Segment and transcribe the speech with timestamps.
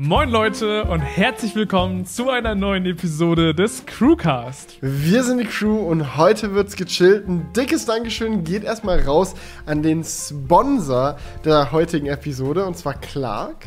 [0.00, 4.78] Moin Leute und herzlich willkommen zu einer neuen Episode des Crewcast.
[4.80, 7.26] Wir sind die Crew und heute wird's gechillt.
[7.26, 9.34] Ein dickes Dankeschön geht erstmal raus
[9.66, 13.66] an den Sponsor der heutigen Episode und zwar Clark.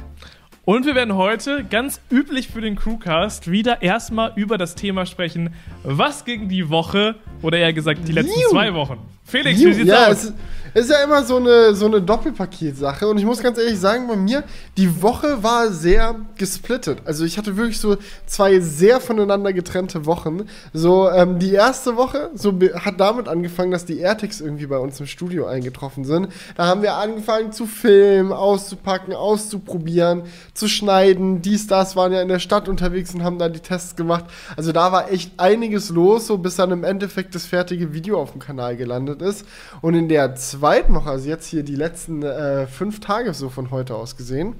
[0.64, 5.54] Und wir werden heute, ganz üblich für den Crewcast, wieder erstmal über das Thema sprechen,
[5.84, 8.52] was gegen die Woche, oder eher gesagt die letzten Juh.
[8.52, 9.00] zwei Wochen.
[9.32, 10.34] Felix, wie sieht's ja, aus?
[10.74, 13.08] ist ja immer so eine, so eine Doppelpaket-Sache.
[13.08, 14.44] Und ich muss ganz ehrlich sagen, bei mir,
[14.78, 17.00] die Woche war sehr gesplittet.
[17.06, 20.48] Also ich hatte wirklich so zwei sehr voneinander getrennte Wochen.
[20.74, 25.00] So, ähm, die erste Woche so hat damit angefangen, dass die AirTags irgendwie bei uns
[25.00, 26.30] im Studio eingetroffen sind.
[26.56, 31.42] Da haben wir angefangen zu filmen, auszupacken, auszuprobieren, zu schneiden.
[31.42, 34.26] Die Stars waren ja in der Stadt unterwegs und haben da die Tests gemacht.
[34.56, 38.32] Also da war echt einiges los, so bis dann im Endeffekt das fertige Video auf
[38.32, 39.46] dem Kanal gelandet ist.
[39.82, 43.50] Und in der zweiten zweiten Woche, also jetzt hier die letzten äh, fünf Tage so
[43.50, 44.56] von heute aus gesehen,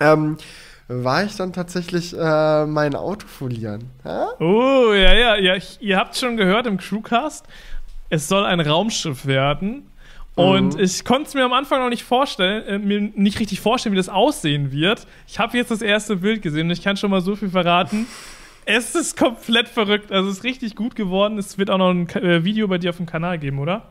[0.00, 0.36] ähm,
[0.86, 3.90] war ich dann tatsächlich äh, mein Auto folieren.
[4.04, 4.28] Ja?
[4.38, 5.56] Oh, ja, ja, ja.
[5.80, 7.46] Ihr habt schon gehört im Crewcast,
[8.10, 9.90] es soll ein Raumschiff werden.
[10.34, 10.80] Und mhm.
[10.80, 13.98] ich konnte es mir am Anfang noch nicht vorstellen, äh, mir nicht richtig vorstellen, wie
[13.98, 15.06] das aussehen wird.
[15.26, 18.06] Ich habe jetzt das erste Bild gesehen und ich kann schon mal so viel verraten.
[18.66, 20.12] Es ist komplett verrückt.
[20.12, 21.38] Also es ist richtig gut geworden.
[21.38, 23.82] Es wird auch noch ein äh, Video bei dir auf dem Kanal geben, oder?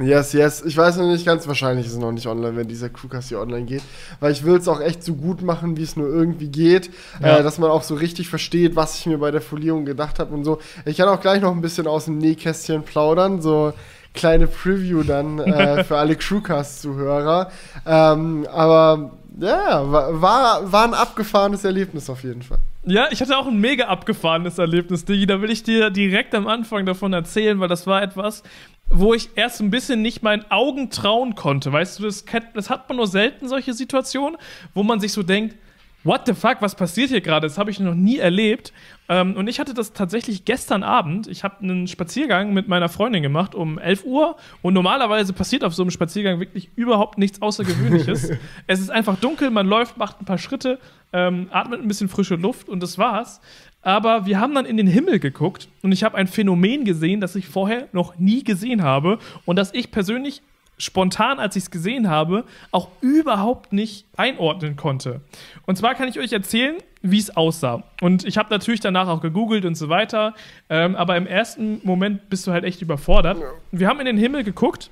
[0.00, 0.62] Yes, yes.
[0.64, 3.40] Ich weiß noch nicht ganz, wahrscheinlich ist es noch nicht online, wenn dieser Crewcast hier
[3.40, 3.82] online geht.
[4.20, 6.90] Weil ich will es auch echt so gut machen, wie es nur irgendwie geht.
[7.20, 7.38] Ja.
[7.38, 10.32] Äh, dass man auch so richtig versteht, was ich mir bei der Folierung gedacht habe
[10.34, 10.60] und so.
[10.84, 13.42] Ich kann auch gleich noch ein bisschen aus dem Nähkästchen plaudern.
[13.42, 13.72] So
[14.14, 17.50] kleine Preview dann äh, für alle Crewcast-Zuhörer.
[17.84, 22.58] Ähm, aber ja, war, war ein abgefahrenes Erlebnis auf jeden Fall.
[22.84, 25.26] Ja, ich hatte auch ein mega abgefahrenes Erlebnis, Digi.
[25.26, 28.42] Da will ich dir direkt am Anfang davon erzählen, weil das war etwas,
[28.86, 31.72] wo ich erst ein bisschen nicht meinen Augen trauen konnte.
[31.72, 34.38] Weißt du, das, das hat man nur selten, solche Situationen,
[34.74, 35.56] wo man sich so denkt,
[36.04, 37.46] what the fuck, was passiert hier gerade?
[37.46, 38.72] Das habe ich noch nie erlebt.
[39.08, 41.26] Ähm, und ich hatte das tatsächlich gestern Abend.
[41.26, 44.36] Ich habe einen Spaziergang mit meiner Freundin gemacht um 11 Uhr.
[44.62, 48.30] Und normalerweise passiert auf so einem Spaziergang wirklich überhaupt nichts Außergewöhnliches.
[48.66, 50.78] es ist einfach dunkel, man läuft, macht ein paar Schritte,
[51.12, 53.40] ähm, atmet ein bisschen frische Luft und das war's.
[53.82, 57.36] Aber wir haben dann in den Himmel geguckt und ich habe ein Phänomen gesehen, das
[57.36, 60.42] ich vorher noch nie gesehen habe und das ich persönlich
[60.78, 65.20] spontan, als ich es gesehen habe, auch überhaupt nicht einordnen konnte.
[65.66, 67.84] Und zwar kann ich euch erzählen, wie es aussah.
[68.00, 70.34] Und ich habe natürlich danach auch gegoogelt und so weiter,
[70.68, 73.38] ähm, aber im ersten Moment bist du halt echt überfordert.
[73.70, 74.90] Wir haben in den Himmel geguckt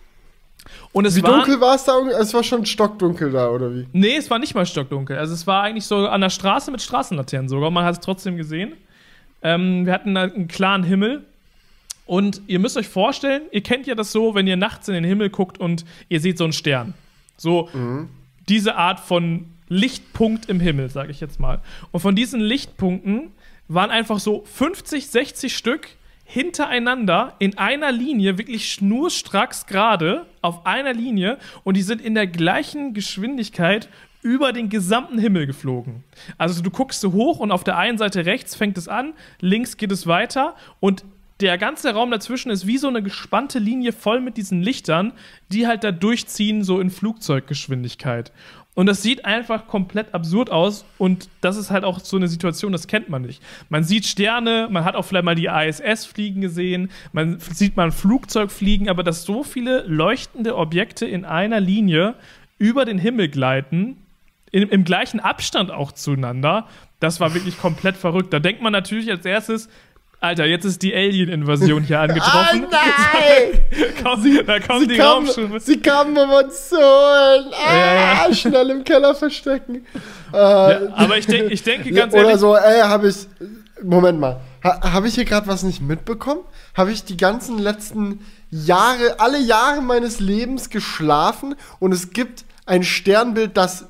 [0.92, 1.98] und es wie war, dunkel war es da?
[2.20, 3.86] Es war schon stockdunkel da, oder wie?
[3.92, 5.18] Nee, es war nicht mal stockdunkel.
[5.18, 7.70] Also es war eigentlich so an der Straße mit Straßenlaternen sogar.
[7.70, 8.74] Man hat es trotzdem gesehen.
[9.42, 11.24] Ähm, wir hatten einen klaren Himmel.
[12.06, 15.04] Und ihr müsst euch vorstellen, ihr kennt ja das so, wenn ihr nachts in den
[15.04, 16.94] Himmel guckt und ihr seht so einen Stern.
[17.36, 18.08] So mhm.
[18.48, 21.60] diese Art von Lichtpunkt im Himmel, sage ich jetzt mal.
[21.90, 23.32] Und von diesen Lichtpunkten
[23.68, 25.88] waren einfach so 50, 60 Stück
[26.24, 32.26] hintereinander in einer Linie, wirklich schnurstracks gerade auf einer Linie und die sind in der
[32.26, 33.88] gleichen Geschwindigkeit
[34.22, 36.02] über den gesamten Himmel geflogen.
[36.36, 39.76] Also du guckst so hoch und auf der einen Seite rechts fängt es an, links
[39.76, 41.04] geht es weiter und
[41.40, 45.12] der ganze Raum dazwischen ist wie so eine gespannte Linie voll mit diesen Lichtern,
[45.52, 48.32] die halt da durchziehen, so in Flugzeuggeschwindigkeit.
[48.76, 50.84] Und das sieht einfach komplett absurd aus.
[50.98, 53.42] Und das ist halt auch so eine Situation, das kennt man nicht.
[53.70, 57.86] Man sieht Sterne, man hat auch vielleicht mal die ISS fliegen gesehen, man sieht mal
[57.86, 62.14] ein Flugzeug fliegen, aber dass so viele leuchtende Objekte in einer Linie
[62.58, 63.96] über den Himmel gleiten,
[64.52, 66.66] in, im gleichen Abstand auch zueinander,
[67.00, 68.32] das war wirklich komplett verrückt.
[68.32, 69.70] Da denkt man natürlich als erstes,
[70.26, 72.64] Alter, jetzt ist die Alien-Invasion hier angetroffen.
[72.64, 73.60] Oh nein!
[74.02, 75.60] Komm, sie, da kommen sie die kamen, Raumschiffe.
[75.60, 77.52] Sie kamen, um uns zu holen.
[77.52, 78.34] Ah, ja, ja.
[78.34, 79.86] Schnell im Keller verstecken.
[80.32, 82.36] Äh, ja, aber ich, denk, ich denke ganz oder ehrlich.
[82.36, 83.16] Oder so, ey, habe ich.
[83.82, 84.40] Moment mal.
[84.64, 86.40] Ha, habe ich hier gerade was nicht mitbekommen?
[86.74, 88.20] Habe ich die ganzen letzten
[88.50, 93.86] Jahre, alle Jahre meines Lebens geschlafen und es gibt ein Sternbild, das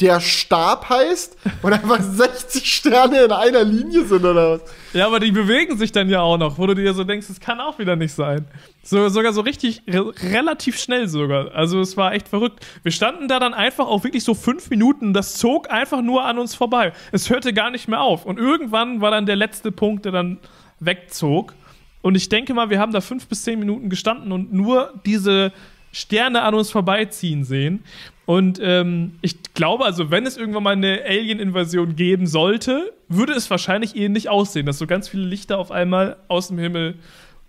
[0.00, 4.60] der Stab heißt und einfach 60 Sterne in einer Linie sind oder was?
[4.92, 7.40] Ja, aber die bewegen sich dann ja auch noch, wo du dir so denkst, es
[7.40, 8.46] kann auch wieder nicht sein.
[8.82, 11.52] So, sogar so richtig, re relativ schnell sogar.
[11.52, 12.64] Also es war echt verrückt.
[12.84, 16.38] Wir standen da dann einfach auch wirklich so fünf Minuten, das zog einfach nur an
[16.38, 16.92] uns vorbei.
[17.10, 18.24] Es hörte gar nicht mehr auf.
[18.24, 20.38] Und irgendwann war dann der letzte Punkt, der dann
[20.78, 21.54] wegzog.
[22.02, 25.52] Und ich denke mal, wir haben da fünf bis zehn Minuten gestanden und nur diese
[25.90, 27.82] Sterne an uns vorbeiziehen sehen.
[28.28, 33.48] Und ähm, ich glaube, also wenn es irgendwann mal eine Alien-Invasion geben sollte, würde es
[33.50, 36.96] wahrscheinlich ähnlich aussehen, dass so ganz viele Lichter auf einmal aus dem Himmel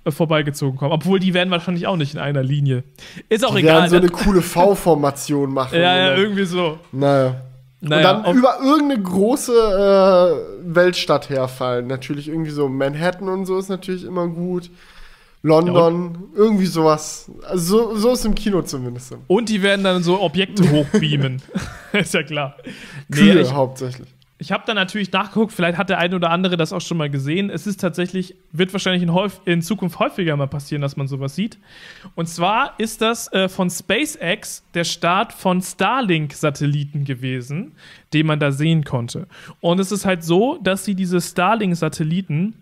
[0.06, 0.94] äh, vorbeigezogen kommen.
[0.94, 2.86] Obwohl die werden wahrscheinlich auch nicht in einer Linie.
[3.28, 3.90] Ist auch die egal.
[3.90, 5.76] Die werden so eine coole V-Formation machen.
[5.82, 6.80] ja, ja, irgendwie so.
[6.94, 7.36] Naja.
[7.82, 11.88] Naja, und dann über irgendeine große äh, Weltstadt herfallen.
[11.88, 14.70] Natürlich irgendwie so Manhattan und so ist natürlich immer gut.
[15.42, 17.32] London, irgendwie sowas.
[17.48, 19.16] Also so, so ist im Kino zumindest.
[19.28, 21.42] Und die werden dann so Objekte hochbeamen.
[21.94, 22.58] ist ja klar.
[23.10, 24.10] Kühe ich, hauptsächlich.
[24.42, 27.10] Ich habe da natürlich nachgeguckt, vielleicht hat der eine oder andere das auch schon mal
[27.10, 27.50] gesehen.
[27.50, 31.36] Es ist tatsächlich, wird wahrscheinlich in, häuf, in Zukunft häufiger mal passieren, dass man sowas
[31.36, 31.58] sieht.
[32.16, 37.74] Und zwar ist das äh, von SpaceX der Start von Starlink-Satelliten gewesen,
[38.14, 39.28] den man da sehen konnte.
[39.60, 42.56] Und es ist halt so, dass sie diese Starlink-Satelliten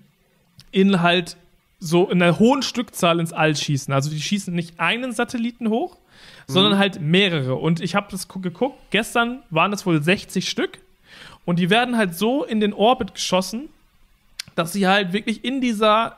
[0.72, 1.38] in halt
[1.80, 3.94] so in einer hohen Stückzahl ins All schießen.
[3.94, 5.96] Also die schießen nicht einen Satelliten hoch,
[6.48, 6.54] mhm.
[6.54, 7.56] sondern halt mehrere.
[7.56, 10.80] Und ich habe das geguckt, gestern waren es wohl 60 Stück.
[11.46, 13.70] Und die werden halt so in den Orbit geschossen,
[14.56, 16.18] dass sie halt wirklich in dieser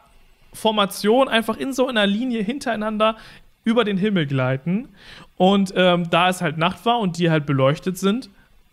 [0.54, 3.18] Formation einfach in so einer Linie hintereinander
[3.64, 4.90] über den Himmel gleiten.
[5.38, 8.30] Und ähm, da es halt Nacht war und die halt beleuchtet sind,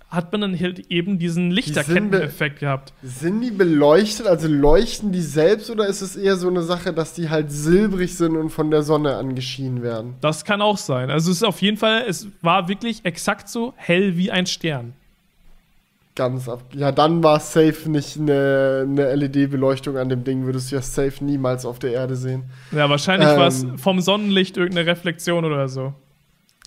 [0.08, 2.92] hat man dann halt eben diesen Lichterketteneffekt gehabt.
[3.02, 7.12] Sind die beleuchtet, also leuchten die selbst oder ist es eher so eine Sache, dass
[7.12, 10.14] die halt silbrig sind und von der Sonne angeschienen werden?
[10.20, 11.10] Das kann auch sein.
[11.10, 14.94] Also es ist auf jeden Fall, es war wirklich exakt so hell wie ein Stern.
[16.14, 16.62] Ganz ab.
[16.72, 21.22] Ja, dann war safe nicht eine, eine LED-Beleuchtung an dem Ding, würdest du ja safe
[21.22, 22.44] niemals auf der Erde sehen.
[22.72, 25.92] Ja, wahrscheinlich ähm, war es vom Sonnenlicht irgendeine Reflexion oder so.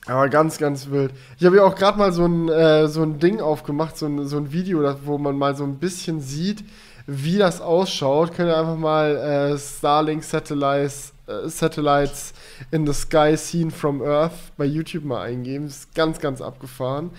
[0.10, 1.14] Aber ganz, ganz wild.
[1.38, 4.26] Ich habe ja auch gerade mal so ein, äh, so ein Ding aufgemacht, so ein,
[4.28, 6.64] so ein Video, wo man mal so ein bisschen sieht,
[7.06, 8.34] wie das ausschaut.
[8.34, 12.34] Könnt ihr einfach mal äh, Starlink Satellites, äh, Satellites
[12.72, 15.66] in the Sky Seen from Earth bei YouTube mal eingeben.
[15.66, 17.12] Das ist ganz, ganz abgefahren.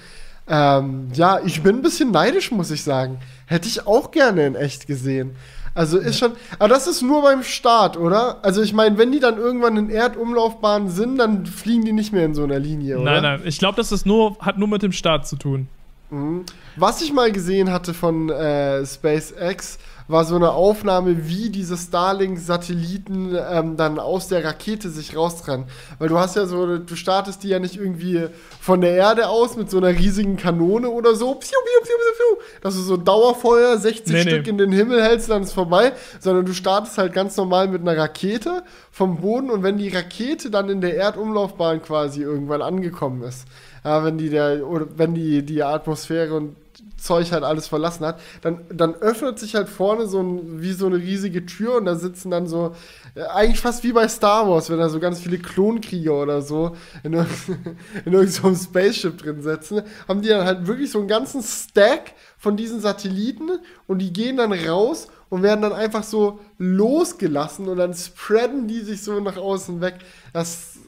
[0.49, 3.21] Ähm, ja, ich bin ein bisschen neidisch, muss ich sagen.
[3.47, 5.37] Hätte ich auch gerne in echt gesehen.
[5.75, 6.33] Also ist schon.
[6.59, 8.39] Aber das ist nur beim Start, oder?
[8.43, 12.25] Also ich meine, wenn die dann irgendwann in Erdumlaufbahnen sind, dann fliegen die nicht mehr
[12.25, 13.13] in so einer Linie, oder?
[13.13, 13.43] Nein, nein.
[13.45, 15.69] Ich glaube, das ist nur, hat nur mit dem Start zu tun.
[16.11, 16.45] Mhm.
[16.77, 19.79] Was ich mal gesehen hatte von äh, SpaceX,
[20.11, 25.67] war so eine Aufnahme, wie diese Starlink-Satelliten ähm, dann aus der Rakete sich raustrennen.
[25.99, 28.27] Weil du hast ja so, du startest die ja nicht irgendwie
[28.61, 32.43] von der Erde aus mit so einer riesigen Kanone oder so, piu, piu, piu, piu,
[32.61, 34.51] dass du so Dauerfeuer 60 nee, Stück nee.
[34.51, 37.97] in den Himmel hältst, dann ist vorbei, sondern du startest halt ganz normal mit einer
[37.97, 43.47] Rakete vom Boden und wenn die Rakete dann in der Erdumlaufbahn quasi irgendwann angekommen ist,
[43.85, 46.57] ja, wenn die der oder wenn die die Atmosphäre und
[47.01, 50.87] Zeug halt alles verlassen hat, dann, dann öffnet sich halt vorne so ein, wie so
[50.87, 52.75] eine riesige Tür und da sitzen dann so,
[53.15, 56.77] äh, eigentlich fast wie bei Star Wars, wenn da so ganz viele Klonkrieger oder so
[57.03, 57.13] in,
[58.05, 62.57] in irgendeinem Spaceship drin sitzen, haben die dann halt wirklich so einen ganzen Stack von
[62.57, 63.51] diesen Satelliten
[63.87, 68.81] und die gehen dann raus und werden dann einfach so losgelassen und dann spreaden die
[68.81, 69.99] sich so nach außen weg.
[70.33, 70.80] Das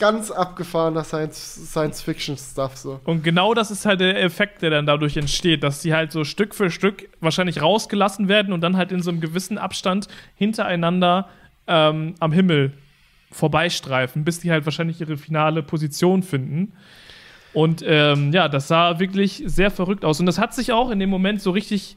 [0.00, 3.00] ganz abgefahrener Science-Fiction-Stuff so.
[3.04, 6.24] Und genau das ist halt der Effekt, der dann dadurch entsteht, dass die halt so
[6.24, 11.28] Stück für Stück wahrscheinlich rausgelassen werden und dann halt in so einem gewissen Abstand hintereinander
[11.68, 12.72] ähm, am Himmel
[13.30, 16.72] vorbeistreifen, bis die halt wahrscheinlich ihre finale Position finden.
[17.52, 20.18] Und ähm, ja, das sah wirklich sehr verrückt aus.
[20.18, 21.96] Und das hat sich auch in dem Moment so richtig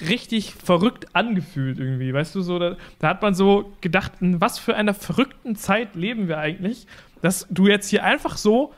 [0.00, 4.58] richtig verrückt angefühlt irgendwie, weißt du, so, da, da, hat man so gedacht, in was
[4.58, 6.86] für einer verrückten Zeit leben wir eigentlich,
[7.22, 8.74] dass du jetzt hier einfach so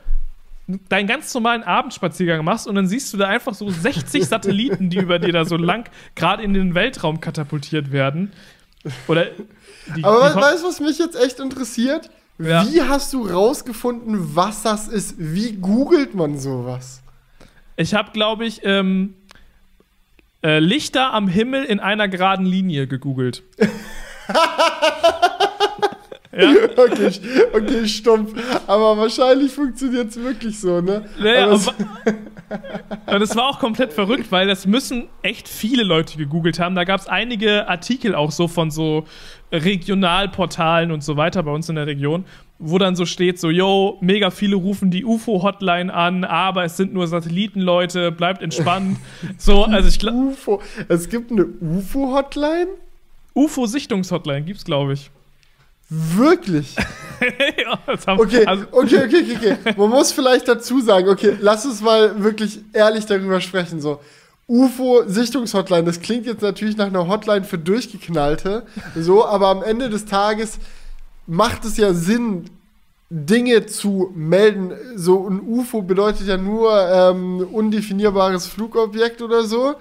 [0.89, 4.97] deinen ganz normalen Abendspaziergang machst und dann siehst du da einfach so 60 Satelliten, die
[4.97, 8.31] über dir da so lang gerade in den Weltraum katapultiert werden.
[9.07, 9.27] Oder
[9.95, 12.09] die, Aber die weißt du, was mich jetzt echt interessiert?
[12.37, 12.65] Ja.
[12.67, 15.15] Wie hast du rausgefunden, was das ist?
[15.17, 17.01] Wie googelt man sowas?
[17.77, 19.15] Ich habe, glaube ich, ähm,
[20.43, 23.43] äh, Lichter am Himmel in einer geraden Linie gegoogelt.
[26.37, 26.53] Ja?
[26.77, 27.11] Okay,
[27.53, 28.33] okay, stumpf.
[28.67, 31.05] Aber wahrscheinlich funktioniert es wirklich so, ne?
[31.19, 31.61] Naja, aber
[33.07, 36.75] und es war auch komplett verrückt, weil das müssen echt viele Leute gegoogelt haben.
[36.75, 39.05] Da gab es einige Artikel auch so von so
[39.51, 42.25] Regionalportalen und so weiter bei uns in der Region,
[42.59, 46.93] wo dann so steht, so, yo, mega viele rufen die UFO-Hotline an, aber es sind
[46.93, 48.97] nur Satellitenleute, bleibt entspannt.
[49.37, 50.35] so, also ich glaube.
[50.87, 52.67] Es gibt eine UFO-Hotline?
[53.33, 55.11] UFO-Sichtungshotline gibt's, glaube ich.
[55.89, 56.75] Wirklich?
[57.57, 57.79] ja,
[58.17, 59.73] okay, also okay, okay, okay, okay.
[59.77, 63.79] Man muss vielleicht dazu sagen, okay, lass uns mal wirklich ehrlich darüber sprechen.
[63.79, 63.99] So,
[64.47, 68.65] UFO-Sichtungshotline, das klingt jetzt natürlich nach einer Hotline für Durchgeknallte,
[68.95, 70.59] so, aber am Ende des Tages
[71.27, 72.45] macht es ja Sinn,
[73.09, 74.73] Dinge zu melden.
[74.95, 79.75] So ein UFO bedeutet ja nur ähm, undefinierbares Flugobjekt oder so.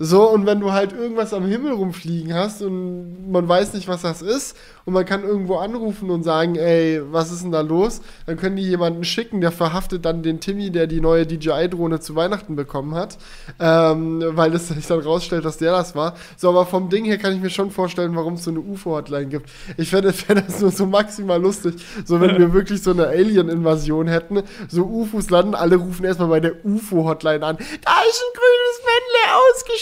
[0.00, 4.02] So, und wenn du halt irgendwas am Himmel rumfliegen hast und man weiß nicht, was
[4.02, 4.56] das ist,
[4.88, 8.00] und man kann irgendwo anrufen und sagen, ey, was ist denn da los?
[8.24, 12.16] Dann können die jemanden schicken, der verhaftet dann den Timmy, der die neue DJI-Drohne zu
[12.16, 13.18] Weihnachten bekommen hat,
[13.60, 16.16] ähm, weil es sich dann rausstellt, dass der das war.
[16.38, 19.26] So, aber vom Ding her kann ich mir schon vorstellen, warum es so eine UFO-Hotline
[19.26, 19.50] gibt.
[19.76, 21.74] Ich fände fänd das nur so maximal lustig,
[22.06, 26.40] so wenn wir wirklich so eine Alien-Invasion hätten, so UFOs landen, alle rufen erstmal bei
[26.40, 27.64] der UFO-Hotline an, da
[28.08, 29.36] ist ein grünes Männle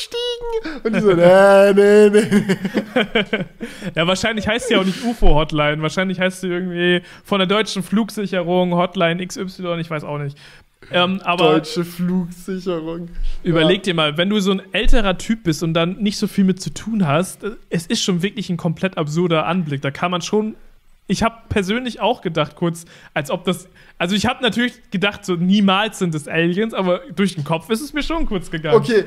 [0.06, 0.80] ausgestiegen.
[0.84, 3.44] Und die so, nee, nee, nee.
[3.94, 5.82] ja, wahrscheinlich heißt die auch nicht UFO-Hotline.
[5.82, 10.38] Wahrscheinlich heißt sie irgendwie von der deutschen Flugsicherung Hotline XY, ich weiß auch nicht.
[10.92, 13.08] Ähm, aber Deutsche Flugsicherung.
[13.42, 16.44] Überleg dir mal, wenn du so ein älterer Typ bist und dann nicht so viel
[16.44, 19.82] mit zu tun hast, es ist schon wirklich ein komplett absurder Anblick.
[19.82, 20.54] Da kann man schon.
[21.08, 22.84] Ich habe persönlich auch gedacht, kurz,
[23.14, 23.68] als ob das.
[23.98, 27.80] Also, ich habe natürlich gedacht, so niemals sind es Aliens, aber durch den Kopf ist
[27.80, 28.76] es mir schon kurz gegangen.
[28.76, 29.04] Okay,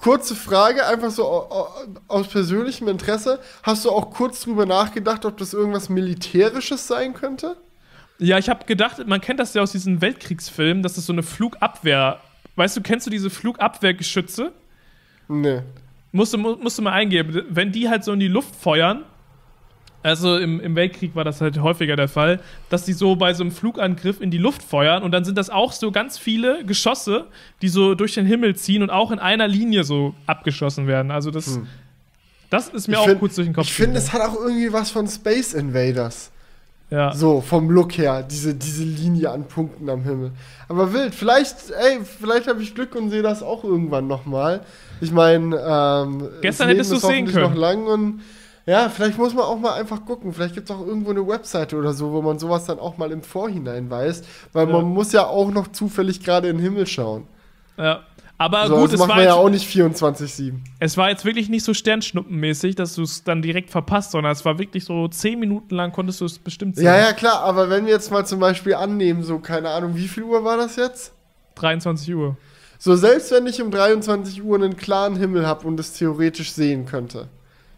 [0.00, 1.24] kurze Frage, einfach so
[2.08, 3.40] aus persönlichem Interesse.
[3.62, 7.56] Hast du auch kurz drüber nachgedacht, ob das irgendwas Militärisches sein könnte?
[8.18, 11.22] Ja, ich habe gedacht, man kennt das ja aus diesen Weltkriegsfilmen, dass es so eine
[11.22, 12.20] Flugabwehr.
[12.56, 14.52] Weißt du, kennst du diese Flugabwehrgeschütze?
[15.28, 15.62] Nee.
[16.12, 17.42] Musst du, musst du mal eingeben.
[17.48, 19.04] Wenn die halt so in die Luft feuern,
[20.02, 22.40] also im, im Weltkrieg war das halt häufiger der Fall,
[22.70, 25.50] dass die so bei so einem Flugangriff in die Luft feuern und dann sind das
[25.50, 27.26] auch so ganz viele Geschosse,
[27.60, 31.10] die so durch den Himmel ziehen und auch in einer Linie so abgeschossen werden.
[31.10, 31.66] Also das, hm.
[32.48, 34.36] das ist mir ich auch find, kurz durch den Kopf Ich finde, es hat auch
[34.36, 36.30] irgendwie was von Space Invaders.
[36.88, 37.14] Ja.
[37.14, 40.32] So, vom Look her, diese, diese Linie an Punkten am Himmel.
[40.68, 44.62] Aber wild, vielleicht, ey, vielleicht habe ich Glück und sehe das auch irgendwann nochmal.
[45.00, 47.44] Ich meine, ähm, gestern hättest du es sehen können.
[47.44, 48.22] noch lang und
[48.66, 50.32] ja, vielleicht muss man auch mal einfach gucken.
[50.32, 53.10] Vielleicht gibt es auch irgendwo eine Webseite oder so, wo man sowas dann auch mal
[53.10, 54.22] im Vorhinein weiß.
[54.52, 54.72] Weil ja.
[54.72, 57.26] man muss ja auch noch zufällig gerade in den Himmel schauen.
[57.76, 58.00] Ja.
[58.40, 60.54] Aber so, gut, das es war ja auch nicht 24-7.
[60.78, 64.46] Es war jetzt wirklich nicht so sternschnuppenmäßig, dass du es dann direkt verpasst, sondern es
[64.46, 66.86] war wirklich so 10 Minuten lang konntest du es bestimmt sehen.
[66.86, 70.08] Ja, ja, klar, aber wenn wir jetzt mal zum Beispiel annehmen, so, keine Ahnung, wie
[70.08, 71.12] viel Uhr war das jetzt?
[71.56, 72.38] 23 Uhr.
[72.78, 76.86] So, selbst wenn ich um 23 Uhr einen klaren Himmel habe und es theoretisch sehen
[76.86, 77.28] könnte,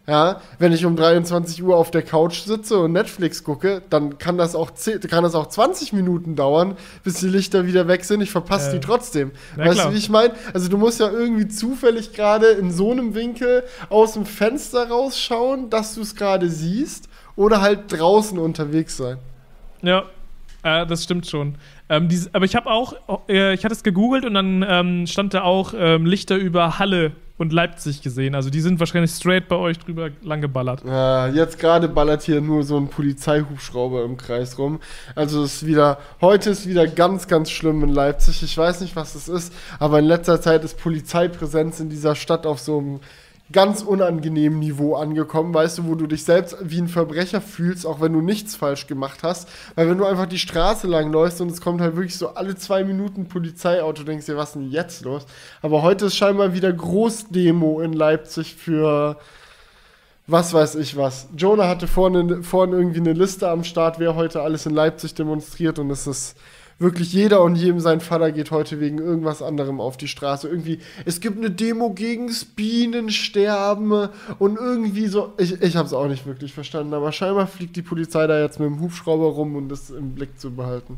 [0.05, 4.37] ja, wenn ich um 23 Uhr auf der Couch sitze und Netflix gucke, dann kann
[4.37, 8.19] das auch, 10, kann das auch 20 Minuten dauern, bis die Lichter wieder weg sind.
[8.19, 9.31] Ich verpasse äh, die trotzdem.
[9.55, 9.87] Weißt klar.
[9.87, 10.33] du, wie ich meine?
[10.53, 15.69] Also du musst ja irgendwie zufällig gerade in so einem Winkel aus dem Fenster rausschauen,
[15.69, 17.07] dass du es gerade siehst
[17.37, 19.19] oder halt draußen unterwegs sein.
[19.81, 20.03] Ja,
[20.63, 21.55] äh, das stimmt schon.
[21.87, 22.93] Ähm, dieses, aber ich habe auch,
[23.29, 27.13] äh, ich hatte es gegoogelt und dann ähm, stand da auch ähm, Lichter über Halle
[27.37, 28.35] und Leipzig gesehen.
[28.35, 30.83] Also die sind wahrscheinlich straight bei euch drüber lang geballert.
[30.85, 34.79] Ja, jetzt gerade ballert hier nur so ein Polizeihubschrauber im Kreis rum.
[35.15, 38.43] Also es ist wieder, heute ist wieder ganz, ganz schlimm in Leipzig.
[38.43, 42.45] Ich weiß nicht, was es ist, aber in letzter Zeit ist Polizeipräsenz in dieser Stadt
[42.45, 42.99] auf so einem
[43.51, 48.01] ganz unangenehmen Niveau angekommen, weißt du, wo du dich selbst wie ein Verbrecher fühlst, auch
[48.01, 49.47] wenn du nichts falsch gemacht hast.
[49.75, 52.55] Weil wenn du einfach die Straße lang läufst und es kommt halt wirklich so alle
[52.55, 55.25] zwei Minuten Polizeiauto, denkst du dir, was ist denn jetzt los?
[55.61, 59.17] Aber heute ist scheinbar wieder Großdemo in Leipzig für
[60.25, 61.27] was weiß ich was.
[61.35, 65.79] Jonah hatte vorne, vorne irgendwie eine Liste am Start, wer heute alles in Leipzig demonstriert
[65.79, 66.37] und es ist
[66.79, 70.47] wirklich jeder und jedem sein Vater geht heute wegen irgendwas anderem auf die Straße.
[70.47, 75.33] Irgendwie, es gibt eine Demo gegen Bienensterben und irgendwie so.
[75.37, 78.59] Ich, ich habe es auch nicht wirklich verstanden, aber scheinbar fliegt die Polizei da jetzt
[78.59, 80.97] mit dem Hubschrauber rum, um das im Blick zu behalten.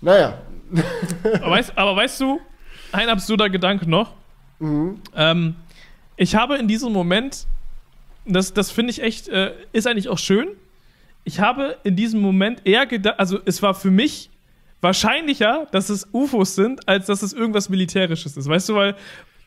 [0.00, 0.38] Naja.
[1.22, 2.40] aber, weißt, aber weißt du,
[2.92, 4.12] ein absurder Gedanke noch.
[4.58, 5.00] Mhm.
[5.14, 5.56] Ähm,
[6.16, 7.46] ich habe in diesem Moment,
[8.26, 10.48] das, das finde ich echt, äh, ist eigentlich auch schön.
[11.24, 14.30] Ich habe in diesem Moment eher gedacht, also es war für mich
[14.80, 18.48] wahrscheinlicher, dass es UFOs sind, als dass es irgendwas Militärisches ist.
[18.48, 18.96] Weißt du, weil.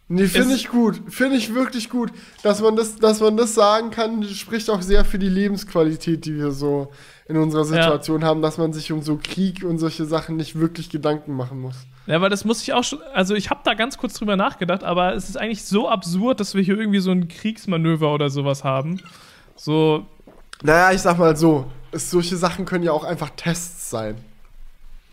[0.07, 1.01] Nee, finde ich gut.
[1.07, 2.11] Finde ich wirklich gut.
[2.43, 6.35] Dass man, das, dass man das sagen kann, spricht auch sehr für die Lebensqualität, die
[6.35, 6.91] wir so
[7.29, 8.27] in unserer Situation ja.
[8.27, 11.75] haben, dass man sich um so Krieg und solche Sachen nicht wirklich Gedanken machen muss.
[12.07, 12.99] Ja, weil das muss ich auch schon.
[13.13, 16.55] Also, ich habe da ganz kurz drüber nachgedacht, aber es ist eigentlich so absurd, dass
[16.55, 18.99] wir hier irgendwie so ein Kriegsmanöver oder sowas haben.
[19.55, 20.05] So.
[20.61, 24.15] Naja, ich sag mal so: es, solche Sachen können ja auch einfach Tests sein.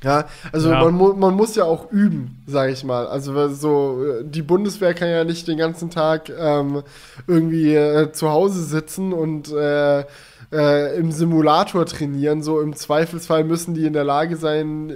[0.02, 0.84] Ja, also ja.
[0.84, 3.08] Man, mu man muss ja auch üben, sage ich mal.
[3.08, 6.82] Also so die Bundeswehr kann ja nicht den ganzen Tag ähm,
[7.26, 10.04] irgendwie äh, zu Hause sitzen und äh,
[10.52, 12.42] äh, im Simulator trainieren.
[12.42, 14.92] So im Zweifelsfall müssen die in der Lage sein,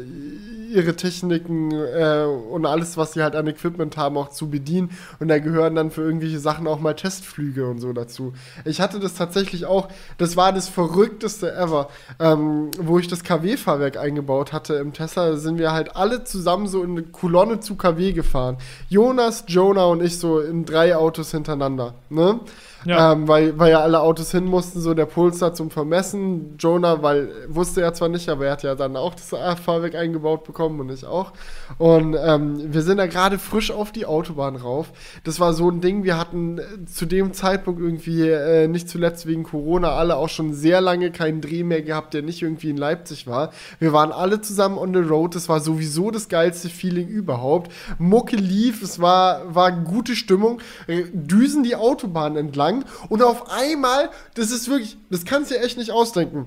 [0.72, 4.90] ihre Techniken äh, und alles, was sie halt an Equipment haben, auch zu bedienen.
[5.20, 8.32] Und da gehören dann für irgendwelche Sachen auch mal Testflüge und so dazu.
[8.64, 13.96] Ich hatte das tatsächlich auch, das war das verrückteste ever, ähm, wo ich das KW-Fahrwerk
[13.96, 18.12] eingebaut hatte im Tesla, sind wir halt alle zusammen so in eine Kolonne zu KW
[18.12, 18.56] gefahren.
[18.88, 21.94] Jonas, Jonah und ich so in drei Autos hintereinander.
[22.08, 22.40] Ne?
[22.84, 23.12] Ja.
[23.12, 26.56] Ähm, weil, weil ja alle Autos hin mussten, so der Puls da zum Vermessen.
[26.58, 29.28] Jonah, weil wusste er zwar nicht, aber er hat ja dann auch das
[29.60, 31.32] Fahrwerk eingebaut bekommen und ich auch.
[31.78, 34.92] Und ähm, wir sind da gerade frisch auf die Autobahn rauf.
[35.24, 39.44] Das war so ein Ding, wir hatten zu dem Zeitpunkt irgendwie, äh, nicht zuletzt wegen
[39.44, 43.26] Corona, alle auch schon sehr lange keinen Dreh mehr gehabt, der nicht irgendwie in Leipzig
[43.26, 43.52] war.
[43.78, 45.34] Wir waren alle zusammen on the road.
[45.34, 47.70] Das war sowieso das geilste Feeling überhaupt.
[47.98, 50.60] Mucke lief, es war, war gute Stimmung.
[50.86, 55.54] Äh, düsen die Autobahn entlang lang und auf einmal, das ist wirklich, das kannst du
[55.54, 56.46] dir echt nicht ausdenken.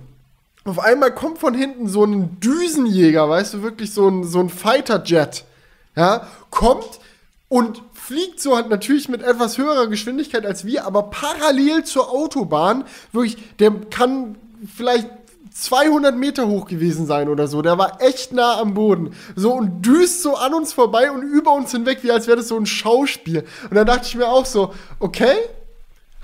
[0.65, 4.49] Auf einmal kommt von hinten so ein Düsenjäger, weißt du, wirklich so ein, so ein
[4.49, 5.45] Fighter-Jet,
[5.95, 6.99] ja, kommt
[7.49, 12.85] und fliegt so halt natürlich mit etwas höherer Geschwindigkeit als wir, aber parallel zur Autobahn,
[13.11, 14.35] wirklich, der kann
[14.75, 15.07] vielleicht
[15.55, 17.61] 200 Meter hoch gewesen sein oder so.
[17.61, 19.15] Der war echt nah am Boden.
[19.37, 22.49] So und düst so an uns vorbei und über uns hinweg, wie als wäre das
[22.49, 23.45] so ein Schauspiel.
[23.69, 25.35] Und dann dachte ich mir auch so, okay,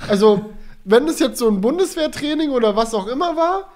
[0.08, 0.52] also,
[0.84, 3.72] wenn es jetzt so ein Bundeswehrtraining oder was auch immer war,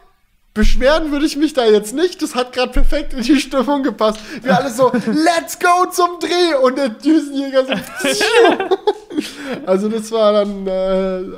[0.56, 2.22] beschweren würde ich mich da jetzt nicht.
[2.22, 4.20] Das hat gerade perfekt in die Stimmung gepasst.
[4.42, 6.56] Wir alle so, let's go zum Dreh!
[6.64, 7.74] Und der Düsenjäger so,
[9.66, 10.72] Also das war dann, äh,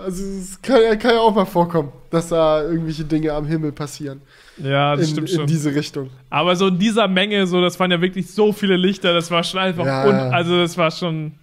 [0.03, 4.21] also es kann, kann, ja auch mal vorkommen, dass da irgendwelche Dinge am Himmel passieren.
[4.57, 5.41] Ja, das in, stimmt schon.
[5.41, 6.09] In diese Richtung.
[6.29, 9.43] Aber so in dieser Menge, so, das waren ja wirklich so viele Lichter, das war
[9.43, 10.29] schon einfach, ja.
[10.29, 11.33] also das war schon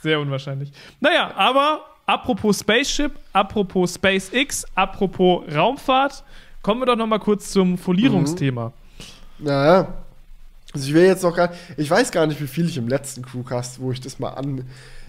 [0.00, 0.72] sehr unwahrscheinlich.
[1.00, 6.24] Naja, aber apropos Spaceship, apropos SpaceX, apropos Raumfahrt,
[6.62, 8.72] kommen wir doch noch mal kurz zum Folierungsthema.
[9.38, 9.46] Mhm.
[9.46, 9.88] Ja,
[10.72, 13.22] also ich will jetzt noch gar ich weiß gar nicht, wie viel ich im letzten
[13.22, 14.64] Crewcast, wo ich das mal an,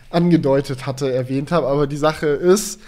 [0.09, 2.79] angedeutet hatte, erwähnt habe, aber die Sache ist,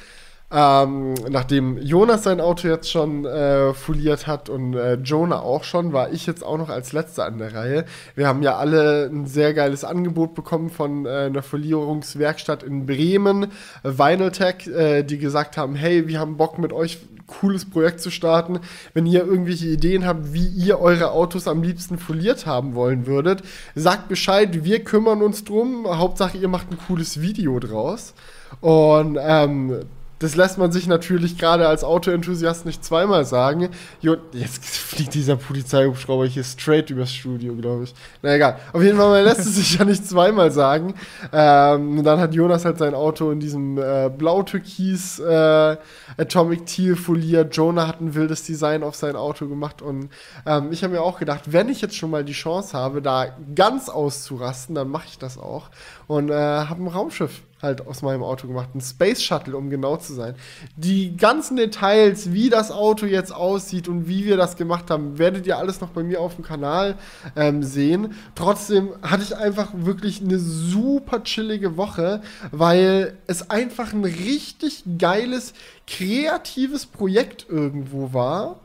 [0.52, 5.92] ähm, nachdem Jonas sein Auto jetzt schon äh, foliert hat und äh, Jonah auch schon,
[5.92, 7.86] war ich jetzt auch noch als letzter an der Reihe.
[8.16, 13.48] Wir haben ja alle ein sehr geiles Angebot bekommen von äh, einer Folierungswerkstatt in Bremen,
[13.84, 18.60] Vinyltech, äh, die gesagt haben, hey, wir haben Bock mit euch cooles Projekt zu starten.
[18.94, 23.42] Wenn ihr irgendwelche Ideen habt, wie ihr eure Autos am liebsten foliert haben wollen würdet,
[23.74, 25.88] sagt Bescheid, wir kümmern uns drum.
[25.88, 28.14] Hauptsache, ihr macht ein cooles Video draus.
[28.62, 29.86] Und ähm,
[30.20, 33.70] das lässt man sich natürlich gerade als Autoenthusiast nicht zweimal sagen.
[34.02, 37.94] Jetzt fliegt dieser Polizeihubschrauber hier straight übers Studio, glaube ich.
[38.22, 38.58] Na egal.
[38.72, 40.94] Auf jeden Fall, man lässt es sich ja nicht zweimal sagen.
[41.34, 45.78] Ähm, dann hat Jonas halt sein Auto in diesem äh, blau-türkis äh,
[46.18, 47.56] Atomic Teal foliert.
[47.56, 49.82] Jonah hat ein wildes Design auf sein Auto gemacht.
[49.82, 50.10] Und
[50.46, 53.36] ähm, ich habe mir auch gedacht, wenn ich jetzt schon mal die Chance habe, da
[53.54, 55.70] ganz auszurasten, dann mache ich das auch.
[56.08, 58.70] Und äh, habe ein Raumschiff halt aus meinem Auto gemacht.
[58.76, 60.36] Ein Space Shuttle, um genau zu sein.
[60.78, 65.48] Die ganzen Details, wie das Auto jetzt aussieht und wie wir das gemacht haben, werdet
[65.48, 66.96] ihr alles noch bei mir auf dem Kanal
[67.36, 68.14] ähm, sehen.
[68.36, 75.54] Trotzdem hatte ich einfach wirklich eine super chillige Woche, weil es einfach ein richtig geiles,
[75.88, 78.60] kreatives Projekt irgendwo war.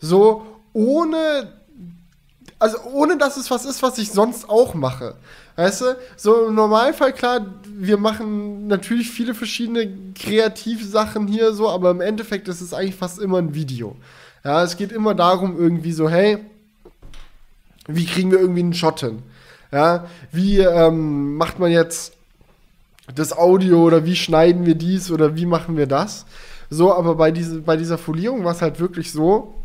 [0.00, 1.52] So ohne
[2.60, 5.14] also ohne dass es was ist, was ich sonst auch mache.
[5.58, 11.90] Weißt du, so im Normalfall, klar, wir machen natürlich viele verschiedene Kreativsachen hier so, aber
[11.90, 13.96] im Endeffekt ist es eigentlich fast immer ein Video.
[14.44, 16.38] Ja, es geht immer darum, irgendwie so, hey,
[17.88, 19.24] wie kriegen wir irgendwie einen Shot hin?
[19.72, 22.12] Ja, wie ähm, macht man jetzt
[23.12, 26.24] das Audio oder wie schneiden wir dies oder wie machen wir das?
[26.70, 29.57] So, aber bei, diese, bei dieser Folierung war es halt wirklich so,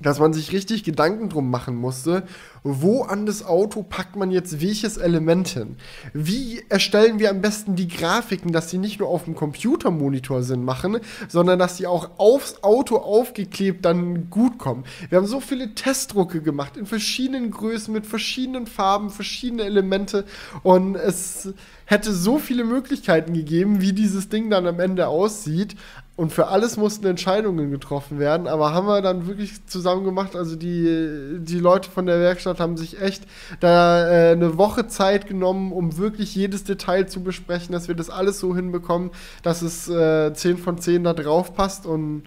[0.00, 2.24] dass man sich richtig Gedanken drum machen musste,
[2.62, 5.76] wo an das Auto packt man jetzt welches Element hin?
[6.12, 10.64] Wie erstellen wir am besten die Grafiken, dass sie nicht nur auf dem Computermonitor Sinn
[10.64, 14.84] machen, sondern dass sie auch aufs Auto aufgeklebt dann gut kommen?
[15.10, 20.24] Wir haben so viele Testdrucke gemacht in verschiedenen Größen, mit verschiedenen Farben, verschiedene Elemente
[20.62, 21.52] und es
[21.86, 25.76] hätte so viele Möglichkeiten gegeben, wie dieses Ding dann am Ende aussieht.
[26.16, 30.36] Und für alles mussten Entscheidungen getroffen werden, aber haben wir dann wirklich zusammen gemacht.
[30.36, 33.24] Also die, die Leute von der Werkstatt haben sich echt
[33.58, 38.10] da äh, eine Woche Zeit genommen, um wirklich jedes Detail zu besprechen, dass wir das
[38.10, 39.10] alles so hinbekommen,
[39.42, 41.84] dass es äh, 10 von 10 da drauf passt.
[41.84, 42.22] Und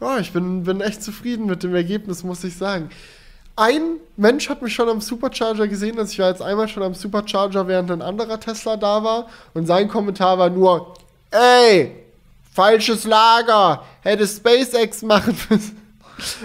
[0.00, 2.90] ja, ich bin, bin echt zufrieden mit dem Ergebnis, muss ich sagen.
[3.54, 6.94] Ein Mensch hat mich schon am Supercharger gesehen, dass ich war jetzt einmal schon am
[6.94, 9.28] Supercharger, während ein anderer Tesla da war.
[9.54, 10.94] Und sein Kommentar war nur,
[11.30, 12.01] ey,
[12.52, 15.78] falsches Lager, hätte SpaceX machen müssen.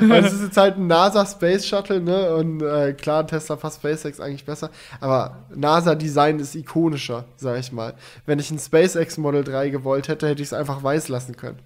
[0.10, 2.34] Also es ist jetzt halt ein NASA Space Shuttle, ne?
[2.36, 4.72] Und äh, klar, Tesla fast SpaceX eigentlich besser.
[5.02, 7.94] Aber NASA-Design ist ikonischer, sag ich mal.
[8.26, 11.60] Wenn ich ein SpaceX Model 3 gewollt hätte, hätte ich es einfach weiß lassen können.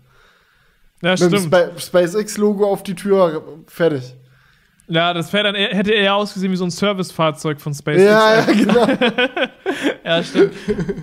[1.02, 1.46] Ja, Mit dem stimmt.
[1.46, 4.14] Spa SpaceX-Logo auf die Tür, fertig.
[4.92, 8.04] Ja, das wäre dann hätte eher ausgesehen wie so ein Servicefahrzeug von SpaceX.
[8.04, 8.88] Ja, ja, genau.
[10.04, 10.54] Ja, stimmt.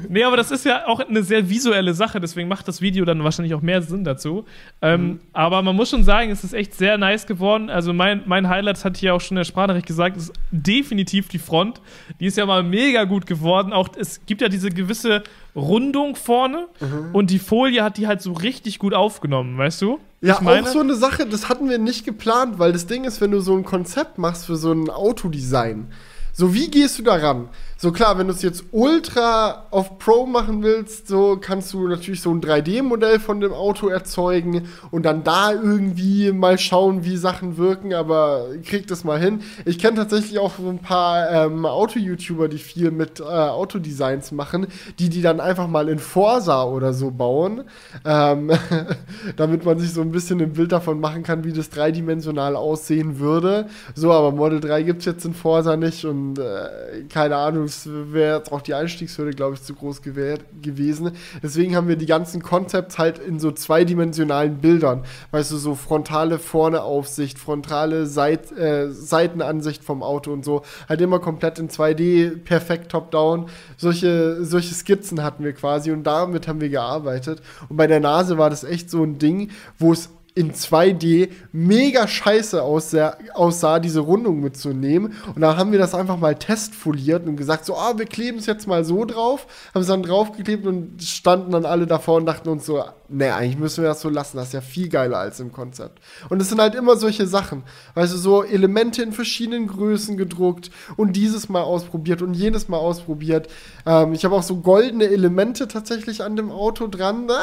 [0.09, 3.22] nee, aber das ist ja auch eine sehr visuelle Sache, deswegen macht das Video dann
[3.24, 4.44] wahrscheinlich auch mehr Sinn dazu.
[4.83, 7.70] Ähm, aber man muss schon sagen, es ist echt sehr nice geworden.
[7.70, 11.38] Also mein, mein Highlight, ich ja auch schon in der Sprachnachricht gesagt, ist definitiv die
[11.38, 11.81] Front.
[12.20, 13.72] Die ist ja mal mega gut geworden.
[13.72, 15.22] Auch es gibt ja diese gewisse
[15.58, 16.68] Rundung vorne
[17.12, 19.98] und die Folie hat die halt so richtig gut aufgenommen, weißt du?
[20.20, 23.04] Ja, Ich meine- auch so eine Sache, das hatten wir nicht geplant, weil das Ding
[23.04, 25.88] ist, wenn du so ein Konzept machst für so ein Autodesign,
[26.32, 27.48] so wie gehst du daran?
[27.80, 32.20] So klar, wenn du es jetzt ultra auf Pro machen willst, so kannst du natürlich
[32.20, 37.56] so ein 3D-Modell von dem Auto erzeugen und dann da irgendwie mal schauen, wie Sachen
[37.56, 39.42] wirken, aber krieg das mal hin.
[39.64, 44.66] Ich kenne tatsächlich auch so ein paar ähm, Auto-YouTuber, die viel mit äh, Autodesigns machen,
[44.98, 47.62] die die dann einfach mal in Forsa oder so bauen,
[48.04, 48.50] ähm,
[49.36, 53.20] damit man sich so ein bisschen ein Bild davon machen kann, wie das dreidimensional aussehen
[53.20, 53.68] würde.
[53.94, 57.88] So, aber Model 3 gibt es jetzt in Forsa nicht und äh, keine Ahnung, es
[58.12, 61.12] wäre jetzt auch die Einstiegshürde, glaube ich, zu groß gewesen.
[61.42, 65.04] Deswegen haben wir die ganzen Concepts halt in so zweidimensionalen Bildern.
[65.31, 70.62] Weißt du, so frontale vorne Aufsicht, frontale Seit, äh, Seitenansicht vom Auto und so.
[70.88, 73.46] Halt immer komplett in 2D, perfekt top-down.
[73.76, 77.42] Solche, solche Skizzen hatten wir quasi und damit haben wir gearbeitet.
[77.68, 82.07] Und bei der Nase war das echt so ein Ding, wo es in 2D mega
[82.07, 85.14] scheiße aussah, aussah, diese Rundung mitzunehmen.
[85.35, 88.46] Und da haben wir das einfach mal testfoliert und gesagt, so, ah, wir kleben es
[88.46, 92.48] jetzt mal so drauf, haben es dann draufgeklebt und standen dann alle davor und dachten
[92.51, 95.40] uns so, nee, eigentlich müssen wir das so lassen, das ist ja viel geiler als
[95.40, 95.98] im Konzept.
[96.29, 100.70] Und es sind halt immer solche Sachen, weißt du, so Elemente in verschiedenen Größen gedruckt
[100.96, 103.48] und dieses Mal ausprobiert und jedes Mal ausprobiert.
[103.87, 107.24] Ähm, ich habe auch so goldene Elemente tatsächlich an dem Auto dran.
[107.27, 107.42] Na,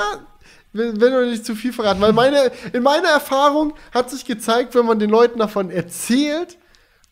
[0.76, 4.86] will, will nicht zu viel verraten, weil meine, in meiner Erfahrung hat sich gezeigt, wenn
[4.86, 6.58] man den Leuten davon erzählt,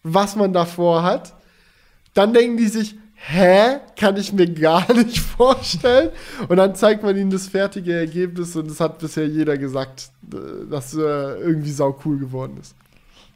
[0.04, 1.34] was man davor hat,
[2.14, 6.10] dann denken die sich, hä, kann ich mir gar nicht vorstellen.
[6.48, 10.70] Und dann zeigt man ihnen das fertige Ergebnis und das hat bisher jeder gesagt, äh,
[10.70, 12.76] dass äh, irgendwie sau cool geworden ist.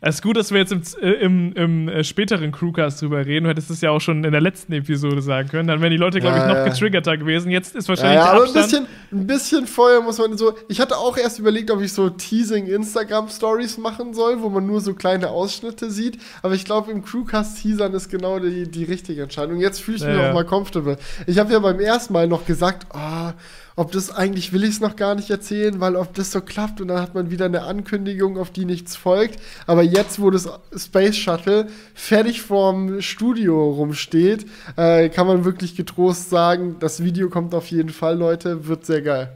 [0.08, 3.44] Es ist gut, dass wir jetzt im, äh, im, im äh, späteren Crewcast drüber reden.
[3.44, 5.68] Du hättest es ja auch schon in der letzten Episode sagen können.
[5.68, 6.64] Dann wären die Leute, glaube ich, Ja, noch ja.
[6.70, 7.52] getriggerter gewesen.
[7.52, 8.66] Jetzt ist Ja, wahrscheinlich ja, der aber ein Abstand.
[8.72, 10.54] bisschen, ein bisschen vorher muss man so.
[10.70, 14.80] Ich hatte auch erst überlegt, ob ich so Teasing Instagram-Stories machen soll, wo man nur
[14.82, 16.18] so kleine Ausschnitte sieht.
[16.42, 19.60] Aber ich glaube, im Crewcast teasern ist genau die, die richtige Entscheidung.
[19.60, 20.30] Jetzt fühle ich mich Ja, ja.
[20.30, 20.98] auch mal comfortable.
[21.26, 23.34] Ich habe ja beim ersten Mal noch gesagt, ah,
[23.78, 26.82] ob das eigentlich will ich es noch gar nicht erzählen, weil ob das so klappt
[26.82, 29.40] und dann hat man wieder eine Ankündigung, auf die nichts folgt.
[29.68, 36.32] Aber jetzt, wo das Space Shuttle fertig vorm Studio rumsteht, äh, kann man wirklich getrost
[36.32, 39.32] sagen, das Video kommt auf jeden Fall, Leute, wird sehr geil.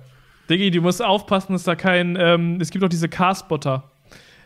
[0.49, 2.17] Diggi, du musst aufpassen, dass da kein.
[2.19, 3.90] Ähm, es gibt auch diese Car-Spotter.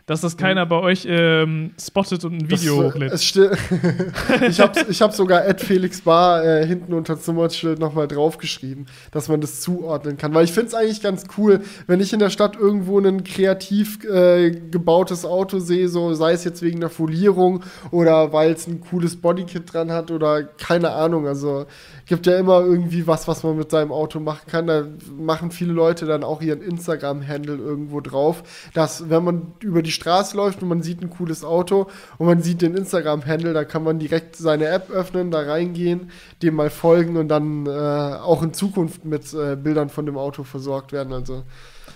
[0.08, 3.14] Dass das keiner bei euch ähm, spottet und ein Video Das, hochlädt.
[4.48, 8.86] ich habe ich hab sogar Ed Felix Bar äh, hinten unter das Nummernschild nochmal draufgeschrieben,
[9.10, 10.32] dass man das zuordnen kann.
[10.36, 14.04] Weil ich finde es eigentlich ganz cool, wenn ich in der Stadt irgendwo ein kreativ
[14.06, 18.82] äh, gebautes Auto sehe, so sei es jetzt wegen der Folierung oder weil es ein
[18.82, 21.26] cooles Bodykit dran hat oder keine Ahnung.
[21.26, 21.66] Also
[22.06, 24.68] gibt ja immer irgendwie was, was man mit seinem Auto machen kann.
[24.68, 24.86] Da
[25.18, 28.44] machen viele Leute dann auch ihren Instagram-Handle irgendwo drauf,
[28.76, 32.42] dass wenn man über die Straße läuft und man sieht ein cooles Auto und man
[32.42, 36.12] sieht den Instagram-Handle, da kann man direkt seine App öffnen, da reingehen,
[36.44, 40.44] dem mal folgen und dann äh, auch in Zukunft mit äh, Bildern von dem Auto
[40.44, 41.14] versorgt werden.
[41.14, 41.44] Also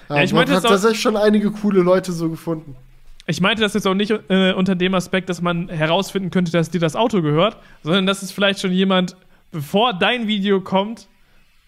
[0.09, 2.75] Ja, ich man meinte hat tatsächlich schon einige coole Leute so gefunden.
[3.27, 6.71] Ich meinte das jetzt auch nicht äh, unter dem Aspekt, dass man herausfinden könnte, dass
[6.71, 9.15] dir das Auto gehört, sondern dass es vielleicht schon jemand,
[9.51, 11.07] bevor dein Video kommt,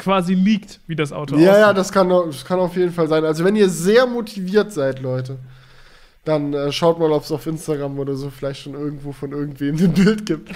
[0.01, 1.77] quasi liegt, wie das Auto Ja, ja, aussieht.
[1.77, 3.23] das kann, das kann auf jeden Fall sein.
[3.23, 5.37] Also wenn ihr sehr motiviert seid, Leute,
[6.23, 9.75] dann äh, schaut mal, ob es auf Instagram oder so vielleicht schon irgendwo von irgendwem
[9.77, 10.51] ein Bild gibt.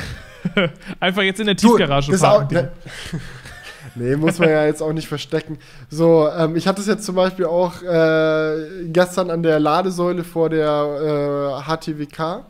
[0.99, 2.57] Einfach jetzt in der Tiefgarage das parken.
[2.57, 2.71] Au- ne,
[3.95, 5.57] nee, muss man ja jetzt auch nicht verstecken.
[5.89, 10.49] So, ähm, ich hatte es jetzt zum Beispiel auch äh, gestern an der Ladesäule vor
[10.49, 12.45] der äh, HTWK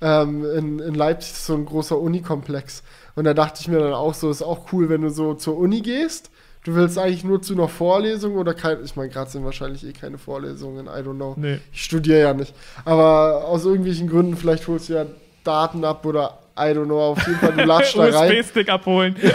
[0.00, 2.82] ähm, in, in Leipzig, so ein großer Unikomplex.
[3.14, 5.56] Und da dachte ich mir dann auch so, ist auch cool, wenn du so zur
[5.56, 6.30] Uni gehst.
[6.66, 9.92] Du willst eigentlich nur zu einer Vorlesung oder kein, ich meine, gerade sind wahrscheinlich eh
[9.92, 11.34] keine Vorlesungen, I don't know.
[11.38, 11.60] Nee.
[11.72, 12.52] Ich studiere ja nicht.
[12.84, 15.06] Aber aus irgendwelchen Gründen, vielleicht holst du ja
[15.44, 18.32] Daten ab oder I don't know, auf jeden Fall, du latschst da rein.
[18.32, 19.14] USB-Stick abholen.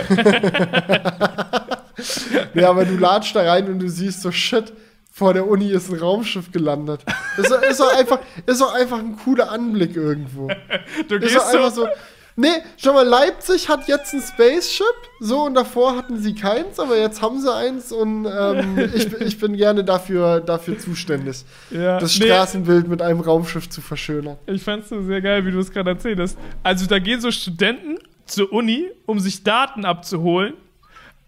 [2.53, 4.73] Ja, aber du latschst da rein und du siehst so, shit,
[5.11, 7.01] vor der Uni ist ein Raumschiff gelandet.
[7.37, 10.47] Ist, doch- ist, doch einfach, ist doch einfach ein cooler Anblick irgendwo.
[11.07, 11.87] Du Ist gehst doch einfach so, so.
[12.41, 14.86] Nee, schau mal, Leipzig hat jetzt ein Spaceship,
[15.19, 19.39] so und davor hatten sie keins, aber jetzt haben sie eins und ähm, ich, ich
[19.39, 24.38] bin gerne dafür, dafür zuständig, ja, das nee, Straßenbild mit einem Raumschiff zu verschönern.
[24.47, 26.36] Ich fand's so sehr geil, wie du es gerade erzählt hast.
[26.63, 30.56] Also da gehen so Studenten zur Uni, um sich Daten abzuholen.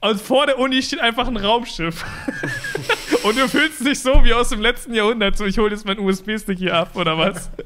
[0.02, 2.04] Und vor der Uni steht einfach ein Raumschiff.
[3.23, 5.38] Und du fühlst dich so wie aus dem letzten Jahrhundert.
[5.38, 7.49] So, ich hole jetzt meinen USB-Stick hier ab, oder was?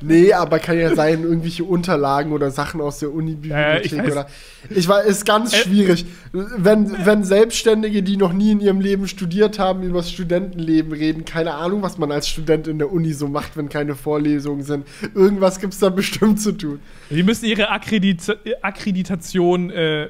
[0.00, 4.12] Nee, aber kann ja sein, irgendwelche Unterlagen oder Sachen aus der Uni-Bibliothek ich weiß.
[4.12, 4.26] oder.
[4.70, 6.04] Ich weiß, ist ganz Äh, schwierig.
[6.32, 11.24] Wenn, wenn Selbstständige, die noch nie in ihrem Leben studiert haben, über das Studentenleben reden,
[11.24, 14.86] keine Ahnung, was man als Student in der Uni so macht, wenn keine Vorlesungen sind.
[15.14, 16.80] Irgendwas gibt's da bestimmt zu tun.
[17.10, 20.08] Die müssen ihre Akkredit Akkreditation, äh,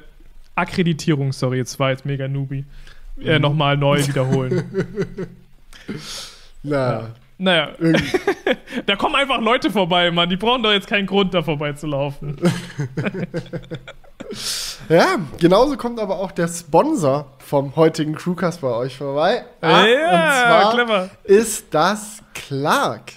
[0.55, 2.65] Akkreditierung, sorry, jetzt war jetzt mega Newbie,
[3.21, 5.29] äh, nochmal neu wiederholen.
[6.63, 8.19] Na, Naja, irgendwie.
[8.85, 10.29] da kommen einfach Leute vorbei, Mann.
[10.29, 12.37] Die brauchen doch jetzt keinen Grund, da vorbeizulaufen.
[14.89, 19.45] Ja, genauso kommt aber auch der Sponsor vom heutigen Crewcast bei euch vorbei.
[19.61, 21.09] Ah, Ja, und zwar clever.
[21.23, 23.13] ist das Clark.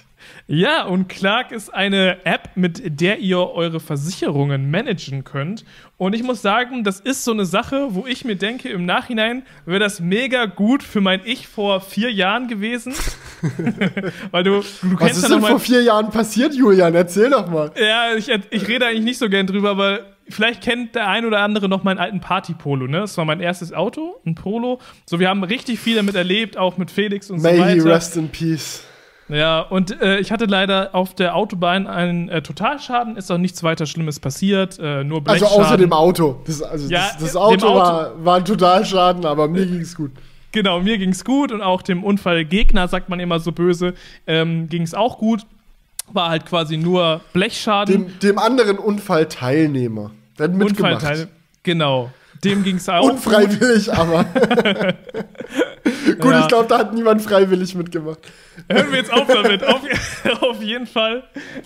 [0.49, 5.65] Ja, und Clark ist eine App, mit der ihr eure Versicherungen managen könnt.
[5.97, 9.43] Und ich muss sagen, das ist so eine Sache, wo ich mir denke, im Nachhinein
[9.65, 12.93] wäre das mega gut für mein Ich vor vier Jahren gewesen.
[14.31, 16.95] Weil du, du Was kennst ist denn vor vier Jahren passiert, Julian?
[16.95, 17.71] Erzähl doch mal.
[17.77, 21.41] Ja, ich, ich rede eigentlich nicht so gern drüber, aber vielleicht kennt der ein oder
[21.41, 23.01] andere noch meinen alten Party-Polo, ne?
[23.01, 24.79] Das war mein erstes Auto, ein Polo.
[25.05, 27.85] So, wir haben richtig viel damit erlebt, auch mit Felix und May so he weiter.
[27.85, 28.83] rest in peace.
[29.29, 33.61] Ja, und äh, ich hatte leider auf der Autobahn einen äh, Totalschaden, ist auch nichts
[33.61, 36.39] weiter Schlimmes passiert, äh, nur Also außer dem Auto.
[36.45, 37.75] Das, also Ja, das, das Auto, Auto.
[37.75, 40.11] War, war ein Totalschaden, aber mir ging's gut.
[40.53, 43.93] Genau, mir ging's gut und auch dem Unfallgegner, sagt man immer so böse,
[44.27, 45.41] ähm, ging's auch gut.
[46.13, 48.07] War halt quasi nur Blechschaden.
[48.07, 50.11] Dem, dem anderen Unfallteilnehmer.
[50.39, 50.93] Hat mitgemacht.
[50.93, 51.27] Unfallteil.
[51.63, 52.11] Genau.
[52.43, 53.01] Dem ging's auch.
[53.01, 53.11] gut.
[53.13, 54.23] Unfreiwillig, aber.
[56.19, 56.41] Gut, Ja.
[56.41, 58.19] ich glaube, da hat niemand freiwillig mitgemacht.
[58.69, 59.63] Hören wir jetzt auf damit.
[59.63, 59.81] Auf,
[60.41, 61.23] auf jeden Fall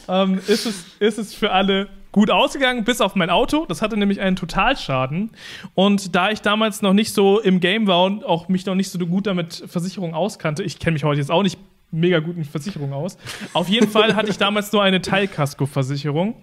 [0.08, 3.66] ähm, ist, es, ist es für alle gut ausgegangen, bis auf mein Auto.
[3.68, 5.32] Das hatte nämlich einen Totalschaden.
[5.76, 8.92] Und da ich damals noch nicht so im Game war und auch mich noch nicht
[8.92, 11.58] so gut damit Versicherung auskannte, ich kenne mich heute jetzt auch nicht
[11.92, 13.18] mega gut mit Versicherung aus.
[13.54, 16.36] Auf jeden Fall hatte ich damals nur eine Teilkaskoversicherung.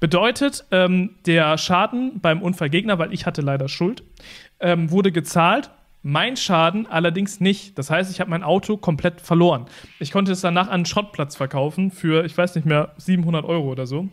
[0.00, 4.02] Bedeutet, ähm, der Schaden beim Unfallgegner, weil ich hatte leider Schuld,
[4.60, 5.70] ähm, wurde gezahlt.
[6.02, 7.78] Mein Schaden allerdings nicht.
[7.78, 9.66] Das heißt, ich habe mein Auto komplett verloren.
[9.98, 13.70] Ich konnte es danach an einen Schrottplatz verkaufen für, ich weiß nicht mehr, 700 Euro
[13.70, 14.08] oder so.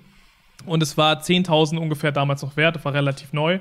[0.66, 3.60] Und es war 10.000 ungefähr damals noch wert, das war relativ neu.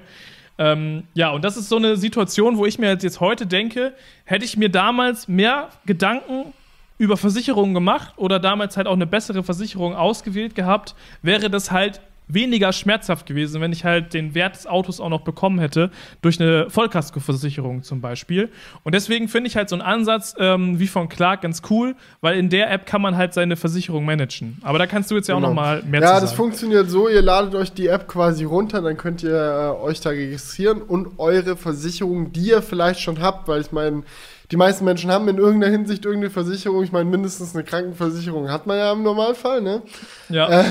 [0.58, 4.44] Ähm, ja, und das ist so eine Situation, wo ich mir jetzt heute denke, hätte
[4.44, 6.52] ich mir damals mehr Gedanken
[7.02, 12.00] über Versicherungen gemacht oder damals halt auch eine bessere Versicherung ausgewählt gehabt, wäre das halt
[12.28, 15.90] weniger schmerzhaft gewesen, wenn ich halt den Wert des Autos auch noch bekommen hätte,
[16.22, 18.48] durch eine Vollkaskoversicherung zum Beispiel.
[18.84, 22.38] Und deswegen finde ich halt so einen Ansatz ähm, wie von Clark ganz cool, weil
[22.38, 24.58] in der App kann man halt seine Versicherung managen.
[24.62, 25.48] Aber da kannst du jetzt ja auch Genau.
[25.48, 26.36] noch mal mehr Ja, zu das sagen.
[26.36, 30.10] funktioniert so, ihr ladet euch die App quasi runter, dann könnt ihr äh, euch da
[30.10, 34.04] registrieren und eure Versicherung, die ihr vielleicht schon habt, weil ich meine,
[34.52, 36.84] die meisten Menschen haben in irgendeiner Hinsicht irgendeine Versicherung.
[36.84, 39.80] Ich meine, mindestens eine Krankenversicherung hat man ja im Normalfall, ne?
[40.28, 40.66] Ja.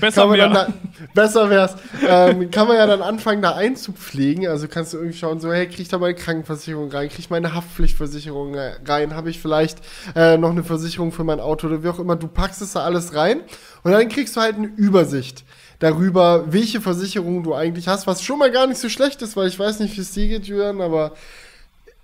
[0.00, 0.68] Besser man dann mehr.
[0.68, 0.72] da,
[1.12, 1.76] besser wär's.
[2.08, 4.48] ähm, kann man ja dann anfangen, da einzupflegen.
[4.48, 7.28] Also kannst du irgendwie schauen, so, hey, krieg ich da meine Krankenversicherung rein, krieg ich
[7.28, 9.80] meine Haftpflichtversicherung äh, rein, habe ich vielleicht
[10.16, 12.16] äh, noch eine Versicherung für mein Auto oder wie auch immer.
[12.16, 13.42] Du packst es da alles rein
[13.82, 15.44] und dann kriegst du halt eine Übersicht
[15.78, 19.48] darüber, welche Versicherung du eigentlich hast, was schon mal gar nicht so schlecht ist, weil
[19.48, 21.12] ich weiß nicht, wie es dir geht, Julian, aber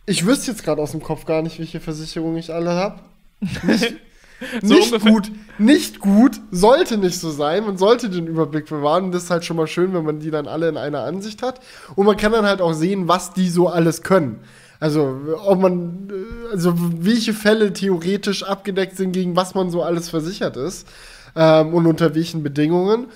[0.06, 3.00] ich wüsste jetzt gerade aus dem Kopf gar nicht, welche Versicherung ich alle habe.
[4.62, 7.64] So nicht ungefähr- gut, nicht gut, sollte nicht so sein.
[7.64, 9.12] Man sollte den Überblick bewahren.
[9.12, 11.60] Das ist halt schon mal schön, wenn man die dann alle in einer Ansicht hat.
[11.94, 14.40] Und man kann dann halt auch sehen, was die so alles können.
[14.78, 20.10] Also, ob man, äh, also welche Fälle theoretisch abgedeckt sind, gegen was man so alles
[20.10, 20.86] versichert ist
[21.34, 23.06] ähm, und unter welchen Bedingungen.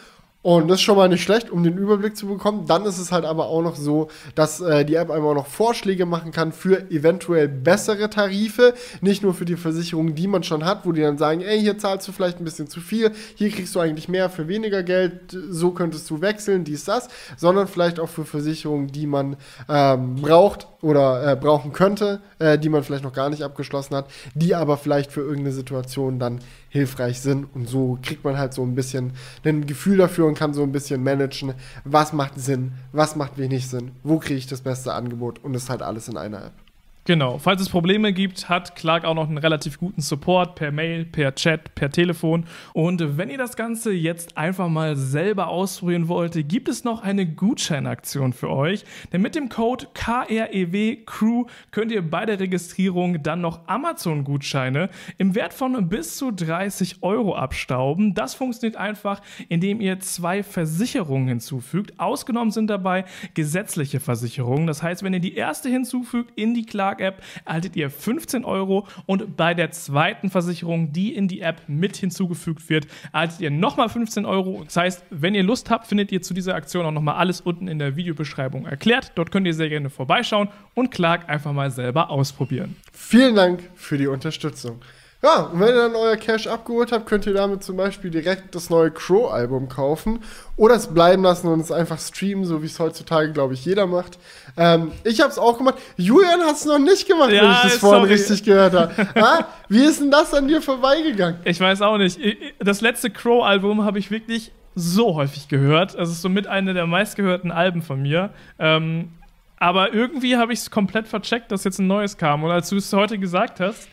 [0.42, 2.64] Und das ist schon mal nicht schlecht, um den Überblick zu bekommen.
[2.66, 5.46] Dann ist es halt aber auch noch so, dass äh, die App einmal auch noch
[5.46, 8.72] Vorschläge machen kann für eventuell bessere Tarife.
[9.02, 11.76] Nicht nur für die Versicherungen, die man schon hat, wo die dann sagen, ey, hier
[11.76, 15.36] zahlst du vielleicht ein bisschen zu viel, hier kriegst du eigentlich mehr für weniger Geld,
[15.50, 19.36] so könntest du wechseln, dies, das, sondern vielleicht auch für Versicherungen, die man
[19.68, 24.06] ähm, braucht oder äh, brauchen könnte, äh, die man vielleicht noch gar nicht abgeschlossen hat,
[24.34, 27.46] die aber vielleicht für irgendeine Situation dann hilfreich sind.
[27.54, 29.12] Und so kriegt man halt so ein bisschen
[29.44, 33.68] ein Gefühl dafür und kann so ein bisschen managen, was macht Sinn, was macht wenig
[33.68, 35.40] Sinn, wo kriege ich das beste Angebot?
[35.44, 36.69] Und das ist halt alles in einer App.
[37.10, 37.38] Genau.
[37.38, 41.34] Falls es Probleme gibt, hat Clark auch noch einen relativ guten Support per Mail, per
[41.34, 42.44] Chat, per Telefon.
[42.72, 47.26] Und wenn ihr das Ganze jetzt einfach mal selber ausprobieren wollt, gibt es noch eine
[47.26, 48.84] Gutscheinaktion für euch.
[49.12, 55.34] Denn mit dem Code KREW Crew könnt ihr bei der Registrierung dann noch Amazon-Gutscheine im
[55.34, 58.14] Wert von bis zu 30 Euro abstauben.
[58.14, 61.98] Das funktioniert einfach, indem ihr zwei Versicherungen hinzufügt.
[61.98, 64.68] Ausgenommen sind dabei gesetzliche Versicherungen.
[64.68, 66.66] Das heißt, wenn ihr die erste hinzufügt in die
[67.00, 71.96] Clark-App, erhaltet ihr 15 Euro und bei der zweiten Versicherung, die in die App mit
[71.96, 74.62] hinzugefügt wird, erhaltet ihr nochmal 15 Euro.
[74.64, 77.68] Das heißt, wenn ihr Lust habt, findet ihr zu dieser Aktion auch nochmal alles unten
[77.68, 79.12] in der Videobeschreibung erklärt.
[79.14, 82.76] Dort könnt ihr sehr gerne vorbeischauen und Clark einfach mal selber ausprobieren.
[82.92, 84.80] Vielen Dank für die Unterstützung.
[85.22, 88.54] Ja, und wenn ihr dann euer Cash abgeholt habt, könnt ihr damit zum Beispiel direkt
[88.54, 90.20] das neue Crow-Album kaufen
[90.56, 93.86] oder es bleiben lassen und es einfach streamen, so wie es heutzutage, glaube ich, jeder
[93.86, 94.18] macht.
[94.56, 95.74] Ähm, ich habe es auch gemacht.
[95.98, 98.12] Julian hat es noch nicht gemacht, Ja, wenn ich das vorhin sorry.
[98.14, 99.08] richtig gehört habe.
[99.14, 101.38] ah, wie ist denn das an dir vorbeigegangen?
[101.44, 102.18] Ich weiß auch nicht.
[102.58, 105.94] Das letzte Crow-Album habe ich wirklich so häufig gehört.
[105.96, 108.30] Es ist somit eine der meistgehörten Alben von mir.
[108.58, 109.10] Ähm,
[109.58, 112.42] aber irgendwie habe ich es komplett vercheckt, dass jetzt ein neues kam.
[112.42, 113.86] Und als du es heute gesagt hast,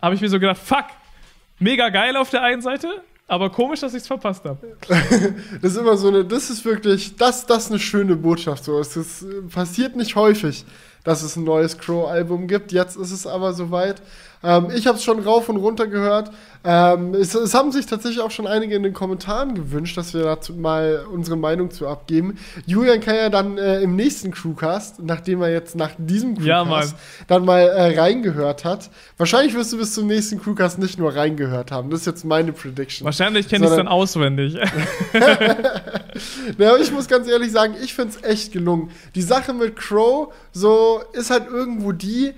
[0.00, 0.86] habe ich mir so gedacht, fuck,
[1.58, 4.76] mega geil auf der einen Seite, aber komisch, dass ich es verpasst habe.
[5.60, 8.64] Das ist immer so eine, das ist wirklich, das, das ist eine schöne Botschaft.
[8.64, 8.78] So.
[8.78, 10.64] Es ist, äh, passiert nicht häufig,
[11.02, 12.72] dass es ein neues Crow-Album gibt.
[12.72, 14.00] Jetzt ist es aber soweit.
[14.46, 16.30] Ähm, ich habe es schon rauf und runter gehört.
[16.64, 20.22] Ähm, es, es haben sich tatsächlich auch schon einige in den Kommentaren gewünscht, dass wir
[20.22, 22.38] dazu mal unsere Meinung zu abgeben.
[22.64, 26.98] Julian kann ja dann äh, im nächsten Crewcast, nachdem er jetzt nach diesem Crewcast Ja,
[27.26, 28.90] dann mal äh, reingehört hat.
[29.16, 31.90] Wahrscheinlich wirst du bis zum nächsten Crewcast nicht nur reingehört haben.
[31.90, 33.04] Das ist jetzt meine Prediction.
[33.04, 34.56] Wahrscheinlich kenne ich es dann auswendig.
[36.58, 38.90] Ja, aber ich muss ganz ehrlich sagen, ich finde es echt gelungen.
[39.14, 42.32] Die Sache mit Crow, so ist halt irgendwo die,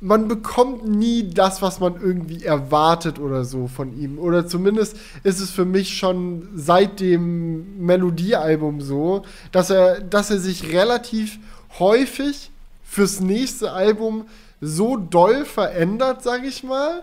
[0.00, 4.18] man bekommt nie das, was man irgendwie erwartet oder so von ihm.
[4.18, 10.38] Oder zumindest ist es für mich schon seit dem Melodiealbum so, dass er, dass er
[10.38, 11.38] sich relativ
[11.78, 12.50] häufig
[12.84, 14.26] fürs nächste Album
[14.60, 17.02] so doll verändert, sag ich mal,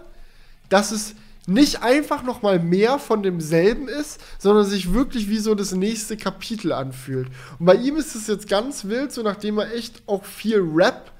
[0.69, 5.55] dass es nicht einfach noch mal mehr von demselben ist, sondern sich wirklich wie so
[5.55, 7.27] das nächste Kapitel anfühlt.
[7.59, 11.11] Und bei ihm ist es jetzt ganz wild, so nachdem er echt auch viel Rap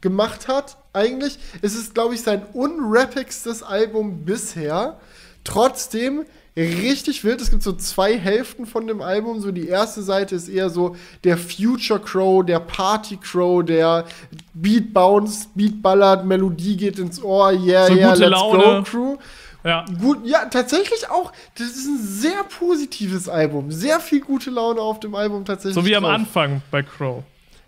[0.00, 4.98] gemacht hat, eigentlich ist es, glaube ich, sein unrappigstes Album bisher.
[5.44, 6.24] Trotzdem
[6.56, 7.40] richtig wild.
[7.40, 9.40] Es gibt so zwei Hälften von dem Album.
[9.40, 14.04] So die erste Seite ist eher so der Future Crow, der Party Crow, der
[14.52, 18.62] Beat Bounce, Beat ballert, Melodie geht ins Ohr, yeah, So yeah, let's Laune.
[18.62, 19.16] go Crew.
[19.64, 19.84] ja.
[20.00, 21.32] Gut, ja, tatsächlich auch.
[21.56, 23.70] Das ist ein sehr positives Album.
[23.70, 25.74] Sehr viel gute Laune auf dem Album tatsächlich.
[25.74, 26.12] So wie am drauf.
[26.14, 27.22] Anfang bei Crow.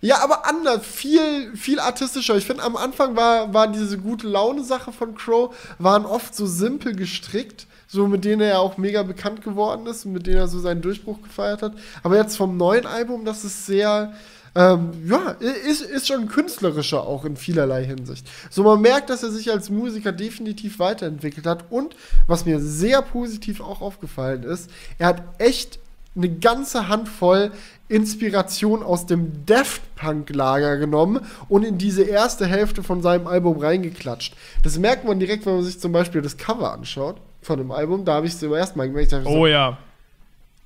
[0.05, 2.37] Ja, aber anders, viel, viel artistischer.
[2.37, 6.97] Ich finde, am Anfang war, war diese gute Laune-Sache von Crow, waren oft so simpel
[6.97, 10.59] gestrickt, so mit denen er auch mega bekannt geworden ist und mit denen er so
[10.59, 11.75] seinen Durchbruch gefeiert hat.
[12.03, 14.13] Aber jetzt vom neuen Album, das ist sehr,
[14.57, 15.37] ähm, ja,
[15.69, 18.27] ist, ist schon künstlerischer auch in vielerlei Hinsicht.
[18.51, 21.95] So, man merkt, dass er sich als Musiker definitiv weiterentwickelt hat und
[22.27, 25.79] was mir sehr positiv auch aufgefallen ist, er hat echt
[26.15, 27.53] eine ganze Handvoll
[27.93, 34.35] Inspiration aus dem Daft Punk-Lager genommen und in diese erste Hälfte von seinem Album reingeklatscht.
[34.63, 38.05] Das merkt man direkt, wenn man sich zum Beispiel das Cover anschaut von dem Album.
[38.05, 39.13] Da habe ich es zum ersten Mal gemerkt.
[39.13, 39.79] Ich so, Oh ja.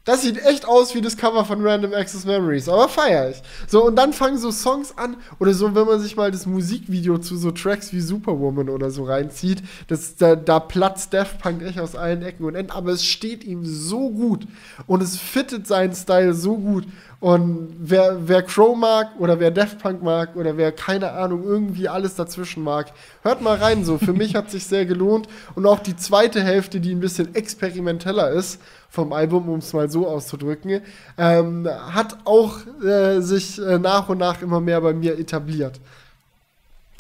[0.07, 3.43] Das sieht echt aus wie das Cover von Random Access Memories, aber feier ich.
[3.67, 7.19] So, und dann fangen so Songs an, oder so, wenn man sich mal das Musikvideo
[7.19, 11.81] zu so Tracks wie Superwoman oder so reinzieht, das, da, da platzt Daft Punk echt
[11.81, 14.47] aus allen Ecken und Enden, aber es steht ihm so gut
[14.87, 16.87] und es fittet seinen Style so gut.
[17.19, 21.89] Und wer, wer Crow mag oder wer Daft Punk mag oder wer keine Ahnung irgendwie
[21.89, 22.93] alles dazwischen mag,
[23.23, 23.85] hört mal rein.
[23.85, 27.35] So für mich hat sich sehr gelohnt und auch die zweite Hälfte, die ein bisschen
[27.35, 28.61] experimenteller ist
[28.97, 30.81] vom Album, um es mal so auszudrücken,
[31.19, 35.79] ähm, hat auch äh, sich äh, nach und nach immer mehr bei mir etabliert.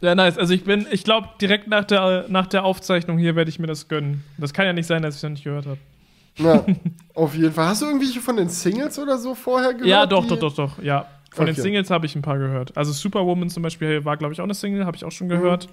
[0.02, 0.37] Ja, nice.
[0.37, 3.66] Also ich bin, ich glaube, direkt nach der, nach der Aufzeichnung hier werde ich mir
[3.66, 4.22] das gönnen.
[4.37, 5.78] Das kann ja nicht sein, dass ich es noch nicht gehört habe.
[6.37, 6.64] Ja,
[7.14, 7.68] auf jeden Fall.
[7.68, 9.88] Hast du irgendwelche von den Singles oder so vorher gehört?
[9.88, 10.82] Ja, doch, doch, doch, doch.
[10.82, 11.06] Ja.
[11.32, 11.62] Von den Okay.
[11.62, 12.76] Singles habe ich ein paar gehört.
[12.76, 15.68] Also Superwoman zum Beispiel war, glaube ich, auch eine Single, habe ich auch schon gehört.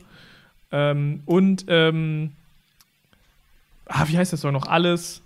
[0.71, 2.31] Ähm, und, ähm,
[3.87, 4.67] ah, wie heißt das doch noch?
[4.67, 5.22] Alles.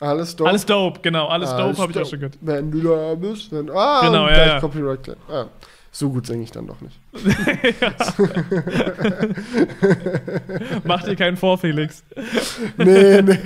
[0.00, 0.50] Alles dope.
[0.50, 1.28] Alles dope, genau.
[1.28, 2.38] Alles, Alles dope habe ich auch schon gehört.
[2.40, 3.70] Wenn du da bist, dann.
[3.70, 4.60] Ah, Genau, ja, gleich ja.
[4.60, 5.16] Copyright.
[5.30, 5.46] Ah,
[5.92, 6.98] so gut singe ich dann doch nicht.
[10.84, 12.02] Mach dir keinen vor, Felix.
[12.76, 13.38] Nee, nee.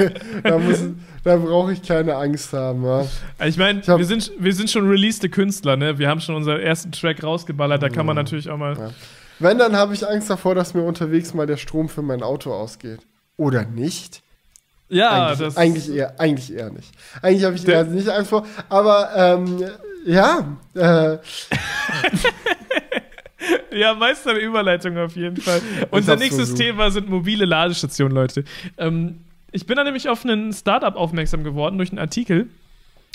[0.42, 0.84] Da, muss-
[1.24, 2.84] da brauche ich keine Angst haben.
[2.84, 3.04] Ja.
[3.46, 5.98] Ich meine, Ich hab- wir sind, wir sind schon releasede Künstler, ne?
[5.98, 8.76] Wir haben schon unseren ersten Track rausgeballert, da kann man natürlich auch mal.
[8.78, 8.90] Ja.
[9.38, 12.52] Wenn, dann habe ich Angst davor, dass mir unterwegs mal der Strom für mein Auto
[12.52, 13.00] ausgeht.
[13.36, 14.22] Oder nicht?
[14.88, 16.90] Ja, eigentlich, das eigentlich eher, eigentlich eher nicht.
[17.20, 18.46] Eigentlich habe ich eher nicht Angst vor.
[18.68, 19.64] Aber ähm,
[20.06, 21.18] ja, äh,
[23.70, 25.60] Ja, Meister der Überleitung auf jeden Fall.
[25.90, 26.58] Unser nächstes versucht.
[26.58, 28.44] Thema sind mobile Ladestationen, Leute.
[28.76, 29.20] Ähm,
[29.52, 32.48] ich bin da nämlich auf einen Startup aufmerksam geworden durch einen Artikel.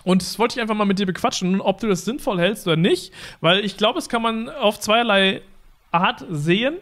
[0.03, 2.75] Und das wollte ich einfach mal mit dir bequatschen, ob du das sinnvoll hältst oder
[2.75, 3.13] nicht.
[3.41, 5.41] Weil ich glaube, es kann man auf zweierlei
[5.91, 6.75] Art sehen.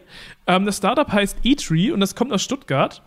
[0.46, 3.02] Ähm, das Startup heißt eTree und das kommt aus Stuttgart.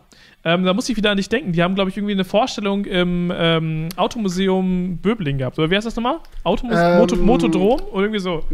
[0.46, 1.50] Ähm, da muss ich wieder an dich denken.
[1.50, 5.58] Die haben, glaube ich, irgendwie eine Vorstellung im ähm, Automuseum Böbling gehabt.
[5.58, 6.18] Oder wie heißt das nochmal?
[6.44, 7.80] Automus Ähm, Moto Motodrom?
[7.90, 8.44] Oder irgendwie so.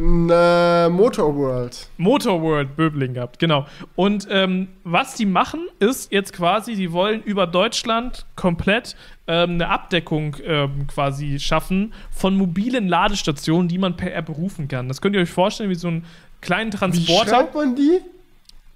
[0.90, 1.90] Motorworld.
[1.99, 3.66] Motorworld Böbling gehabt, genau.
[3.95, 9.68] Und ähm, was die machen, ist jetzt quasi, die wollen über Deutschland komplett ähm, eine
[9.68, 14.88] Abdeckung ähm, quasi schaffen von mobilen Ladestationen, die man per App rufen kann.
[14.88, 16.07] Das könnt ihr euch vorstellen wie so einen
[16.40, 17.28] kleinen Wie Transporter.
[17.28, 18.01] schreibt man die?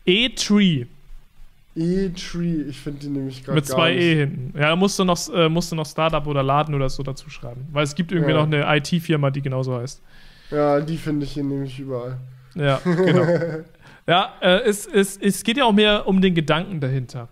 [0.04, 0.84] E-Tree
[1.76, 2.62] E-Tree.
[2.68, 3.94] Ich finde die nämlich gerade mit zwei.
[3.94, 4.58] E hinten.
[4.58, 7.28] Ja, da musst du noch, äh, musst du noch Startup oder Laden oder so dazu
[7.30, 7.66] schreiben.
[7.72, 8.38] Weil es gibt irgendwie Ja.
[8.38, 10.02] noch eine IT-Firma, die genauso heißt.
[10.50, 12.18] Ja, die finde ich hier nämlich überall.
[12.54, 13.26] Ja, genau.
[14.06, 17.28] ja, äh, es, es, es geht ja auch mehr um den Gedanken dahinter.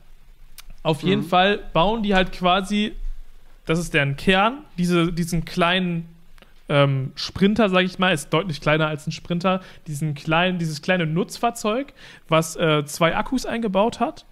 [0.82, 1.26] Auf jeden Mhm.
[1.28, 2.92] Fall bauen die halt quasi,
[3.64, 6.08] das ist deren Kern, diese, diesen kleinen
[6.68, 11.06] ähm, Sprinter, sage ich mal, ist deutlich kleiner als ein Sprinter, diesen kleinen, dieses kleine
[11.06, 11.92] Nutzfahrzeug,
[12.28, 14.24] was äh, zwei Akkus eingebaut hat.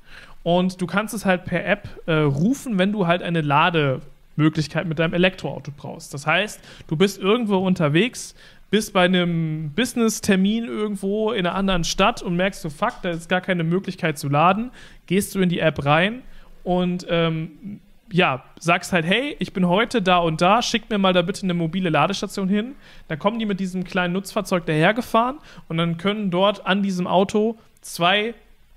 [0.43, 4.99] Und du kannst es halt per App äh, rufen, wenn du halt eine Lademöglichkeit mit
[4.99, 6.13] deinem Elektroauto brauchst.
[6.15, 8.35] Das heißt, du bist irgendwo unterwegs,
[8.71, 13.29] bist bei einem Business-Termin irgendwo in einer anderen Stadt und merkst so, fuck, da ist
[13.29, 14.71] gar keine Möglichkeit zu laden,
[15.07, 16.23] gehst du in die App rein
[16.65, 17.81] und ähm,
[18.11, 21.45] ja, sagst halt, hey, ich bin heute da und da, schick mir mal da bitte
[21.45, 22.75] eine mobile Ladestation hin.
[23.09, 25.39] Dann kommen die mit diesem kleinen Nutzfahrzeug dahergefahren
[25.69, 28.35] und dann können dort an diesem Auto zwei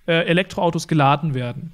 [0.07, 1.73] äh, Elektroautos geladen werden.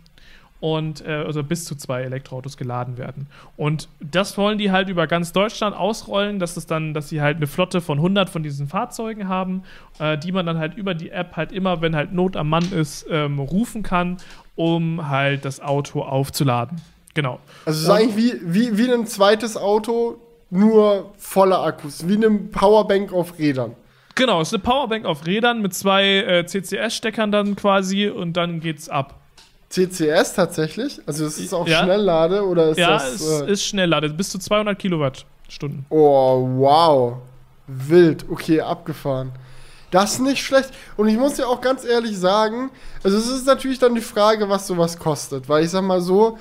[0.59, 3.25] Und äh, also bis zu zwei Elektroautos geladen werden.
[3.57, 7.37] Und das wollen die halt über ganz Deutschland ausrollen, dass es dann, dass sie halt
[7.37, 9.63] eine Flotte von 100 von diesen Fahrzeugen haben,
[9.97, 12.71] äh, die man dann halt über die App halt immer, wenn halt Not am Mann
[12.71, 14.17] ist, ähm, rufen kann,
[14.55, 16.79] um halt das Auto aufzuladen.
[17.15, 17.39] Genau.
[17.65, 20.19] Also es ist eigentlich wie, wie, wie ein zweites Auto,
[20.51, 22.07] nur voller Akkus.
[22.07, 23.75] Wie eine Powerbank auf Rädern.
[24.21, 28.59] Genau, es ist eine Powerbank auf Rädern mit zwei äh, CCS-Steckern dann quasi und dann
[28.59, 29.19] geht's ab.
[29.69, 31.01] CCS tatsächlich?
[31.07, 31.81] Also es ist auch Ja.
[31.81, 33.15] Schnelllade oder ist ja, das...
[33.15, 35.87] es äh, ist schneller, bis zu 200 Kilowattstunden.
[35.89, 37.17] Oh, wow.
[37.65, 38.25] Wild.
[38.29, 39.31] Okay, abgefahren.
[39.89, 40.69] Das ist nicht schlecht.
[40.97, 42.69] Und ich muss ja auch ganz ehrlich sagen,
[43.03, 45.49] also es ist natürlich dann die Frage, was sowas kostet.
[45.49, 46.37] Weil ich sag mal so,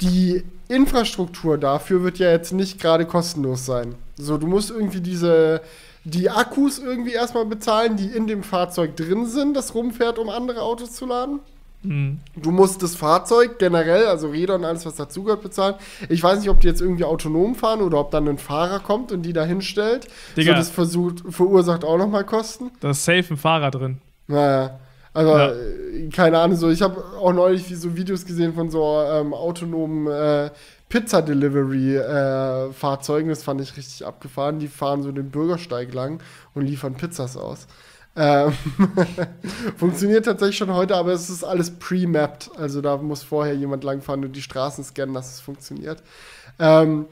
[0.00, 3.96] die Infrastruktur dafür wird ja jetzt nicht gerade kostenlos sein.
[4.16, 5.62] So, du musst irgendwie diese,
[6.04, 10.62] die Akkus irgendwie erstmal bezahlen, die in dem Fahrzeug drin sind, das rumfährt, um andere
[10.62, 11.40] Autos zu laden.
[11.82, 12.18] Hm.
[12.34, 15.76] Du musst das Fahrzeug generell, also Räder und alles, was dazugehört, bezahlen.
[16.08, 19.12] Ich weiß nicht, ob die jetzt irgendwie autonom fahren oder ob dann ein Fahrer kommt
[19.12, 20.04] und die da hinstellt.
[20.04, 20.54] So, Digga.
[20.54, 22.70] das versucht, verursacht auch nochmal Kosten.
[22.80, 23.98] Da ist safe ein Fahrer drin.
[24.26, 24.80] Naja.
[25.14, 25.50] Also, Ja.
[25.52, 29.32] äh, keine Ahnung, so, ich habe auch neulich wie so Videos gesehen von so ähm,
[29.32, 30.50] autonomen äh,
[30.88, 33.28] Pizza-Delivery-Fahrzeugen.
[33.28, 34.58] das fand ich richtig abgefahren.
[34.58, 36.22] Die fahren so den Bürgersteig lang
[36.54, 37.66] und liefern Pizzas aus.
[38.16, 38.54] Ähm,
[39.76, 42.50] funktioniert tatsächlich schon heute, aber es ist alles pre-mapped.
[42.56, 46.02] Also da muss vorher jemand langfahren und die Straßen scannen, dass es funktioniert.
[46.58, 47.06] Ähm,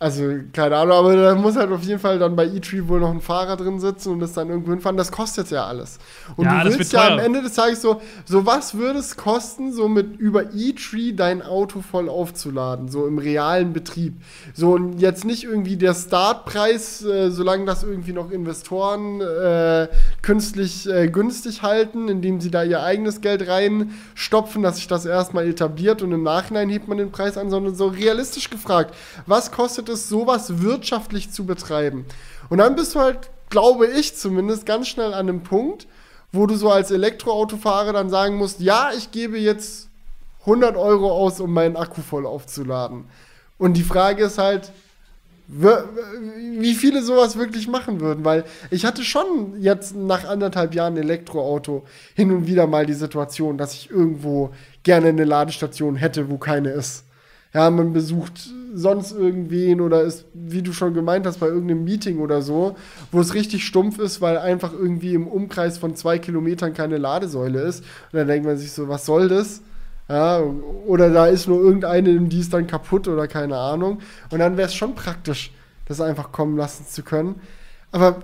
[0.00, 0.22] also,
[0.52, 3.20] keine Ahnung, aber da muss halt auf jeden Fall dann bei E-Tree wohl noch ein
[3.20, 4.96] Fahrer drin sitzen und das dann irgendwo hinfahren.
[4.96, 5.98] Das kostet ja alles.
[6.36, 9.72] Und Ja, du willst ja am Ende des Tages so, so was würde es kosten,
[9.72, 14.14] so mit über E-Tree dein Auto voll aufzuladen, so im realen Betrieb.
[14.54, 19.88] So und jetzt nicht irgendwie der Startpreis, äh, solange das irgendwie noch Investoren äh,
[20.22, 25.48] künstlich äh, günstig halten, indem sie da ihr eigenes Geld reinstopfen, dass sich das erstmal
[25.48, 28.94] etabliert und im Nachhinein hebt man den Preis an, sondern so realistisch gefragt,
[29.26, 32.04] was kostet es, sowas wirtschaftlich zu betreiben?
[32.48, 35.86] Und dann bist du halt, glaube ich zumindest, ganz schnell an einem Punkt,
[36.32, 39.88] wo du so als Elektroautofahrer dann sagen musst, ja, ich gebe jetzt
[40.40, 43.04] 100 Euro aus, um meinen Akku voll aufzuladen.
[43.58, 44.72] Und die Frage ist halt,
[45.48, 51.84] wie viele sowas wirklich machen würden, weil ich hatte schon jetzt nach anderthalb Jahren Elektroauto
[52.14, 54.50] hin und wieder mal die Situation, dass ich irgendwo
[54.82, 57.04] gerne eine Ladestation hätte, wo keine ist.
[57.54, 62.18] Ja, man besucht sonst irgendwen oder ist, wie du schon gemeint hast, bei irgendeinem Meeting
[62.18, 62.76] oder so,
[63.12, 67.60] wo es richtig stumpf ist, weil einfach irgendwie im Umkreis von zwei Kilometern keine Ladesäule
[67.60, 67.80] ist.
[68.12, 69.62] Und dann denkt man sich so, was soll das?
[70.08, 70.40] Ja,
[70.86, 73.98] oder da ist nur irgendeine, die ist dann kaputt oder keine Ahnung.
[74.30, 75.52] Und dann wäre es schon praktisch,
[75.86, 77.40] das einfach kommen lassen zu können.
[77.92, 78.20] Aber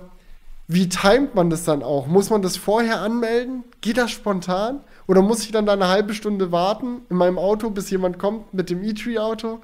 [0.66, 2.06] wie timet man das dann auch?
[2.06, 3.64] Muss man das vorher anmelden?
[3.82, 4.80] Geht das spontan?
[5.06, 8.54] Oder muss ich dann da eine halbe Stunde warten in meinem Auto, bis jemand kommt
[8.54, 9.60] mit dem E-Tree-Auto?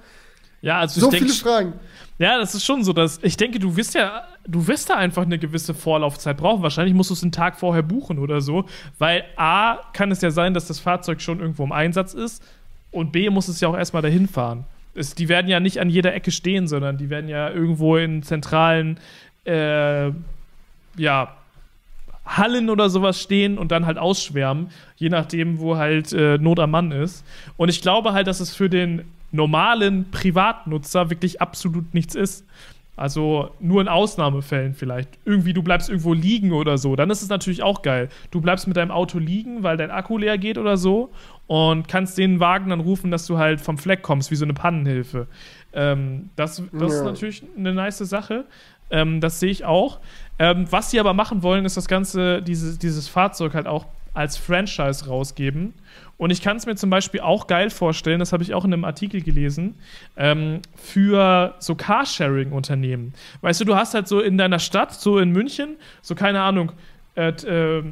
[0.62, 1.72] Ja, also So ich denk, viele Fragen.
[2.18, 5.22] Ja, das ist schon so, dass ich denke, du wirst ja, du wirst da einfach
[5.22, 6.62] eine gewisse Vorlaufzeit brauchen.
[6.62, 8.66] Wahrscheinlich musst du es einen Tag vorher buchen oder so,
[8.98, 12.42] weil A kann es ja sein, dass das Fahrzeug schon irgendwo im Einsatz ist
[12.90, 14.64] und B muss es ja auch erstmal dahin fahren.
[14.94, 18.22] Es, die werden ja nicht an jeder Ecke stehen, sondern die werden ja irgendwo in
[18.22, 18.98] zentralen,
[19.44, 20.10] äh,
[20.96, 21.36] ja,
[22.26, 26.70] Hallen oder sowas stehen und dann halt ausschwärmen, je nachdem, wo halt äh, Not am
[26.70, 27.24] Mann ist.
[27.56, 32.46] Und ich glaube halt, dass es für den normalen Privatnutzer wirklich absolut nichts ist.
[32.96, 35.08] Also nur in Ausnahmefällen vielleicht.
[35.24, 36.96] Irgendwie, du bleibst irgendwo liegen oder so.
[36.96, 38.10] Dann ist es natürlich auch geil.
[38.30, 41.10] Du bleibst mit deinem Auto liegen, weil dein Akku leer geht oder so.
[41.46, 44.52] Und kannst den Wagen dann rufen, dass du halt vom Fleck kommst, wie so eine
[44.52, 45.28] Pannenhilfe.
[45.72, 47.04] Ähm, das das ist Ja.
[47.04, 48.44] natürlich eine nice Sache.
[48.90, 50.00] Ähm, das sehe ich auch.
[50.38, 54.36] Ähm, was sie aber machen wollen, ist das Ganze, dieses, dieses Fahrzeug halt auch als
[54.36, 55.72] Franchise rausgeben.
[56.20, 58.74] Und ich kann es mir zum Beispiel auch geil vorstellen, das habe ich auch in
[58.74, 59.76] einem Artikel gelesen,
[60.18, 63.14] ähm, für so Carsharing-Unternehmen.
[63.40, 66.72] Weißt du, du hast halt so in deiner Stadt, so in München, so keine Ahnung,
[67.14, 67.82] äh, t- äh,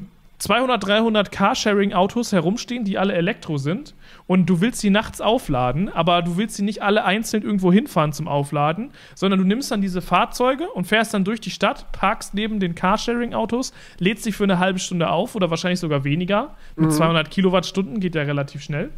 [0.40, 3.94] 200, 300 Carsharing-Autos herumstehen, die alle Elektro sind.
[4.28, 8.12] Und du willst sie nachts aufladen, aber du willst sie nicht alle einzeln irgendwo hinfahren
[8.12, 12.34] zum Aufladen, sondern du nimmst dann diese Fahrzeuge und fährst dann durch die Stadt, parkst
[12.34, 16.54] neben den Carsharing-Autos, lädst dich für eine halbe Stunde auf oder wahrscheinlich sogar weniger.
[16.76, 18.90] Mit 200 Kilowattstunden geht ja relativ schnell,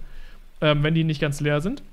[0.61, 1.85] ähm, wenn die nicht ganz leer sind.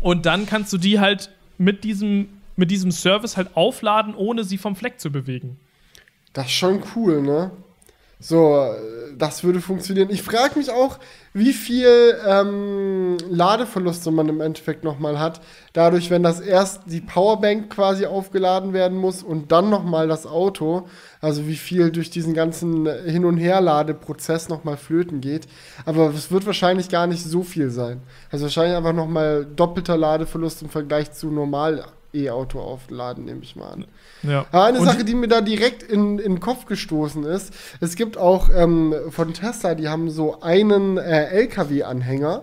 [0.00, 4.58] Und dann kannst du die halt mit diesem, mit diesem Service halt aufladen, ohne sie
[4.58, 5.60] vom Fleck zu bewegen.
[6.32, 7.52] Das ist schon cool, ne?
[8.26, 10.08] So, äh, das würde funktionieren.
[10.10, 10.98] Ich frage mich auch,
[11.34, 15.42] wie viel ähm, Ladeverluste man im Endeffekt nochmal hat.
[15.74, 20.88] Dadurch, wenn das erst die Powerbank quasi aufgeladen werden muss und dann nochmal das Auto.
[21.20, 25.46] Also wie viel durch diesen ganzen Hin- und Herladeprozess nochmal flöten geht.
[25.84, 28.00] Aber es wird wahrscheinlich gar nicht so viel sein.
[28.30, 31.84] Also wahrscheinlich einfach nochmal doppelter Ladeverlust im Vergleich zu normal
[32.14, 33.84] E-Auto aufladen, nehme ich mal an.
[34.22, 34.46] Ja.
[34.52, 37.96] Aber eine Und- Sache, die mir da direkt in, in den Kopf gestoßen ist, es
[37.96, 42.42] gibt auch ähm, von Tesla, die haben so einen äh, LKW-Anhänger,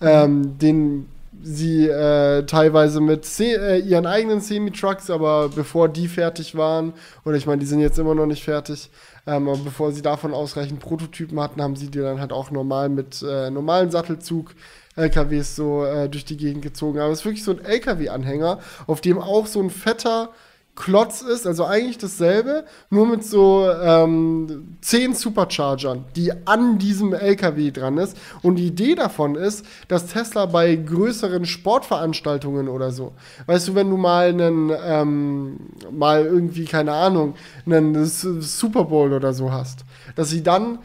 [0.00, 1.08] ähm, den
[1.40, 6.92] sie äh, teilweise mit Se äh, ihren eigenen Semi-Trucks, aber bevor die fertig waren,
[7.24, 8.90] oder ich meine, die sind jetzt immer noch nicht fertig,
[9.26, 12.88] ähm, aber bevor sie davon ausreichend Prototypen hatten, haben sie die dann halt auch normal
[12.88, 14.54] mit äh, normalen Sattelzug
[14.98, 16.98] LKWs so äh, durch die Gegend gezogen.
[16.98, 20.30] Aber es ist wirklich so ein LKW-Anhänger, auf dem auch so ein fetter
[20.78, 27.72] Klotz ist, also eigentlich dasselbe, nur mit so ähm, zehn Superchargern, die an diesem LKW
[27.72, 28.16] dran ist.
[28.42, 33.12] Und die Idee davon ist, dass Tesla bei größeren Sportveranstaltungen oder so,
[33.46, 35.56] weißt du, wenn du mal einen, ähm,
[35.90, 37.34] mal irgendwie, keine Ahnung,
[37.66, 39.80] einen Super Bowl oder so hast,
[40.14, 40.78] dass sie dann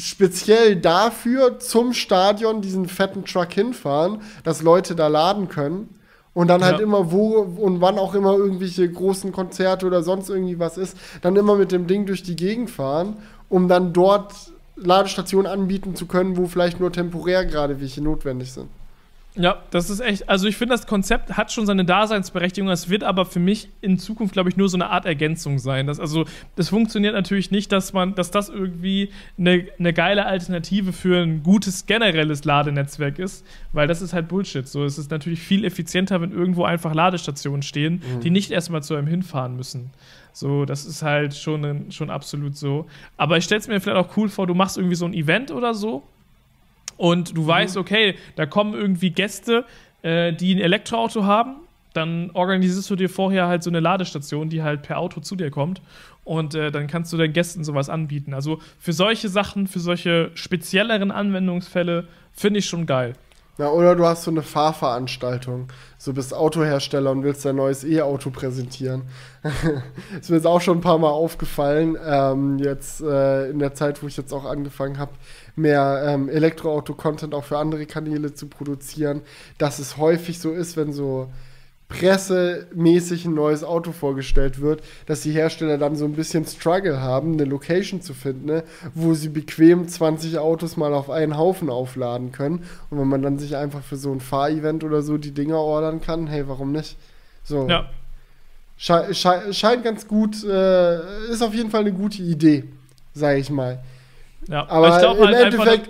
[0.00, 5.88] speziell dafür zum Stadion diesen fetten Truck hinfahren, dass Leute da laden können.
[6.34, 6.82] Und dann halt Ja.
[6.84, 11.34] immer wo und wann auch immer irgendwelche großen Konzerte oder sonst irgendwie was ist, dann
[11.34, 13.16] immer mit dem Ding durch die Gegend fahren,
[13.48, 14.34] um dann dort
[14.76, 18.68] Ladestationen anbieten zu können, wo vielleicht nur temporär gerade welche notwendig sind.
[19.38, 22.70] Ja, das ist echt, also ich finde, das Konzept hat schon seine Daseinsberechtigung.
[22.70, 25.86] Es wird aber für mich in Zukunft, glaube ich, nur so eine Art Ergänzung sein.
[25.86, 26.24] Das, also,
[26.56, 31.42] das funktioniert natürlich nicht, dass man, dass das irgendwie eine, eine geile Alternative für ein
[31.42, 34.66] gutes generelles Ladenetzwerk ist, weil das ist halt Bullshit.
[34.66, 38.94] So, es ist natürlich viel effizienter, wenn irgendwo einfach Ladestationen stehen, die nicht erstmal zu
[38.94, 39.90] einem hinfahren müssen.
[40.32, 42.86] So, das ist halt schon, schon absolut so.
[43.16, 45.50] Aber ich stelle es mir vielleicht auch cool vor, du machst irgendwie so ein Event
[45.50, 46.02] oder so
[46.96, 49.64] und du weißt, okay, da kommen irgendwie Gäste,
[50.02, 51.56] äh, die ein Elektroauto haben,
[51.92, 55.50] dann organisierst du dir vorher halt so eine Ladestation, die halt per Auto zu dir
[55.50, 55.80] kommt
[56.24, 58.34] und äh, dann kannst du deinen Gästen sowas anbieten.
[58.34, 63.14] Also für solche Sachen, für solche spezielleren Anwendungsfälle finde ich schon geil.
[63.58, 65.68] Ja, oder du hast so eine Fahrveranstaltung.
[65.96, 69.04] So bist Autohersteller und willst dein neues E-Auto präsentieren.
[70.20, 71.96] ist mir jetzt auch schon ein paar Mal aufgefallen.
[72.04, 75.12] Ähm, jetzt äh, in der Zeit, wo ich jetzt auch angefangen habe,
[75.54, 79.22] mehr ähm, Elektroauto-Content auch für andere Kanäle zu produzieren,
[79.56, 81.30] dass es häufig so ist, wenn so
[81.88, 87.34] pressemäßig ein neues Auto vorgestellt wird, dass die Hersteller dann so ein bisschen Struggle haben,
[87.34, 88.64] eine Location zu finden, ne,
[88.94, 92.64] wo sie bequem 20 Autos mal auf einen Haufen aufladen können.
[92.90, 96.00] Und wenn man dann sich einfach für so ein Fahrevent oder so die Dinger ordern
[96.00, 96.96] kann, hey, warum nicht?
[97.44, 97.68] So.
[97.68, 97.88] Ja,
[98.78, 102.64] Sche sche scheint ganz gut, äh, ist auf jeden Fall eine gute Idee,
[103.14, 103.82] sage ich mal.
[104.48, 104.68] ja.
[104.68, 105.88] Aber glaub im, halt Endeffekt,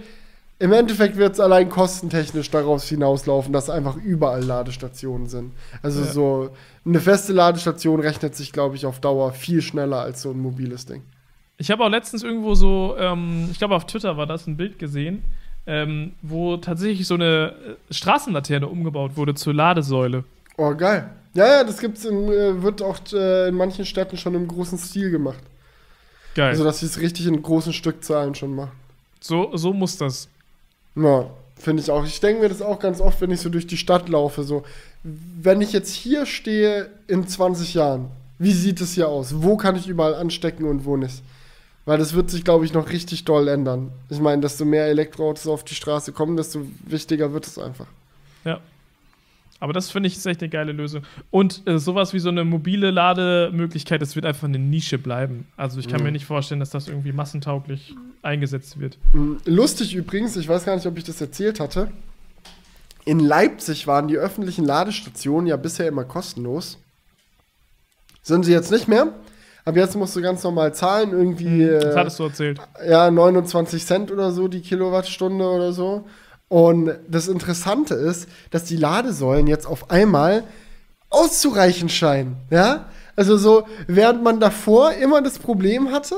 [0.59, 5.53] im Endeffekt wird es allein kostentechnisch daraus hinauslaufen, dass einfach überall Ladestationen sind.
[5.83, 6.07] Also Ja.
[6.07, 6.51] so
[6.85, 10.87] eine feste Ladestation rechnet sich, glaube ich, auf Dauer viel schneller als so ein mobiles
[10.87, 11.03] Ding.
[11.59, 14.79] Ich habe auch letztens irgendwo so, ähm, ich glaube auf Twitter war das ein Bild
[14.79, 15.23] gesehen,
[15.67, 17.53] ähm, wo tatsächlich so eine
[17.91, 20.25] äh, Straßenlaterne umgebaut wurde zur Ladesäule.
[20.59, 21.11] Oh, geil.
[21.35, 24.79] Ja, ja, das gibt's in, äh, wird auch äh, in manchen Städten schon im großen
[24.79, 25.43] Stil gemacht.
[26.35, 26.49] Geil.
[26.51, 28.73] Also, dass sie es richtig in großen Stückzahlen schon machen.
[29.21, 30.29] so, so muss das.
[30.97, 31.27] Ja,
[31.59, 32.05] finde ich auch.
[32.05, 34.43] Ich denke mir das auch ganz oft, wenn ich so durch die Stadt laufe.
[34.43, 34.65] So,
[35.03, 39.43] wenn ich jetzt hier stehe in 20 Jahren, wie sieht es hier aus?
[39.43, 41.23] Wo kann ich überall anstecken und wo nicht?
[41.85, 43.93] Weil das wird sich, glaube ich, noch richtig doll ändern.
[44.11, 47.87] Ich meine, desto mehr Elektroautos auf die Straße kommen, desto wichtiger wird es einfach.
[48.45, 48.61] Ja.
[49.59, 51.03] Aber das finde ich ist echt eine geile Lösung.
[51.31, 55.47] Und äh, sowas wie so eine mobile Lademöglichkeit, das wird einfach eine Nische bleiben.
[55.57, 56.05] Also ich kann Mhm.
[56.07, 58.99] mir nicht vorstellen, dass das irgendwie massentauglich eingesetzt wird.
[59.15, 61.89] Mm, Lustig übrigens, ich weiß gar nicht, ob ich das erzählt hatte.
[63.07, 66.79] In Leipzig waren die öffentlichen Ladestationen ja bisher immer kostenlos.
[68.23, 69.13] Sind sie jetzt nicht mehr?
[69.65, 72.61] Aber jetzt musst du ganz normal zahlen, irgendwie Das äh, hattest du erzählt.
[72.89, 76.07] ja, 29 Cent oder so die Kilowattstunde oder so.
[76.49, 80.45] Und das Interessante ist, dass die Ladesäulen jetzt auf einmal
[81.11, 82.37] auszureichen scheinen.
[82.51, 82.89] Ja?
[83.17, 86.15] Also so, während man davor immer das Problem hatte,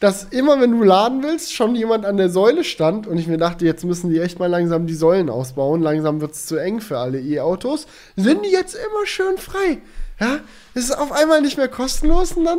[0.00, 3.36] dass immer, wenn du laden willst, schon jemand an der Säule stand und ich mir
[3.36, 6.80] dachte, jetzt müssen die echt mal langsam die Säulen ausbauen, langsam wird es zu eng
[6.80, 9.78] für alle E-Autos, sind die jetzt immer schön frei.
[10.18, 10.40] Ja,
[10.74, 12.58] es ist auf einmal nicht mehr kostenlos und dann,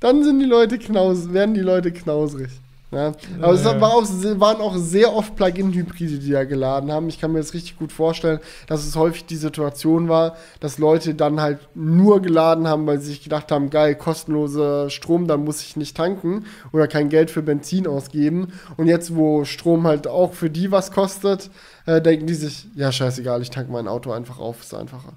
[0.00, 2.50] dann sind die Leute knaus, werden die Leute knausrig.
[2.92, 4.02] Ja, aber es war auch,
[4.38, 7.08] waren auch sehr oft Plug-in-Hybride, die da geladen haben.
[7.08, 11.14] Ich kann mir das richtig gut vorstellen, dass es häufig die Situation war, dass Leute
[11.14, 15.62] dann halt nur geladen haben, weil sie sich gedacht haben, geil, kostenloser Strom, dann muss
[15.62, 18.52] ich nicht tanken oder kein Geld für Benzin ausgeben.
[18.76, 21.50] Und jetzt, wo Strom halt auch für die was kostet,
[21.86, 25.14] äh, denken die sich, ja, scheißegal, ich tanke mein Auto einfach auf, ist einfacher.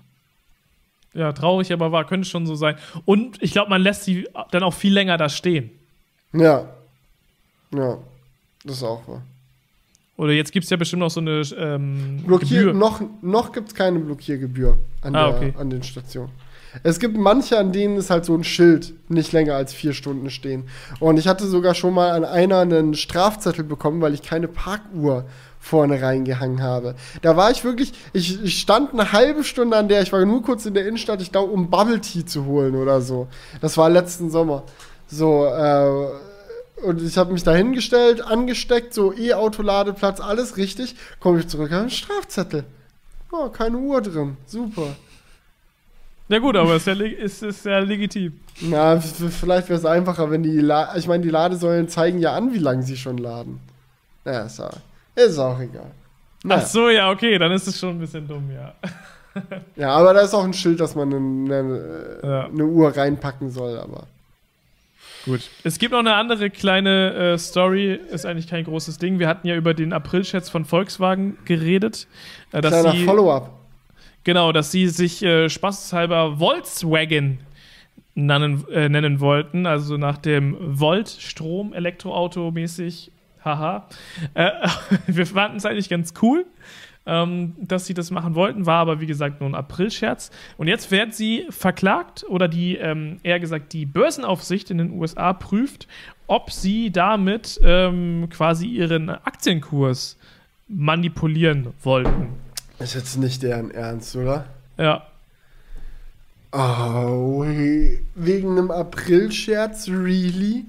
[1.14, 2.78] Ja, traurig, aber wahr, könnte schon so sein.
[3.04, 5.72] Und ich glaube, man lässt sie dann auch viel länger da stehen.
[6.32, 6.70] Ja.
[7.74, 7.98] Ja,
[8.64, 9.22] das ist auch wahr.
[10.18, 12.74] Oder jetzt gibt es ja bestimmt noch so eine ähm, Blockier Gebühr.
[12.74, 15.54] noch noch gibt es keine Blockiergebühr an, Ah, der, okay.
[15.60, 16.32] an den Stationen.
[16.84, 20.30] Es gibt manche, an denen ist halt so ein Schild nicht länger als vier Stunden
[20.30, 20.66] stehen.
[21.00, 25.26] Und ich hatte sogar schon mal an einer einen Strafzettel bekommen, weil ich keine Parkuhr
[25.60, 26.96] vorne reingehangen habe.
[27.22, 30.44] Da war ich wirklich, ich, ich stand eine halbe Stunde an der, ich war nur
[30.44, 33.28] kurz in der Innenstadt, ich glaube, um Bubble Tea zu holen oder so.
[33.62, 34.64] Das war letzten Sommer.
[35.08, 36.08] So, äh,
[36.84, 40.96] und ich habe mich da hingestellt, angesteckt, so E-Auto-Ladeplatz, alles richtig.
[41.20, 42.64] Komme ich zurück, habe einen Strafzettel.
[43.32, 44.38] Oh, keine Uhr drin.
[44.46, 44.96] Super.
[46.28, 48.40] Ja gut, aber ist ja, leg- ist, ist ja legitim.
[48.62, 52.52] Na, vielleicht wäre es einfacher, wenn die, La ich meine, die Ladesäulen zeigen ja an,
[52.54, 53.60] wie lange sie schon laden.
[54.24, 54.72] Naja, ist, auch-
[55.16, 55.92] ist auch egal.
[56.44, 56.62] Naja.
[56.64, 58.74] Ach so, ja, okay, dann ist es schon ein bisschen dumm, ja.
[59.76, 61.18] Ja, aber da ist auch ein Schild, dass man eine,
[61.58, 62.46] eine, Ja.
[62.46, 64.08] eine Uhr reinpacken soll, aber.
[65.26, 65.50] Gut.
[65.64, 69.18] Es gibt noch eine andere kleine äh, Story, ist eigentlich kein großes Ding.
[69.18, 72.08] Wir hatten ja über den Aprilscherz von Volkswagen geredet.
[72.52, 73.52] Äh, Kleiner Follow-up.
[74.24, 77.40] genau, dass sie sich äh, spaßeshalber Volkswagen
[78.14, 79.66] nennen, äh, nennen wollten.
[79.66, 83.12] Also nach dem Volt-Strom, Elektroauto mäßig.
[83.44, 83.88] Haha.
[84.34, 84.52] Äh,
[85.08, 86.46] wir fanden es eigentlich ganz cool.
[87.06, 90.32] Ähm, dass sie das machen wollten, war aber wie gesagt nur ein Aprilscherz.
[90.58, 95.34] Und jetzt werden sie verklagt oder die, ähm, eher gesagt, die Börsenaufsicht in den USA
[95.34, 95.88] prüft,
[96.28, 100.18] ob sie damit ähm, quasi ihren Aktienkurs
[100.68, 102.30] manipulieren wollten.
[102.80, 104.46] Ist jetzt nicht deren Ernst, oder?
[104.78, 105.04] Ja,
[106.58, 110.64] Oh, wegen einem April-Scherz, really?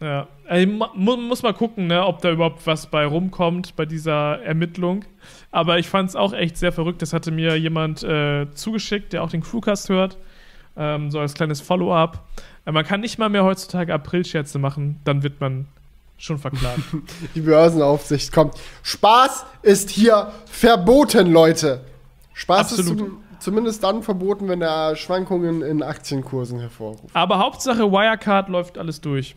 [0.00, 0.26] ja.
[0.46, 5.04] Also, mu muss mal gucken, ne, ob da überhaupt was bei rumkommt bei dieser Ermittlung.
[5.50, 7.02] Aber ich fand es auch echt sehr verrückt.
[7.02, 10.18] Das hatte mir jemand äh, zugeschickt, der auch den Crewcast hört.
[10.76, 12.24] Ähm, so als kleines Follow-up.
[12.66, 15.66] Äh, man kann nicht mal mehr heutzutage Aprilscherze machen, dann wird man
[16.18, 16.82] schon verklagt.
[17.34, 18.54] Die Börsenaufsicht kommt.
[18.82, 21.80] Spaß ist hier verboten, Leute.
[22.34, 22.92] Spaß Absolut.
[22.92, 27.14] ist zum, zumindest dann verboten, wenn er Schwankungen in Aktienkursen hervorruft.
[27.14, 29.36] Aber Hauptsache Wirecard läuft alles durch.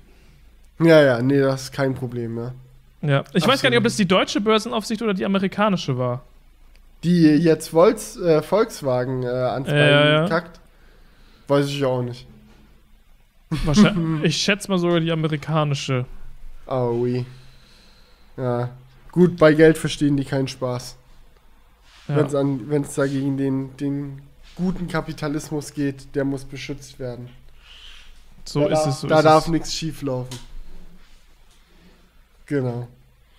[0.80, 2.54] Ja, ja, nee, das ist kein Problem mehr.
[3.02, 3.24] Ja.
[3.34, 3.86] Ich weiß gar nicht, ob Absolut.
[3.86, 6.24] das die deutsche Börsenaufsicht oder die amerikanische war.
[7.04, 10.28] Die jetzt Volks, äh, Volkswagen äh, ans Ja, Bein ja, ja.
[10.28, 10.60] kackt,
[11.48, 12.28] weiß ich auch nicht.
[14.24, 16.06] Ich schätze mal sogar die amerikanische.
[16.66, 17.26] Aui.
[18.36, 18.70] Ja.
[19.12, 20.98] Gut, bei Geld verstehen die keinen Spaß.
[22.10, 22.32] Ja.
[22.32, 24.22] Wenn es da gegen den, den
[24.56, 27.30] guten Kapitalismus geht, der muss beschützt werden.
[28.44, 29.02] So da ist darf, es.
[29.02, 29.52] So da darf es.
[29.52, 30.38] nichts schief laufen.
[32.48, 32.88] Genau.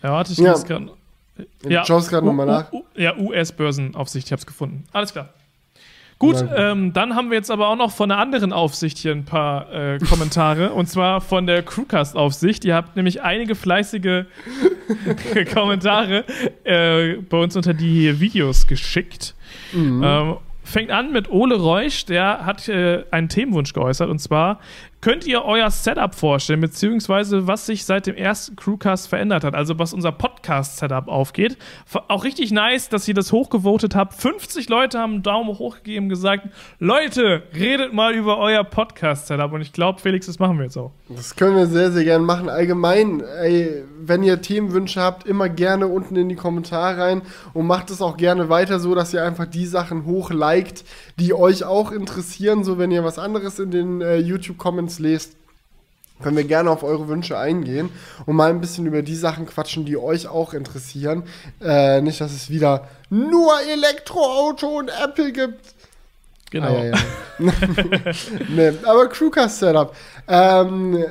[0.02, 0.52] Ja, warte, ich Ja.
[0.54, 0.82] grad-
[1.68, 2.72] Ich schaue es gerade nochmal nach.
[2.72, 4.84] U- Ja, US-Börsenaufsicht, ich hab's gefunden.
[4.92, 5.28] Alles klar.
[6.20, 9.24] Gut, ähm, dann haben wir jetzt aber auch noch von einer anderen Aufsicht hier ein
[9.24, 10.72] paar äh, Kommentare.
[10.74, 12.64] und zwar von der Crewcast-Aufsicht.
[12.64, 14.24] Ihr habt nämlich einige fleißige
[15.54, 16.24] Kommentare
[16.64, 19.34] äh, bei uns unter die Videos geschickt.
[19.74, 24.58] Ähm, fängt an mit Ole Reusch, der hat äh, einen Themenwunsch geäußert und zwar
[25.00, 29.78] könnt ihr euer Setup vorstellen, beziehungsweise was sich seit dem ersten Crewcast verändert hat, also
[29.78, 31.56] was unser Podcast-Setup aufgeht.
[32.08, 34.14] Auch richtig nice, dass ihr das hochgevotet habt.
[34.14, 39.60] 50 Leute haben einen Daumen hoch gegeben, gesagt, Leute, redet mal über euer Podcast-Setup und
[39.60, 40.92] ich glaube, Felix, das machen wir jetzt auch.
[41.08, 42.48] Das können wir sehr, sehr gerne machen.
[42.48, 47.22] Allgemein, ey, wenn ihr Themenwünsche habt, immer gerne unten in die Kommentare rein
[47.54, 50.84] und macht es auch gerne weiter so, dass ihr einfach die Sachen hochliked,
[51.18, 52.64] die euch auch interessieren.
[52.64, 54.16] So, wenn ihr was anderes in den äh,
[54.88, 55.36] YouTube-Comments lest,
[56.20, 57.90] können wir gerne auf eure Wünsche eingehen
[58.26, 61.22] und mal ein bisschen über die Sachen quatschen, die euch auch interessieren.
[61.62, 65.74] Äh, nicht, dass es wieder nur Elektroauto und Apple gibt.
[66.50, 66.66] Genau.
[66.66, 66.96] Ah, ja,
[67.38, 67.52] ja.
[68.48, 69.94] nee, aber Crewcast-Setup.
[70.26, 71.04] Ähm,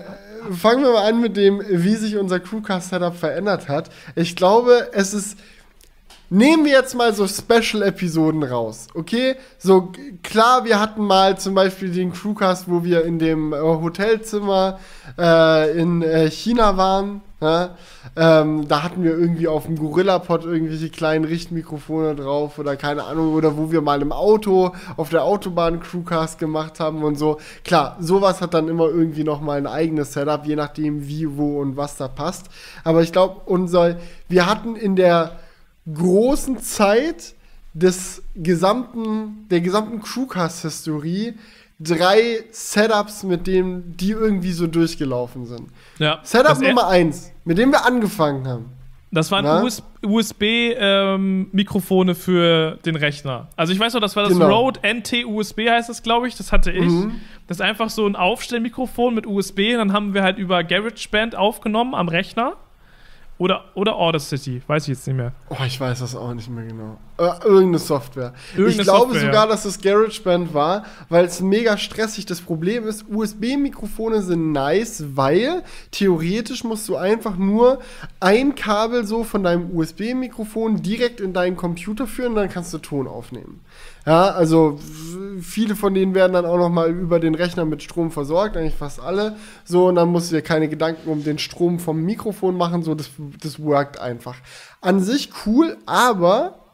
[0.51, 3.89] fangen wir mal an mit dem, wie sich unser Crewcast-Setup verändert hat.
[4.15, 5.38] Ich glaube, es ist.
[6.30, 9.38] Nehmen wir jetzt mal so Special-Episoden raus, okay?
[9.57, 14.78] So, klar, wir hatten mal zum Beispiel den Crewcast, wo wir in dem äh, Hotelzimmer
[15.17, 17.21] äh, in äh, China waren.
[17.39, 17.78] Ja?
[18.17, 23.34] Ähm, da hatten wir irgendwie auf dem Gorilla-Pod irgendwelche kleinen Richtmikrofone drauf oder keine Ahnung,
[23.34, 27.38] oder wo wir mal im Auto auf der Autobahn Crewcast gemacht haben und so.
[27.63, 31.61] Klar, sowas hat dann immer irgendwie noch mal ein eigenes Setup, je nachdem wie, wo
[31.61, 32.47] und was da passt.
[32.84, 33.95] Aber ich glaube, unser,
[34.28, 35.39] wir hatten in der
[35.94, 37.34] großen Zeit
[37.74, 41.36] des gesamten, der gesamten Crewcast-Historie
[41.80, 45.70] drei Setups, mit denen die irgendwie so durchgelaufen sind.
[46.00, 46.20] Ja.
[46.24, 48.66] Setup Nummer eins, mit dem wir angefangen haben.
[49.12, 49.64] das waren Na?
[50.02, 53.50] USB-Mikrofone für den Rechner.
[53.56, 54.64] Also ich weiß noch, das war das Genau.
[54.64, 56.36] Rode NT USB heißt das, glaube ich.
[56.36, 56.92] Das hatte ich.
[56.92, 57.22] Mhm.
[57.48, 59.74] Das ist einfach so ein Aufstellmikrofon mit USB.
[59.74, 62.58] Und dann haben wir halt über GarageBand aufgenommen am Rechner.
[63.40, 65.32] Oder, oder Audacity, weiß ich jetzt nicht mehr.
[65.50, 66.98] Oh, ich weiß das auch nicht mehr genau.
[67.20, 68.34] Äh, irgendeine Software.
[68.56, 69.48] Irgendeine ich glaube Software, sogar, ja.
[69.48, 72.26] dass es GarageBand war, weil es mega stressig.
[72.26, 77.80] Das Problem ist, USB-Mikrofone sind nice, weil theoretisch musst du einfach nur
[78.20, 83.08] ein Kabel so von deinem USB-Mikrofon direkt in deinen Computer führen, dann kannst du Ton
[83.08, 83.62] aufnehmen.
[84.08, 84.80] Ja, also
[85.41, 88.74] viele von denen werden dann auch noch mal über den Rechner mit Strom versorgt, eigentlich
[88.74, 89.36] fast alle.
[89.66, 92.95] So, und dann musst du dir keine Gedanken um den Strom vom Mikrofon machen, so,
[92.95, 93.10] das,
[93.41, 94.36] das workt einfach.
[94.80, 96.66] An sich cool, aber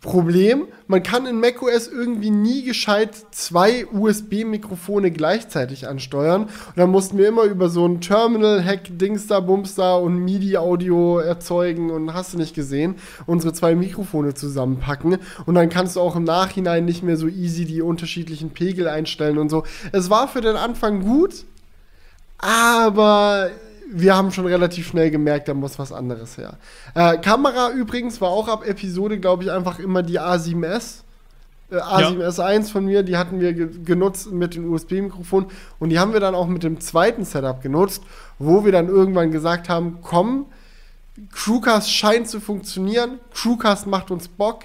[0.00, 6.42] Problem, man kann in macOS irgendwie nie gescheit zwei USB-Mikrofone gleichzeitig ansteuern.
[6.42, 11.90] Und dann mussten wir immer über so ein Terminal-Hack-Dings da, Bums da und MIDI-Audio erzeugen
[11.90, 12.94] und hast du nicht gesehen,
[13.26, 15.18] unsere zwei Mikrofone zusammenpacken.
[15.46, 19.38] Und dann kannst du auch im Nachhinein nicht mehr so easy die unterschiedlichen Pegel einstellen
[19.38, 19.64] und so.
[19.90, 21.44] Es war für den Anfang gut,
[22.38, 23.50] aber
[23.90, 26.58] wir haben schon relativ schnell gemerkt, da muss was anderes her.
[26.94, 31.02] Äh, Kamera übrigens war auch ab Episode, glaube ich, einfach immer die A7S.
[31.70, 35.46] Äh, A7S1 von mir, die hatten wir ge genutzt mit dem USB-Mikrofon
[35.78, 38.02] und die haben wir dann auch mit dem zweiten Setup genutzt,
[38.38, 40.46] wo wir dann irgendwann gesagt haben, komm,
[41.32, 44.64] Crewcast scheint zu funktionieren, Crewcast macht uns Bock,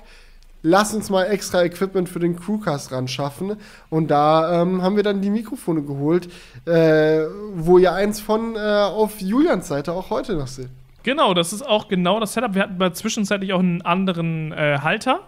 [0.64, 3.58] lass uns mal extra Equipment für den Crewcast ran schaffen.
[3.90, 6.30] Und da ähm, haben wir dann die Mikrofone geholt,
[6.66, 10.70] äh, wo ihr eins von äh, auf Julians Seite auch heute noch seht.
[11.04, 12.56] Genau, das ist auch genau das Setup.
[12.56, 15.20] Wir hatten mal zwischenzeitlich auch einen anderen äh, Halter.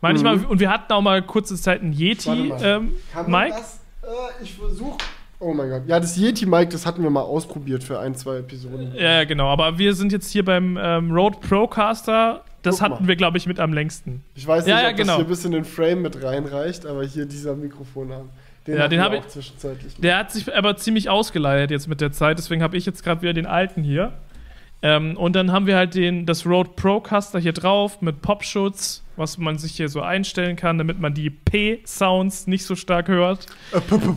[0.00, 3.80] Manchmal, und wir hatten auch mal kurze Zeit einen Yeti ähm, das?
[4.02, 4.98] Äh, ich versuche.
[5.44, 5.82] Oh mein Gott.
[5.86, 8.94] Ja, das Yeti-Mic, das hatten wir mal ausprobiert für ein, zwei Episoden.
[8.96, 9.48] Ja, genau.
[9.48, 12.42] Aber wir sind jetzt hier beim ähm, Rode Procaster.
[12.62, 12.94] Das Guck mal.
[12.94, 14.22] hatten wir, glaube ich, mit am längsten.
[14.34, 15.08] Ich weiß nicht, Ja, ja, ob genau.
[15.12, 18.30] das hier bis in den Frame mit reinreicht, aber hier dieser Mikrofonarm.
[18.66, 19.96] Den Ja, den wir hab auch ich- zwischenzeitlich.
[19.96, 22.38] Der hat sich aber ziemlich ausgeleiert jetzt mit der Zeit.
[22.38, 24.14] Deswegen habe ich jetzt gerade wieder den alten hier.
[24.80, 29.36] Ähm, und dann haben wir halt den, das Rode Procaster hier drauf mit Popschutz, was
[29.36, 33.46] man sich hier so einstellen kann, damit man die P-Sounds nicht so stark hört.
[33.72, 34.14] Äh, -p -p -p.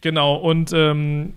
[0.00, 1.34] Genau, und ähm,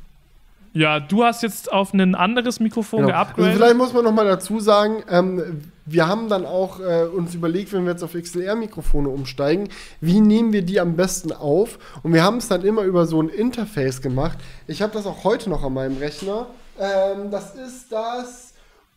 [0.76, 3.06] ja, du hast jetzt auf ein anderes Mikrofon
[3.38, 3.46] Genau.
[3.48, 7.34] Also vielleicht muss man noch mal dazu sagen, ähm, wir haben dann auch äh, uns
[7.34, 9.70] überlegt, wenn wir jetzt auf XLR-Mikrofone umsteigen,
[10.02, 11.80] wie nehmen wir die am besten auf?
[12.04, 14.38] Und wir haben es dann immer über so ein Interface gemacht.
[14.68, 16.48] Ich habe das auch heute noch an meinem Rechner.
[16.78, 18.54] Ähm, das ist das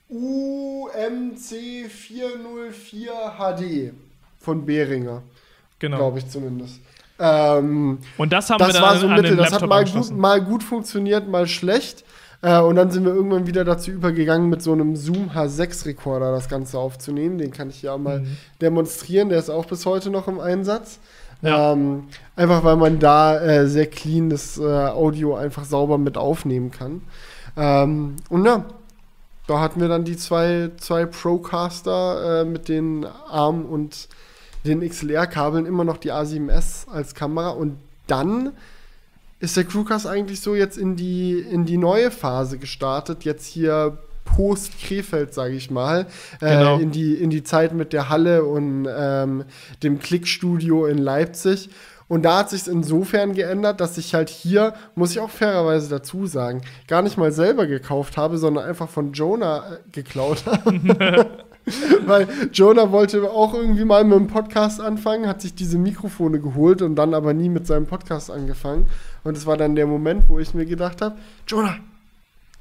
[0.08, 3.92] UMC 404 HD
[4.40, 5.22] von Behringer,
[5.78, 5.98] genau.
[5.98, 6.80] glaube ich zumindest.
[7.18, 9.36] Ähm, Und das haben das wir dann war so mittel.
[9.36, 12.04] Das hat Laptop mal gut, mal gut funktioniert, mal schlecht.
[12.40, 16.48] Äh, und dann sind wir irgendwann wieder dazu übergegangen, mit so einem Zoom H6-Rekorder das
[16.48, 17.38] Ganze aufzunehmen.
[17.38, 18.36] Den kann ich ja mal mhm.
[18.60, 19.28] demonstrieren.
[19.28, 21.00] Der ist auch bis heute noch im Einsatz.
[21.42, 21.72] Ja.
[21.72, 26.70] Ähm, einfach weil man da äh, sehr clean das äh, Audio einfach sauber mit aufnehmen
[26.70, 27.02] kann.
[27.56, 28.64] Ähm, und ja,
[29.46, 34.08] da hatten wir dann die zwei, zwei Procaster äh, mit den Arm- und
[34.64, 37.50] den XLR-Kabeln, immer noch die A7S als Kamera.
[37.50, 38.52] Und dann
[39.40, 43.24] ist der Crewcast eigentlich so jetzt in die, in die neue Phase gestartet.
[43.24, 46.06] Jetzt hier Post-Krefeld, sage ich mal,
[46.40, 46.78] äh, genau.
[46.78, 49.44] in, die, in die Zeit mit der Halle und ähm,
[49.82, 51.70] dem Klickstudio in Leipzig.
[52.08, 56.26] Und da hat sich insofern geändert, dass ich halt hier, muss ich auch fairerweise dazu
[56.26, 61.26] sagen, gar nicht mal selber gekauft habe, sondern einfach von Jonah äh, geklaut habe.
[62.06, 66.82] Weil Jonah wollte auch irgendwie mal mit einem Podcast anfangen, hat sich diese Mikrofone geholt
[66.82, 68.86] und dann aber nie mit seinem Podcast angefangen.
[69.24, 71.76] Und es war dann der Moment, wo ich mir gedacht habe, Jonah,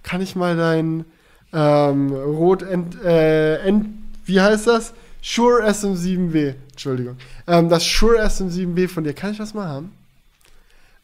[0.04, 1.06] kann ich mal dein
[1.54, 3.88] ähm, Rot End, äh, End,
[4.26, 4.94] wie heißt das?
[5.22, 7.18] Shure SM7B, Entschuldigung.
[7.48, 9.92] Ähm, das Shure SM7B von dir, kann ich das mal haben?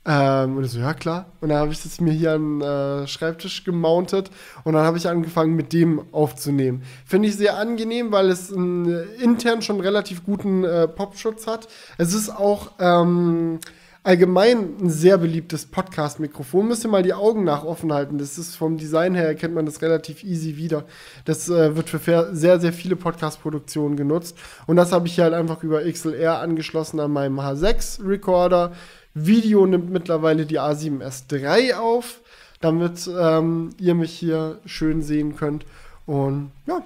[0.05, 1.27] Ähm, und ich so, ja klar.
[1.39, 4.29] Und dann habe ich das mir hier an äh, Schreibtisch gemountet
[4.63, 6.83] und dann habe ich angefangen mit dem aufzunehmen.
[7.05, 11.69] Finde ich sehr angenehm, weil es einen, intern schon relativ guten äh, Popschutz hat.
[11.97, 13.59] Es ist auch ähm,
[14.03, 16.67] allgemein ein sehr beliebtes Podcast-Mikrofon.
[16.67, 18.17] Müsst ihr mal die Augen nach offen halten.
[18.17, 20.83] Das ist vom Design her, erkennt man das relativ easy wieder.
[21.23, 24.37] Das äh, wird für sehr, sehr viele Podcast-Produktionen genutzt.
[24.67, 28.73] Und das habe ich halt einfach über XLR angeschlossen an meinem H6-Recorder.
[29.13, 32.21] Video nimmt mittlerweile die A7S3 auf,
[32.61, 35.65] damit ähm, ihr mich hier schön sehen könnt.
[36.05, 36.81] Und ja,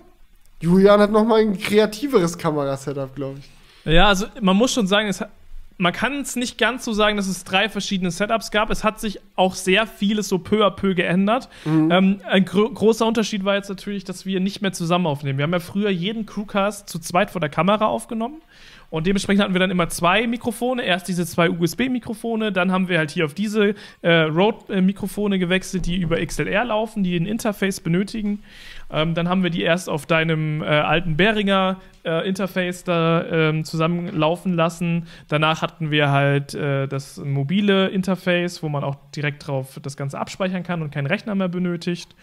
[0.59, 3.93] Julian hat noch mal ein kreativeres Kamerasetup, glaube ich.
[3.93, 5.29] Ja, also man muss schon sagen, es hat
[5.77, 8.71] man kann es nicht ganz so sagen, dass es drei verschiedene Setups gab.
[8.71, 11.49] Es hat sich auch sehr vieles so peu à peu geändert.
[11.65, 11.91] Mhm.
[11.91, 15.37] Ähm, ein gro großer Unterschied war jetzt natürlich, dass wir nicht mehr zusammen aufnehmen.
[15.37, 18.41] Wir haben ja früher jeden Crewcast zu zweit vor der Kamera aufgenommen.
[18.89, 20.83] Und dementsprechend hatten wir dann immer zwei Mikrofone.
[20.83, 25.97] Erst diese zwei USB-Mikrofone, dann haben wir halt hier auf diese äh, Rode-Mikrofone gewechselt, die
[25.97, 28.43] über XLR laufen, die ein Interface benötigen.
[28.89, 33.65] Ähm, dann haben wir die erst auf deinem äh, alten Behringer äh, Interface da ähm,
[33.65, 35.07] zusammenlaufen lassen.
[35.27, 40.17] Danach hatten wir halt äh, das mobile Interface, wo man auch direkt drauf das Ganze
[40.17, 42.15] abspeichern kann und keinen Rechner mehr benötigt.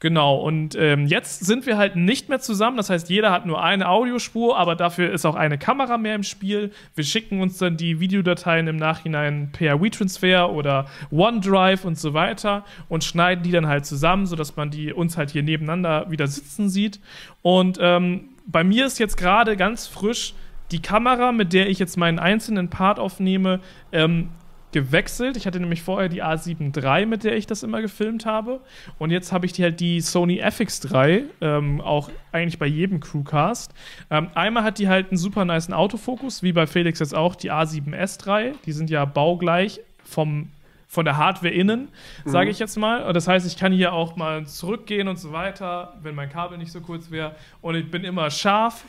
[0.00, 2.76] Genau, und ähm, jetzt sind wir halt nicht mehr zusammen.
[2.76, 6.24] Das heißt, jeder hat nur eine Audiospur, aber dafür ist auch eine Kamera mehr im
[6.24, 6.72] Spiel.
[6.94, 12.64] Wir schicken uns dann die Videodateien im Nachhinein per WeTransfer oder OneDrive und so weiter
[12.88, 16.68] und schneiden die dann halt zusammen, sodass man die uns halt hier nebeneinander wieder sitzen
[16.68, 17.00] sieht.
[17.40, 20.34] Und ähm, bei mir ist jetzt gerade ganz frisch
[20.70, 23.60] die Kamera, mit der ich jetzt meinen einzelnen Part aufnehme,
[23.92, 24.30] ähm,
[24.74, 25.36] gewechselt.
[25.36, 28.60] Ich hatte nämlich vorher die A7 III, mit der ich das immer gefilmt habe.
[28.98, 33.72] Und jetzt habe ich die halt die Sony FX3, ähm, auch eigentlich bei jedem Crewcast.
[34.10, 37.52] Ähm, einmal hat die halt einen super nice Autofokus, wie bei Felix jetzt auch die
[37.52, 38.54] A7S III.
[38.66, 40.50] Die sind ja baugleich vom
[40.86, 41.88] von der Hardware innen,
[42.24, 42.50] sage mhm.
[42.52, 43.12] ich jetzt mal.
[43.12, 46.70] Das heißt, ich kann hier auch mal zurückgehen und so weiter, wenn mein Kabel nicht
[46.70, 47.34] so kurz wäre.
[47.60, 48.84] Und ich bin immer scharf,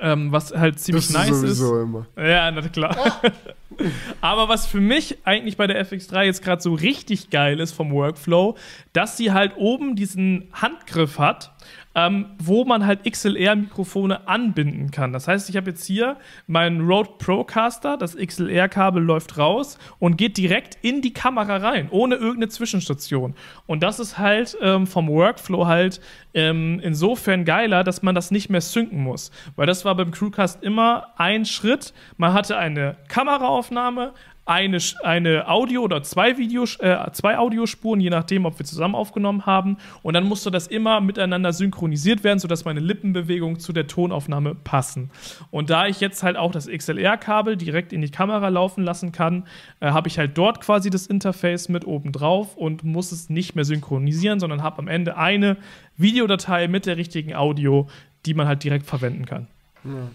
[0.00, 1.60] ähm, was halt ziemlich das nice ist.
[1.60, 2.06] Immer.
[2.16, 2.96] Ja, na klar.
[4.20, 7.92] Aber was für mich eigentlich bei der FX3 jetzt gerade so richtig geil ist vom
[7.92, 8.56] Workflow,
[8.92, 11.52] dass sie halt oben diesen Handgriff hat
[11.94, 15.12] ähm, wo man halt XLR-Mikrofone anbinden kann.
[15.12, 16.16] Das heißt, ich habe jetzt hier
[16.46, 22.14] meinen Rode Procaster, das XLR-Kabel läuft raus und geht direkt in die Kamera rein, ohne
[22.14, 23.34] irgendeine Zwischenstation.
[23.66, 26.00] Und das ist halt ähm, vom Workflow halt
[26.34, 29.30] ähm, insofern geiler, dass man das nicht mehr synken muss.
[29.56, 31.92] Weil das war beim Crewcast immer ein Schritt.
[32.16, 34.14] Man hatte eine Kameraaufnahme,
[34.44, 39.46] eine, eine Audio- oder zwei, Videos, äh, zwei Audiospuren, je nachdem, ob wir zusammen aufgenommen
[39.46, 39.76] haben.
[40.02, 45.10] Und dann musste das immer miteinander synchronisiert werden, sodass meine Lippenbewegungen zu der Tonaufnahme passen.
[45.50, 49.44] Und da ich jetzt halt auch das XLR-Kabel direkt in die Kamera laufen lassen kann,
[49.78, 53.54] äh, habe ich halt dort quasi das Interface mit oben drauf und muss es nicht
[53.54, 55.56] mehr synchronisieren, sondern habe am Ende eine
[55.96, 57.88] Videodatei mit der richtigen Audio,
[58.26, 59.46] die man halt direkt verwenden kann.
[59.84, 60.10] Ja.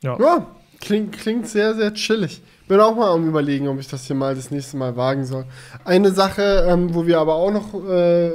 [0.00, 0.18] ja.
[0.18, 0.46] ja
[0.80, 4.34] klingt, klingt sehr, sehr chillig bin auch mal am überlegen, ob ich das hier mal
[4.34, 5.44] das nächste Mal wagen soll.
[5.84, 8.30] Eine Sache, ähm, wo wir aber auch noch äh,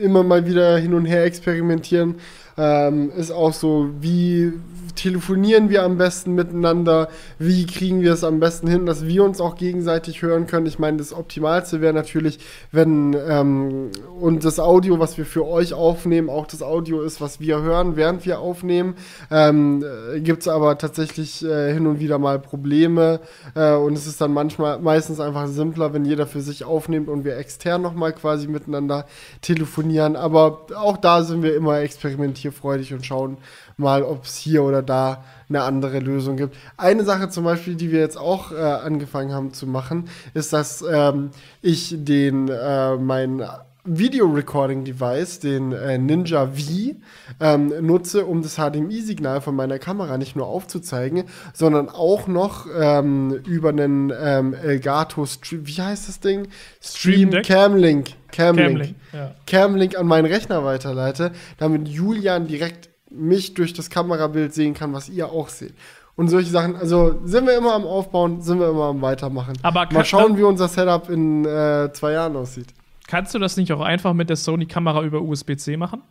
[0.00, 2.16] immer mal wieder hin und her experimentieren,
[2.58, 4.52] Ähm, ist auch so, wie
[4.94, 7.08] telefonieren wir am besten miteinander?
[7.38, 10.66] Wie kriegen wir es am besten hin, dass wir uns auch gegenseitig hören können?
[10.66, 12.38] Ich meine, das Optimalste wäre natürlich,
[12.72, 17.40] wenn ähm, und das Audio, was wir für euch aufnehmen, auch das Audio ist, was
[17.40, 18.94] wir hören, während wir aufnehmen.
[19.30, 19.84] Ähm,
[20.14, 23.20] äh, Gibt es aber tatsächlich äh, hin und wieder mal Probleme
[23.54, 27.24] äh, und es ist dann manchmal meistens einfach simpler, wenn jeder für sich aufnimmt und
[27.24, 29.06] wir extern nochmal quasi miteinander
[29.40, 30.16] telefonieren.
[30.16, 33.38] Aber auch da sind wir immer experimentierfreudig und schauen,
[33.80, 36.56] mal, ob es hier oder da eine andere Lösung gibt.
[36.76, 40.82] Eine Sache zum Beispiel, die wir jetzt auch äh, angefangen haben zu machen, ist, dass
[40.82, 43.42] ähm, ich den äh, mein
[43.84, 46.94] Video-Recording-Device, den äh, Ninja V,
[47.40, 51.24] ähm, nutze, um das HDMI-Signal von meiner Kamera nicht nur aufzuzeigen,
[51.54, 56.48] sondern auch noch ähm, über einen ähm, Elgato, Stream, wie heißt das Ding?
[56.80, 57.46] Stream Stream Deck?
[57.46, 58.08] Camlink.
[58.30, 58.68] Camlink.
[58.68, 59.34] Camlink, ja.
[59.46, 65.08] Camlink an meinen Rechner weiterleite, damit Julian direkt mich durch das Kamerabild sehen kann, was
[65.08, 65.74] ihr auch seht.
[66.16, 69.56] Und solche Sachen, also sind wir immer am Aufbauen, sind wir immer am Weitermachen.
[69.62, 72.66] Aber Mal schauen, wie unser Setup in äh, zwei Jahren aussieht.
[73.06, 76.02] Kannst du das nicht auch einfach mit der Sony-Kamera über USB-C machen?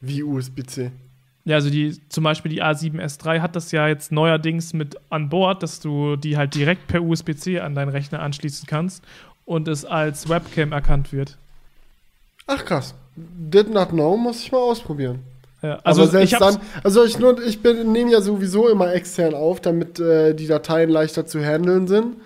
[0.00, 0.90] Wie USB-C.
[1.44, 5.28] Ja, also die, zum Beispiel die A7S III hat das ja jetzt neuerdings mit an
[5.28, 9.04] Bord, dass du die halt direkt per USB-C an deinen Rechner anschließen kannst
[9.44, 11.36] und es als Webcam erkannt wird.
[12.46, 12.94] Ach krass.
[13.16, 15.20] Did not know, muss ich mal ausprobieren.
[15.64, 19.34] Ja, also Aber selbst ich dann, also ich, nur- ich nehme ja sowieso immer extern
[19.34, 22.16] auf, damit äh, die Dateien leichter zu handeln sind.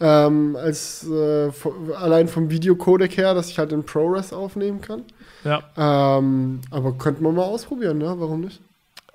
[0.00, 1.50] Ähm, als äh,
[1.96, 5.02] allein vom Videocodec her, dass ich halt in ProRes aufnehmen kann.
[5.44, 8.12] ja, Ähm, aber könnte man mal ausprobieren, ne?
[8.18, 8.60] Warum nicht?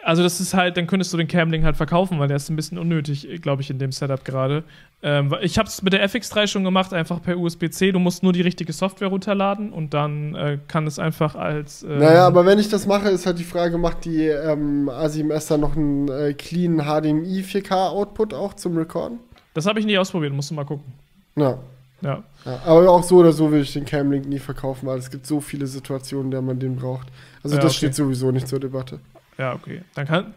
[0.04, 2.56] Also das ist halt, dann könntest du den Camlink halt verkaufen, weil der ist ein
[2.56, 4.64] bisschen unnötig, glaube ich, in dem Setup gerade.
[5.02, 7.91] Ähm, ich habe es mit der FX3 schon gemacht, einfach per USB-C.
[7.91, 11.84] Du musst nur die richtige Software runterladen und dann äh, kann es einfach als.
[11.84, 15.50] ähm, Naja, aber wenn ich das mache, ist halt die Frage, macht die ähm, A7S
[15.50, 19.20] dann noch einen äh, clean HDMI 4K-Output auch zum Recorden?
[19.54, 20.93] Das habe ich nicht ausprobiert, musst du mal gucken.
[21.36, 21.58] Ja.
[22.02, 22.24] Ja.
[22.45, 22.62] ja.
[22.66, 25.41] Aber auch so oder so will ich den Camlink nie verkaufen, weil es gibt so
[25.41, 27.08] viele Situationen, in der man den braucht.
[27.43, 27.78] Also Ja, das okay.
[27.78, 29.00] steht sowieso nicht zur Debatte.
[29.39, 29.81] Ja, okay.
[29.95, 30.33] Dann kann,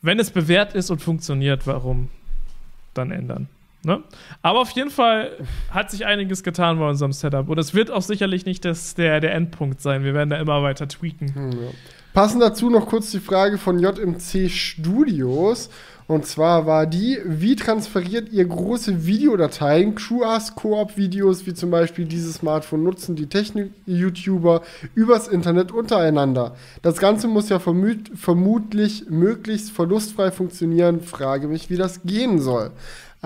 [0.00, 2.08] wenn es bewährt ist und funktioniert, warum
[2.94, 3.48] dann ändern?
[3.84, 4.02] Ne?
[4.40, 5.32] Aber auf jeden Fall
[5.70, 7.48] hat sich einiges getan bei unserem Setup.
[7.48, 10.04] Und es wird auch sicherlich nicht das, der, der Endpunkt sein.
[10.04, 11.34] Wir werden da immer weiter tweaken.
[11.34, 11.68] Hm, ja.
[12.14, 15.68] Passend dazu noch kurz die Frage von JMC Studios.
[16.06, 22.36] Und zwar war die, wie transferiert ihr große Videodateien, QAs, Koop-Videos, wie zum Beispiel dieses
[22.36, 24.60] Smartphone nutzen, die Technik-YouTuber
[24.94, 26.56] übers Internet untereinander?
[26.82, 31.00] Das Ganze muss ja vermut vermutlich möglichst verlustfrei funktionieren.
[31.00, 32.70] Frage mich, wie das gehen soll.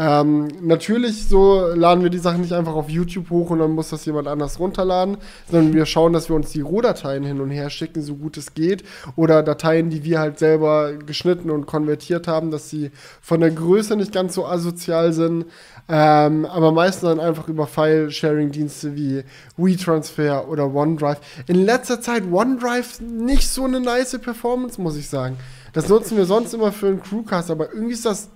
[0.00, 3.90] Ähm, natürlich so laden wir die Sachen nicht einfach auf YouTube hoch und dann muss
[3.90, 5.16] das jemand anders runterladen,
[5.50, 8.54] sondern wir schauen, dass wir uns die Rohdateien hin und her schicken, so gut es
[8.54, 8.84] geht.
[9.16, 13.96] Oder Dateien, die wir halt selber geschnitten und konvertiert haben, dass sie von der Größe
[13.96, 15.46] nicht ganz so asozial sind.
[15.88, 19.24] Ähm, aber meistens dann einfach über File-Sharing-Dienste wie
[19.56, 21.18] WeTransfer oder OneDrive.
[21.48, 25.38] In letzter Zeit OneDrive nicht so eine nice Performance, muss ich sagen.
[25.72, 28.28] Das nutzen wir sonst immer für einen Crewcast, aber irgendwie ist das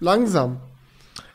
[0.00, 0.56] langsam.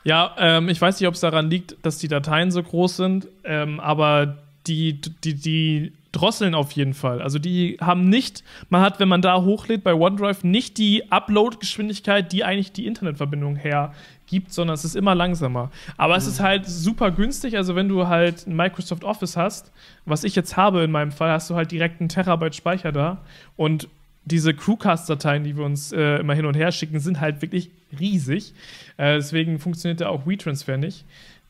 [0.04, 3.28] Ja, ähm, ich weiß nicht, ob es daran liegt, dass die Dateien so groß sind,
[3.44, 7.22] ähm, aber die, die, die drosseln auf jeden Fall.
[7.22, 12.32] Also die haben nicht, man hat, wenn man da hochlädt bei OneDrive, nicht die Upload-Geschwindigkeit,
[12.32, 15.70] die eigentlich die Internetverbindung hergibt, sondern es ist immer langsamer.
[15.96, 17.56] Aber es ist halt super günstig.
[17.56, 19.72] Also wenn du halt ein Microsoft Office hast,
[20.04, 23.18] was ich jetzt habe in meinem Fall, hast du halt direkt einen Terabyte Speicher da
[23.56, 23.88] und
[24.24, 28.54] diese Crewcast-Dateien, die wir uns äh, immer hin und her schicken, sind halt wirklich riesig.
[28.96, 31.04] Äh, deswegen funktioniert da auch WeTransfer nicht.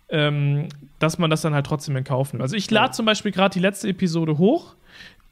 [0.09, 0.69] Ähm,
[0.99, 2.43] dass man das dann halt trotzdem in Kauf nimmt.
[2.43, 4.75] Also ich lade zum Beispiel gerade die letzte Episode hoch.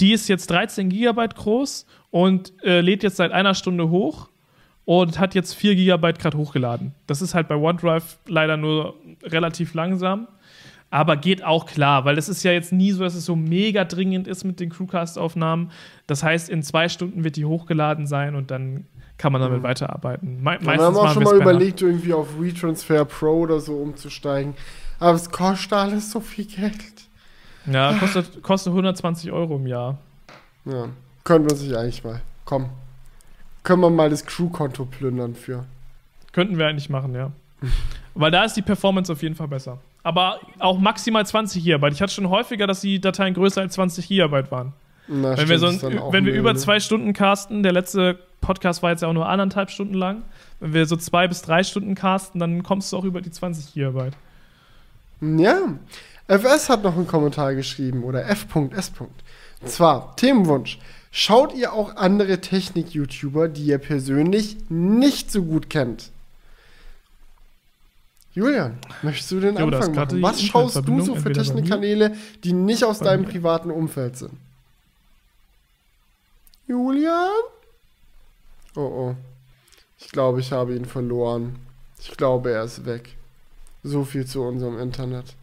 [0.00, 4.30] Die ist jetzt 13 Gigabyte groß und äh, lädt jetzt seit einer Stunde hoch
[4.86, 6.94] und hat jetzt 4 Gigabyte gerade hochgeladen.
[7.06, 10.26] Das ist halt bei OneDrive leider nur relativ langsam.
[10.90, 13.84] Aber geht auch klar, weil es ist ja jetzt nie so, dass es so mega
[13.84, 15.70] dringend ist mit den Crewcast-Aufnahmen.
[16.08, 18.86] Das heißt, in zwei Stunden wird die hochgeladen sein und dann
[19.16, 19.62] kann man damit Mhm.
[19.64, 20.42] weiterarbeiten.
[20.42, 24.54] Me Wir haben auch schon mal überlegt, irgendwie auf WeTransfer Pro oder so umzusteigen.
[24.98, 26.74] Aber es kostet alles so viel Geld.
[27.66, 29.98] Ja, kostet, kostet 120 Euro im Jahr.
[30.64, 30.88] Ja,
[31.22, 32.20] können wir sich eigentlich mal.
[32.44, 32.70] Komm.
[33.62, 35.64] Können wir mal das Crew-Konto plündern für.
[36.32, 37.30] Könnten wir eigentlich machen, ja.
[38.14, 39.78] Weil da ist die Performance auf jeden Fall besser.
[40.02, 41.92] Aber auch maximal 20 Gigabyte.
[41.92, 44.72] Ich hatte schon häufiger, dass die Dateien größer als 20 Gigabyte waren.
[45.08, 48.18] Na, wenn wir, stimmt, so ist ein, wenn wir über zwei Stunden casten, der letzte
[48.40, 50.22] Podcast war jetzt ja auch nur anderthalb Stunden lang.
[50.60, 53.74] Wenn wir so zwei bis drei Stunden casten, dann kommst du auch über die 20
[53.74, 54.14] Gigabyte.
[55.20, 55.58] Ja.
[56.28, 58.92] FS hat noch einen Kommentar geschrieben oder F.S.
[59.00, 60.78] Und zwar Themenwunsch.
[61.10, 66.10] Schaut ihr auch andere Technik-YouTuber, die ihr persönlich nicht so gut kennt?
[68.32, 70.22] Julian, möchtest du den Jo, Anfang machen?
[70.22, 72.14] Was schaust du so für Technikkanäle,
[72.44, 74.32] die nicht aus deinem privaten Umfeld sind?
[76.68, 77.30] Julian?
[78.76, 79.14] Oh oh.
[79.98, 81.56] Ich glaube, ich habe ihn verloren.
[81.98, 83.16] Ich glaube, er ist weg.
[83.82, 85.34] So viel zu unserem Internet.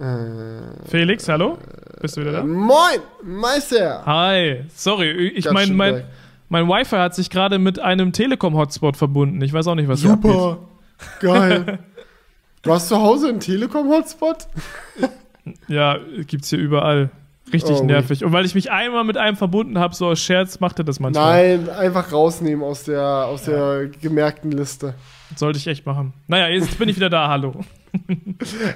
[0.00, 1.58] Äh, Felix, hallo?
[2.00, 2.44] Bist du wieder da?
[2.44, 4.04] Moin, Meister!
[4.06, 6.04] Hi, sorry, ich Ganz mein,
[6.48, 9.40] mein, Wi-Fi hat sich gerade mit einem Telekom-Hotspot verbunden.
[9.42, 10.00] Ich weiß auch nicht, was.
[10.00, 10.58] Super!
[11.20, 11.78] Geil!
[12.62, 14.48] Du hast zu Hause einen Telekom-Hotspot?
[15.68, 17.10] Ja, gibt's hier überall.
[17.52, 18.24] Richtig Oh, nervig.
[18.24, 21.00] Und weil ich mich einmal mit einem verbunden habe, so aus Scherz, macht er das
[21.00, 21.56] manchmal.
[21.56, 24.94] Nein, einfach rausnehmen aus der, aus der gemerkten Liste.
[25.34, 26.12] Sollte ich echt machen.
[26.26, 27.54] Naja, jetzt bin ich wieder da, hallo.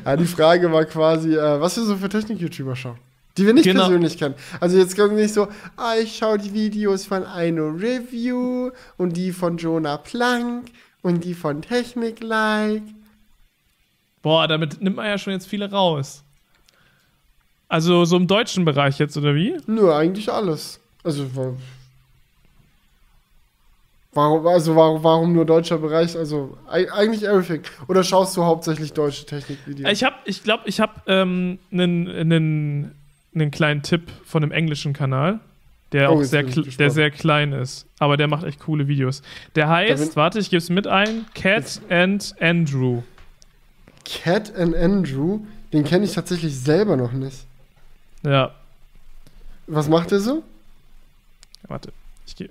[0.06, 2.96] Ja, die Frage war quasi, äh, was wir so für Technik-YouTuber schauen.
[3.36, 3.82] Die wir nicht Genau.
[3.84, 4.34] persönlich kennen.
[4.58, 9.32] Also jetzt kommt nicht so, ah, ich schaue die Videos von Aino Review und die
[9.32, 10.66] von Jonah Plank
[11.02, 12.82] und die von Technik Like.
[14.22, 16.22] Boah, damit nimmt man ja schon jetzt viele raus.
[17.68, 19.56] Also so im deutschen Bereich jetzt, oder wie?
[19.66, 20.78] Nö, eigentlich alles.
[21.02, 21.54] Also, wa-
[24.12, 26.16] warum, also warum, warum nur deutscher Bereich?
[26.16, 27.62] Also, ei- eigentlich everything.
[27.88, 29.90] Oder schaust du hauptsächlich deutsche Technikvideos?
[29.90, 32.94] Ich habe, ich glaube, ich habe ähm, einen, einen,
[33.34, 35.40] einen kleinen Tipp von einem englischen Kanal,
[35.92, 39.22] der Oh, auch sehr, der sehr klein ist, aber der macht echt coole Videos.
[39.54, 43.02] Der heißt, warte, ich gebe es mit ein, Cat and Andrew.
[44.04, 45.40] Cat and Andrew,
[45.72, 47.44] den kenne ich tatsächlich selber noch nicht.
[48.24, 48.52] Ja,
[49.66, 50.42] Was macht er so?
[51.68, 51.92] warte,
[52.26, 52.50] ich gehe.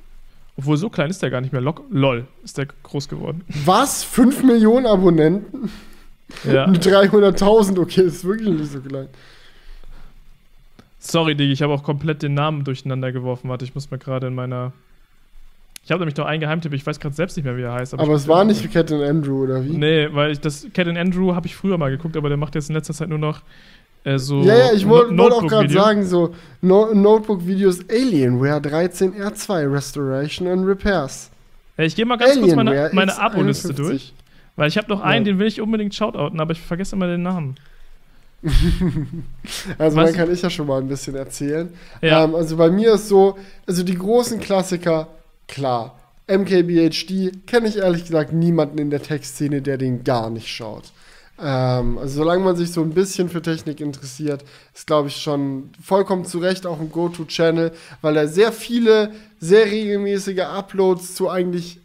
[0.57, 1.61] Obwohl so klein ist der gar nicht mehr.
[1.61, 3.43] Lock, lol, ist der groß geworden.
[3.65, 4.03] Was?
[4.03, 5.71] 5 Millionen Abonnenten?
[6.43, 6.65] Ja.
[6.67, 9.09] 300.000, okay, ist wirklich nicht so klein.
[11.03, 13.49] Sorry, Digi, ich habe auch komplett den Namen durcheinander geworfen.
[13.49, 14.71] Warte, ich muss mal gerade in meiner.
[15.83, 17.95] Ich habe nämlich noch einen Geheimtipp, ich weiß gerade selbst nicht mehr, wie er heißt.
[17.95, 19.69] Aber ich- es war nicht Cat and Andrew, oder wie?
[19.71, 22.53] Nee, weil ich das Cat and Andrew habe ich früher mal geguckt, aber der macht
[22.53, 23.41] jetzt in letzter Zeit nur noch
[24.03, 24.41] äh, so.
[24.43, 30.47] Ja, ja, ich No- wollte wollt auch gerade sagen, so no Notebook-Videos Alienware 13R2 Restoration
[30.47, 31.31] and Repairs.
[31.77, 33.19] Ja, ich gehe mal ganz kurz meine, Alienware meine X51.
[33.19, 34.13] Abo-Liste durch.
[34.55, 35.31] Weil ich habe noch einen, Ja.
[35.33, 37.55] den will ich unbedingt shoutouten, aber ich vergesse immer den Namen.
[39.77, 40.05] Also Was?
[40.11, 41.69] dann kann ich ja schon mal ein bisschen erzählen.
[42.01, 42.23] Ja.
[42.23, 43.37] Ähm, also bei mir ist so,
[43.67, 45.07] also die großen Klassiker,
[45.47, 45.97] klar.
[46.27, 50.91] MKBHD kenne ich ehrlich gesagt niemanden in der Tech-Szene, der den gar nicht schaut.
[51.41, 55.71] Ähm, also solange man sich so ein bisschen für Technik interessiert, ist glaube ich schon
[55.83, 57.71] vollkommen zu Recht auch ein Go-To-Channel,
[58.01, 61.80] weil er sehr viele, sehr regelmäßige Uploads zu eigentlich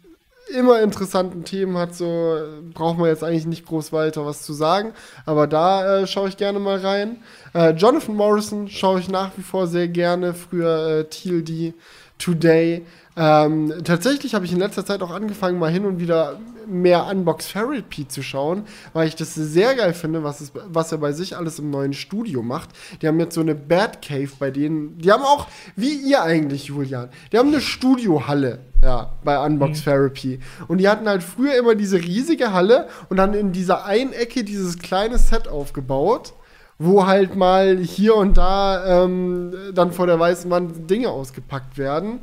[0.47, 2.37] immer interessanten Themen hat, so
[2.73, 4.93] braucht man jetzt eigentlich nicht groß weiter was zu sagen.
[5.25, 7.17] Aber da äh, schaue ich gerne mal rein.
[7.53, 10.33] Äh, Jonathan Morrison schaue ich nach wie vor sehr gerne.
[10.33, 11.73] Früher äh, TLD,
[12.17, 12.85] Today.
[13.19, 17.53] Ähm, tatsächlich habe ich in letzter Zeit auch angefangen, mal hin und wieder mehr Unbox
[17.53, 18.63] Therapy zu schauen,
[18.93, 21.93] weil ich das sehr geil finde, was, es, was er bei sich alles im neuen
[21.93, 22.69] Studio macht.
[23.01, 24.99] Die haben jetzt so eine Bad Cave bei denen.
[24.99, 30.39] Die haben auch, wie ihr eigentlich, Julian, die haben eine Studiohalle, ja, bei Unbox Therapy.
[30.67, 34.43] Und die hatten halt früher immer diese riesige Halle und dann in dieser einen Ecke
[34.43, 36.33] dieses kleine Set aufgebaut
[36.79, 42.19] wo halt mal hier und da ähm, dann vor der weißen Wand Dinge ausgepackt werden.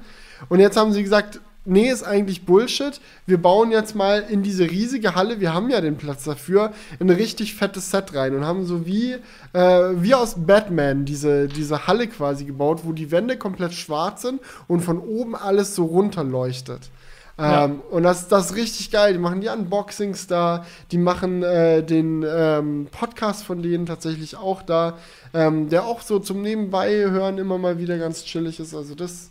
[0.48, 3.00] Und jetzt haben sie gesagt, nee, ist eigentlich Bullshit.
[3.26, 7.10] Wir bauen jetzt mal in diese riesige Halle, wir haben ja den Platz dafür, ein
[7.10, 9.16] richtig fettes Set rein und haben so wie,
[9.52, 9.60] äh,
[9.96, 14.80] wie aus Batman diese, diese Halle quasi gebaut, wo die Wände komplett schwarz sind und
[14.80, 16.90] von oben alles so runterleuchtet.
[17.36, 17.64] Ja.
[17.64, 19.12] Ähm, und das, das ist richtig geil.
[19.12, 24.62] Die machen die Unboxings da, die machen äh, den ähm, Podcast von denen tatsächlich auch
[24.62, 24.98] da,
[25.32, 28.72] ähm, der auch so zum Nebenbei hören immer mal wieder ganz chillig ist.
[28.72, 29.30] Also das,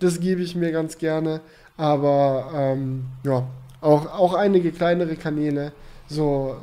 [0.00, 1.40] das gebe ich mir ganz gerne.
[1.76, 3.46] Aber ähm, ja,
[3.80, 5.72] auch, auch einige kleinere Kanäle,
[6.08, 6.56] so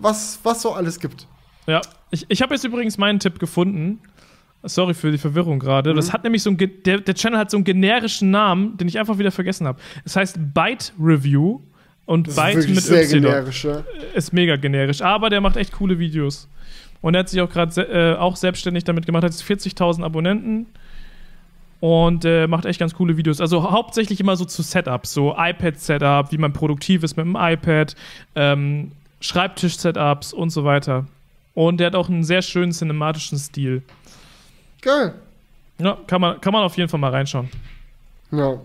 [0.00, 1.26] was, was so alles gibt.
[1.66, 1.80] Ja,
[2.10, 4.00] ich, ich habe jetzt übrigens meinen Tipp gefunden.
[4.62, 5.92] Sorry für die Verwirrung gerade.
[5.92, 5.96] Mhm.
[5.96, 8.98] Das hat nämlich so ein, der, der Channel hat so einen generischen Namen, den ich
[8.98, 9.80] einfach wieder vergessen habe.
[10.04, 11.60] Es heißt Byte Review
[12.04, 13.22] und Das Byte ist mit sehr Y.
[13.22, 13.64] generisch.
[13.64, 13.84] Ja.
[14.14, 16.48] Ist mega generisch, aber der macht echt coole Videos.
[17.00, 20.66] Und er hat sich auch gerade äh, auch selbstständig damit gemacht, hat jetzt 40.000 Abonnenten
[21.80, 23.40] und äh, macht echt ganz coole Videos.
[23.40, 27.96] Also hauptsächlich immer so zu Setups, so iPad-Setup, wie man produktiv ist mit dem iPad,
[28.34, 31.06] ähm, Schreibtisch-Setups und so weiter.
[31.54, 33.82] Und der hat auch einen sehr schönen cinematischen Stil.
[34.82, 35.14] Geil.
[35.78, 37.48] Ja, kann man, kann man auf jeden Fall mal reinschauen.
[38.30, 38.58] Ja.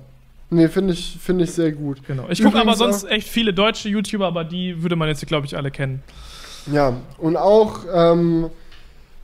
[0.50, 2.06] Nee, finde ich, find ich sehr gut.
[2.06, 2.28] Genau.
[2.30, 5.58] Ich gucke aber sonst echt viele deutsche YouTuber, aber die würde man jetzt, glaube ich,
[5.58, 6.04] alle kennen.
[6.72, 8.50] Ja, und auch, ähm,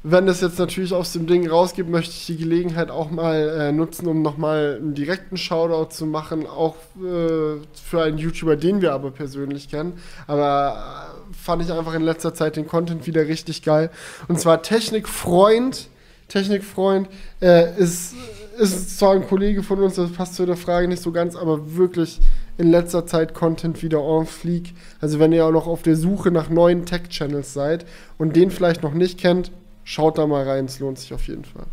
[0.04, 3.72] wenn es jetzt natürlich aus dem Ding rausgeht, möchte ich die Gelegenheit auch mal äh,
[3.72, 8.94] nutzen, um nochmal einen direkten Shoutout zu machen, auch äh, für einen YouTuber, den wir
[8.94, 9.94] aber persönlich kennen.
[10.26, 13.92] Aber äh, fand ich einfach in letzter Zeit den Content wieder richtig geil.
[14.28, 15.88] Und zwar Technikfreund.
[16.30, 17.08] Technikfreund
[17.40, 18.16] äh, ist,
[18.58, 21.76] ist zwar ein Kollege von uns, das passt zu der Frage nicht so ganz, aber
[21.76, 22.22] wirklich
[22.58, 24.74] in letzter Zeit Content wieder en fleek.
[25.00, 27.86] Also wenn ihr auch noch auf der Suche nach neuen Tech-Channels seid
[28.18, 29.52] und den vielleicht noch nicht kennt,
[29.84, 31.66] Schaut da mal rein, es lohnt sich auf jeden Fall.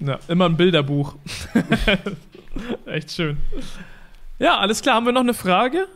[0.00, 1.14] Ja, immer ein Bilderbuch.
[2.86, 3.36] Echt schön.
[4.38, 4.96] Ja, alles klar.
[4.96, 5.86] Haben wir noch eine Frage?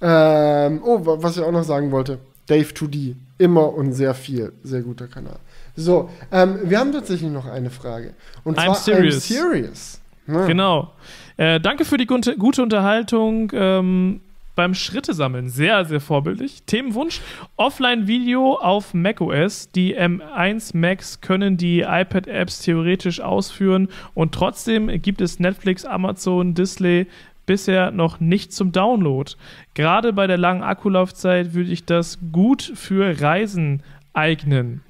[0.00, 2.18] Ähm, oh, was ich auch noch sagen wollte.
[2.46, 3.16] Dave 2D.
[3.38, 4.52] Immer und sehr viel.
[4.62, 5.38] Sehr guter Kanal.
[5.74, 8.14] So, ähm, wir haben tatsächlich noch eine Frage.
[8.44, 9.16] Und zwar I'm serious.
[9.16, 10.00] I'm serious.
[10.26, 10.46] Ja.
[10.46, 10.92] Genau.
[11.36, 13.50] Äh, danke für die gute, gute Unterhaltung.
[13.54, 14.20] Ähm,
[14.56, 15.48] beim Schritte sammeln.
[15.48, 16.64] Sehr, sehr vorbildlich.
[16.66, 17.20] Themenwunsch:
[17.56, 19.70] Offline-Video auf macOS.
[19.70, 27.06] Die M1 Macs können die iPad-Apps theoretisch ausführen und trotzdem gibt es Netflix, Amazon, Disney
[27.46, 29.30] bisher noch nicht zum Download.
[29.74, 34.82] Gerade bei der langen Akkulaufzeit würde ich das gut für Reisen eignen.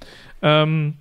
[0.43, 0.95] Ähm,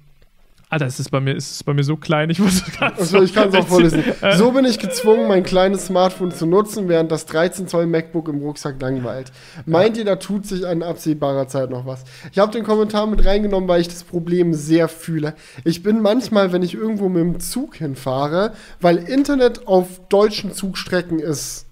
[0.75, 3.23] Alter, ist es bei mir, ist es bei mir so klein, ich muss es also,
[3.23, 4.03] Ich kann es auch vorlesen.
[4.35, 8.41] So bin ich gezwungen, mein kleines Smartphone zu nutzen, während das 13 Zoll MacBook im
[8.41, 9.31] Rucksack langweilt.
[9.65, 12.03] Meint ihr, da tut sich in absehbarer Zeit noch was?
[12.33, 15.35] Ich habe den Kommentar mit reingenommen, weil ich das Problem sehr fühle.
[15.63, 21.19] Ich bin manchmal, wenn ich irgendwo mit dem Zug hinfahre, weil Internet auf deutschen Zugstrecken
[21.19, 21.67] ist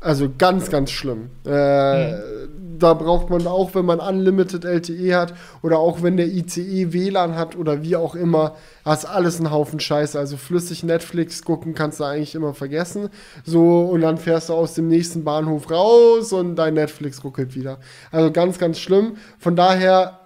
[0.00, 1.30] also ganz, ganz schlimm.
[1.46, 2.18] Äh, mhm.
[2.78, 7.36] Da braucht man auch, wenn man Unlimited LTE hat oder auch wenn der ICE WLAN
[7.36, 8.56] hat oder wie auch immer,
[8.86, 10.18] hast alles ein Haufen Scheiße.
[10.18, 13.10] Also flüssig Netflix gucken kannst du eigentlich immer vergessen.
[13.44, 17.78] So, und dann fährst du aus dem nächsten Bahnhof raus und dein Netflix ruckelt wieder.
[18.10, 19.18] Also ganz, ganz schlimm.
[19.38, 20.20] Von daher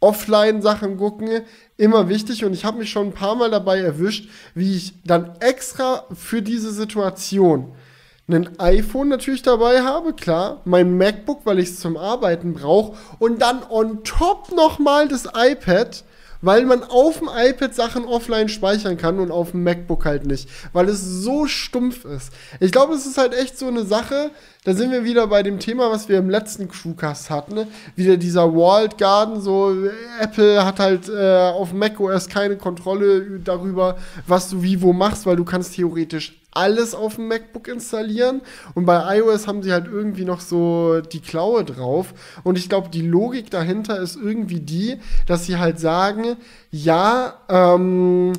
[0.00, 1.42] Offline-Sachen gucken,
[1.76, 2.46] immer wichtig.
[2.46, 6.40] Und ich habe mich schon ein paar Mal dabei erwischt, wie ich dann extra für
[6.40, 7.72] diese Situation
[8.28, 13.40] ein iPhone natürlich dabei habe, klar, mein MacBook, weil ich es zum Arbeiten brauche und
[13.40, 16.04] dann on top nochmal das iPad,
[16.42, 20.48] weil man auf dem iPad Sachen offline speichern kann und auf dem MacBook halt nicht,
[20.74, 22.30] weil es so stumpf ist.
[22.60, 24.30] Ich glaube, es ist halt echt so eine Sache,
[24.64, 27.66] da sind wir wieder bei dem Thema, was wir im letzten Crewcast hatten, ne?
[27.96, 29.74] wieder dieser Walled Garden, so
[30.20, 33.96] Apple hat halt äh, auf macOS keine Kontrolle darüber,
[34.26, 38.42] was du wie wo machst, weil du kannst theoretisch alles auf dem MacBook installieren.
[38.74, 42.12] Und bei iOS haben sie halt irgendwie noch so die Klaue drauf.
[42.44, 46.36] Und ich glaube, die Logik dahinter ist irgendwie die, dass sie halt sagen,
[46.70, 48.32] ja, ähm,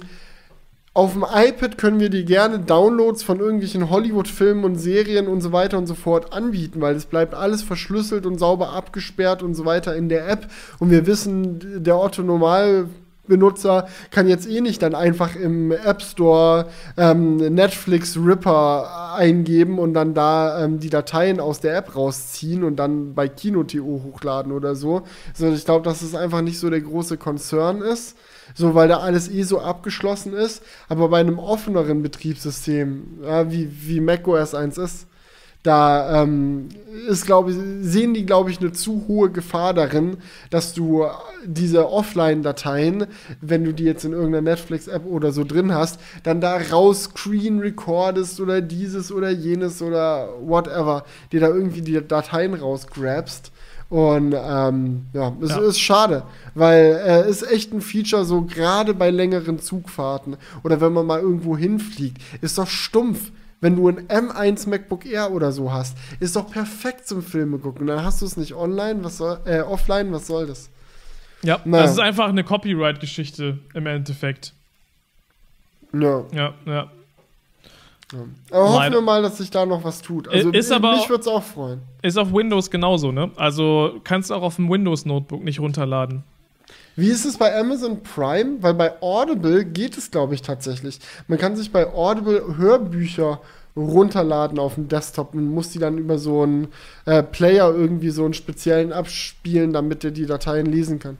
[0.93, 5.53] auf dem iPad können wir dir gerne Downloads von irgendwelchen Hollywood-Filmen und Serien und so
[5.53, 9.63] weiter und so fort anbieten, weil es bleibt alles verschlüsselt und sauber abgesperrt und so
[9.65, 10.49] weiter in der App.
[10.79, 12.89] Und wir wissen, der Otto Normal
[13.29, 19.93] Benutzer kann jetzt eh nicht dann einfach im App Store ähm, Netflix Ripper eingeben und
[19.93, 24.75] dann da ähm, die Dateien aus der App rausziehen und dann bei Kino.to hochladen oder
[24.75, 25.03] so.
[25.33, 28.17] Sondern ich glaube, dass es einfach nicht so der große Konzern ist.
[28.55, 30.63] So, weil da alles eh so abgeschlossen ist.
[30.89, 35.07] Aber bei einem offeneren Betriebssystem, ja, wie, wie macOS 1 ist,
[35.63, 36.69] da ähm,
[37.09, 40.17] ist, glaube ich, sehen die, glaube ich, eine zu hohe Gefahr darin,
[40.49, 41.05] dass du
[41.45, 43.07] diese Offline-Dateien,
[43.41, 47.59] wenn du die jetzt in irgendeiner Netflix-App oder so drin hast, dann da raus screen
[47.59, 53.51] recordest oder dieses oder jenes oder whatever, dir da irgendwie die Dateien rausgrabst.
[53.89, 55.59] Und ähm, ja, es ja.
[55.61, 56.23] ist schade,
[56.53, 61.19] weil äh, ist echt ein Feature, so gerade bei längeren Zugfahrten oder wenn man mal
[61.19, 63.31] irgendwo hinfliegt, ist doch stumpf
[63.61, 67.87] wenn du ein M1 MacBook Air oder so hast, ist doch perfekt zum Filme gucken.
[67.87, 70.69] Dann hast du es nicht online, was soll, äh, offline, was soll das?
[71.41, 71.83] Ja, naja.
[71.83, 74.53] das ist einfach eine Copyright-Geschichte im Endeffekt.
[75.93, 76.23] Ja.
[76.33, 76.91] Ja, ja.
[78.11, 78.19] Ja.
[78.49, 80.27] Aber hoffen wir mal, dass sich da noch was tut.
[80.27, 81.81] Also ist aber, mich würde es auch freuen.
[82.01, 83.29] Ist auf Windows genauso, ne?
[83.35, 86.23] Also kannst du auch auf dem Windows-Notebook nicht runterladen.
[86.99, 88.61] Wie ist es bei Amazon Prime?
[88.61, 90.99] Weil bei Audible geht es, glaube ich, tatsächlich.
[91.27, 93.41] Man kann sich bei Audible Hörbücher
[93.75, 96.67] runterladen auf dem Desktop und muss die dann über so einen
[97.05, 101.17] äh, Player irgendwie so einen speziellen abspielen, damit er die Dateien lesen kann.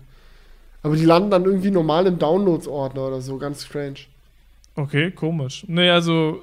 [0.81, 3.99] Aber die landen dann irgendwie normal im Downloads-Ordner oder so, ganz strange.
[4.76, 5.65] Okay, komisch.
[5.68, 6.41] Nee, also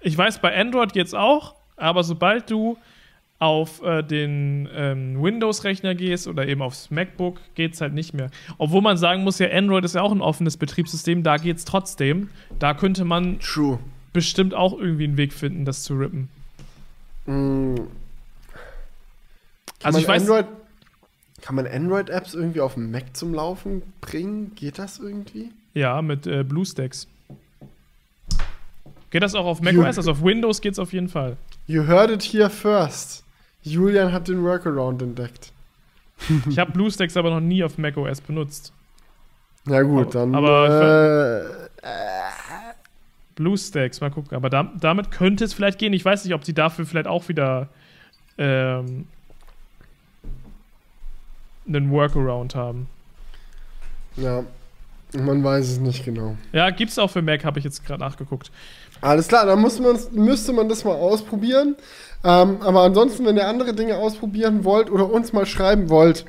[0.00, 2.76] ich weiß, bei Android geht's auch, aber sobald du
[3.38, 8.30] auf äh, den ähm, Windows-Rechner gehst oder eben aufs MacBook, geht es halt nicht mehr.
[8.58, 11.64] Obwohl man sagen muss, ja, Android ist ja auch ein offenes Betriebssystem, da geht es
[11.64, 12.30] trotzdem.
[12.58, 13.78] Da könnte man True.
[14.12, 16.28] bestimmt auch irgendwie einen Weg finden, das zu rippen.
[17.26, 17.74] Mm.
[19.82, 20.22] Also ich weiß.
[20.22, 20.46] Android,
[21.42, 24.52] Kann man Android-Apps irgendwie auf dem Mac zum Laufen bringen?
[24.54, 25.50] Geht das irgendwie?
[25.74, 27.08] Ja, mit äh, BlueStacks.
[29.10, 29.98] Geht das auch auf macOS?
[29.98, 31.36] Also auf Windows geht's auf jeden Fall.
[31.66, 33.23] You heard it here first.
[33.64, 35.52] Julian hat den Workaround entdeckt.
[36.48, 38.72] Ich habe BlueStacks aber noch nie auf macOS benutzt.
[39.64, 40.34] Na gut, dann.
[40.34, 41.90] Aber- äh,
[43.34, 44.36] BlueStacks, mal gucken.
[44.36, 45.92] Aber da, damit könnte es vielleicht gehen.
[45.92, 47.68] Ich weiß nicht, ob sie dafür vielleicht auch wieder
[48.38, 49.06] ähm,
[51.66, 52.88] einen Workaround haben.
[54.16, 54.44] ja,
[55.16, 56.36] man weiß es nicht genau.
[56.52, 58.50] Ja, gibt's auch für Mac, habe ich jetzt gerade nachgeguckt.
[59.04, 61.76] Alles klar, dann muss man, müsste man das mal ausprobieren.
[62.24, 66.24] Ähm, aber ansonsten, wenn ihr andere Dinge ausprobieren wollt oder uns mal schreiben wollt,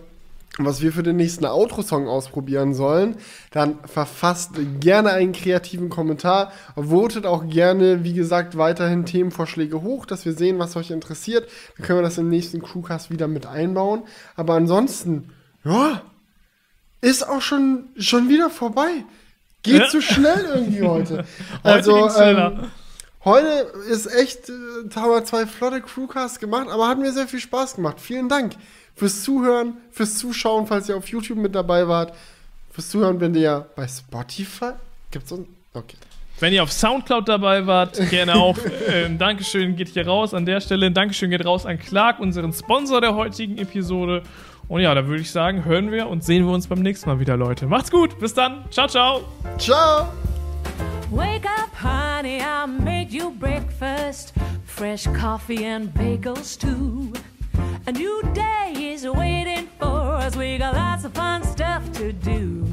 [0.57, 3.15] was wir für den nächsten Outro-Song ausprobieren sollen,
[3.51, 6.51] dann verfasst gerne einen kreativen Kommentar.
[6.75, 11.47] Votet auch gerne, wie gesagt, weiterhin Themenvorschläge hoch, dass wir sehen, was euch interessiert.
[11.77, 14.03] Dann können wir das im nächsten Crewcast wieder mit einbauen.
[14.35, 15.29] Aber ansonsten,
[15.63, 16.01] ja,
[16.99, 19.05] ist auch schon, schon wieder vorbei.
[19.65, 19.87] Geht Ja.
[19.89, 21.25] zu schnell irgendwie heute.
[21.63, 22.59] Heute Also, ähm,
[23.23, 24.53] heute ist echt, äh,
[24.95, 27.99] haben wir zwei flotte Crewcasts gemacht, aber hat mir sehr viel Spaß gemacht.
[27.99, 28.53] Vielen Dank
[28.95, 32.13] fürs Zuhören, fürs Zuschauen, falls ihr auf YouTube mit dabei wart.
[32.71, 34.71] Fürs Zuhören, wenn ihr ja bei Spotify.
[35.11, 35.47] Gibt's uns?
[35.73, 35.97] Okay.
[36.39, 38.57] Wenn ihr auf Soundcloud dabei wart, gerne auch.
[38.89, 40.85] Äh, ein Dankeschön geht hier raus an der Stelle.
[40.87, 44.21] Ein Dankeschön geht raus an Clark, unseren Sponsor der heutigen Episode.
[44.67, 47.19] Und ja, da würde ich sagen, hören wir und sehen wir uns beim nächsten Mal
[47.19, 47.67] wieder, Leute.
[47.67, 48.65] Macht's gut, bis dann.
[48.71, 49.21] Ciao, ciao.
[49.57, 50.07] Ciao!
[51.11, 54.33] Wake up, honey, I made you breakfast.
[54.65, 57.13] Fresh coffee and bagels, too.
[57.87, 60.35] A new day is waiting for us.
[60.35, 62.65] We got lots of fun stuff to do.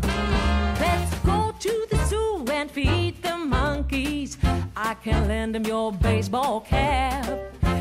[0.81, 4.39] Let's go to the zoo and feed the monkeys.
[4.74, 7.27] I can lend them your baseball cap.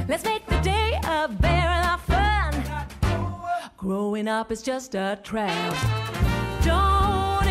[0.10, 1.31] Let's make the day of.
[3.92, 5.76] Growing up is just a trap.
[6.64, 7.51] Don't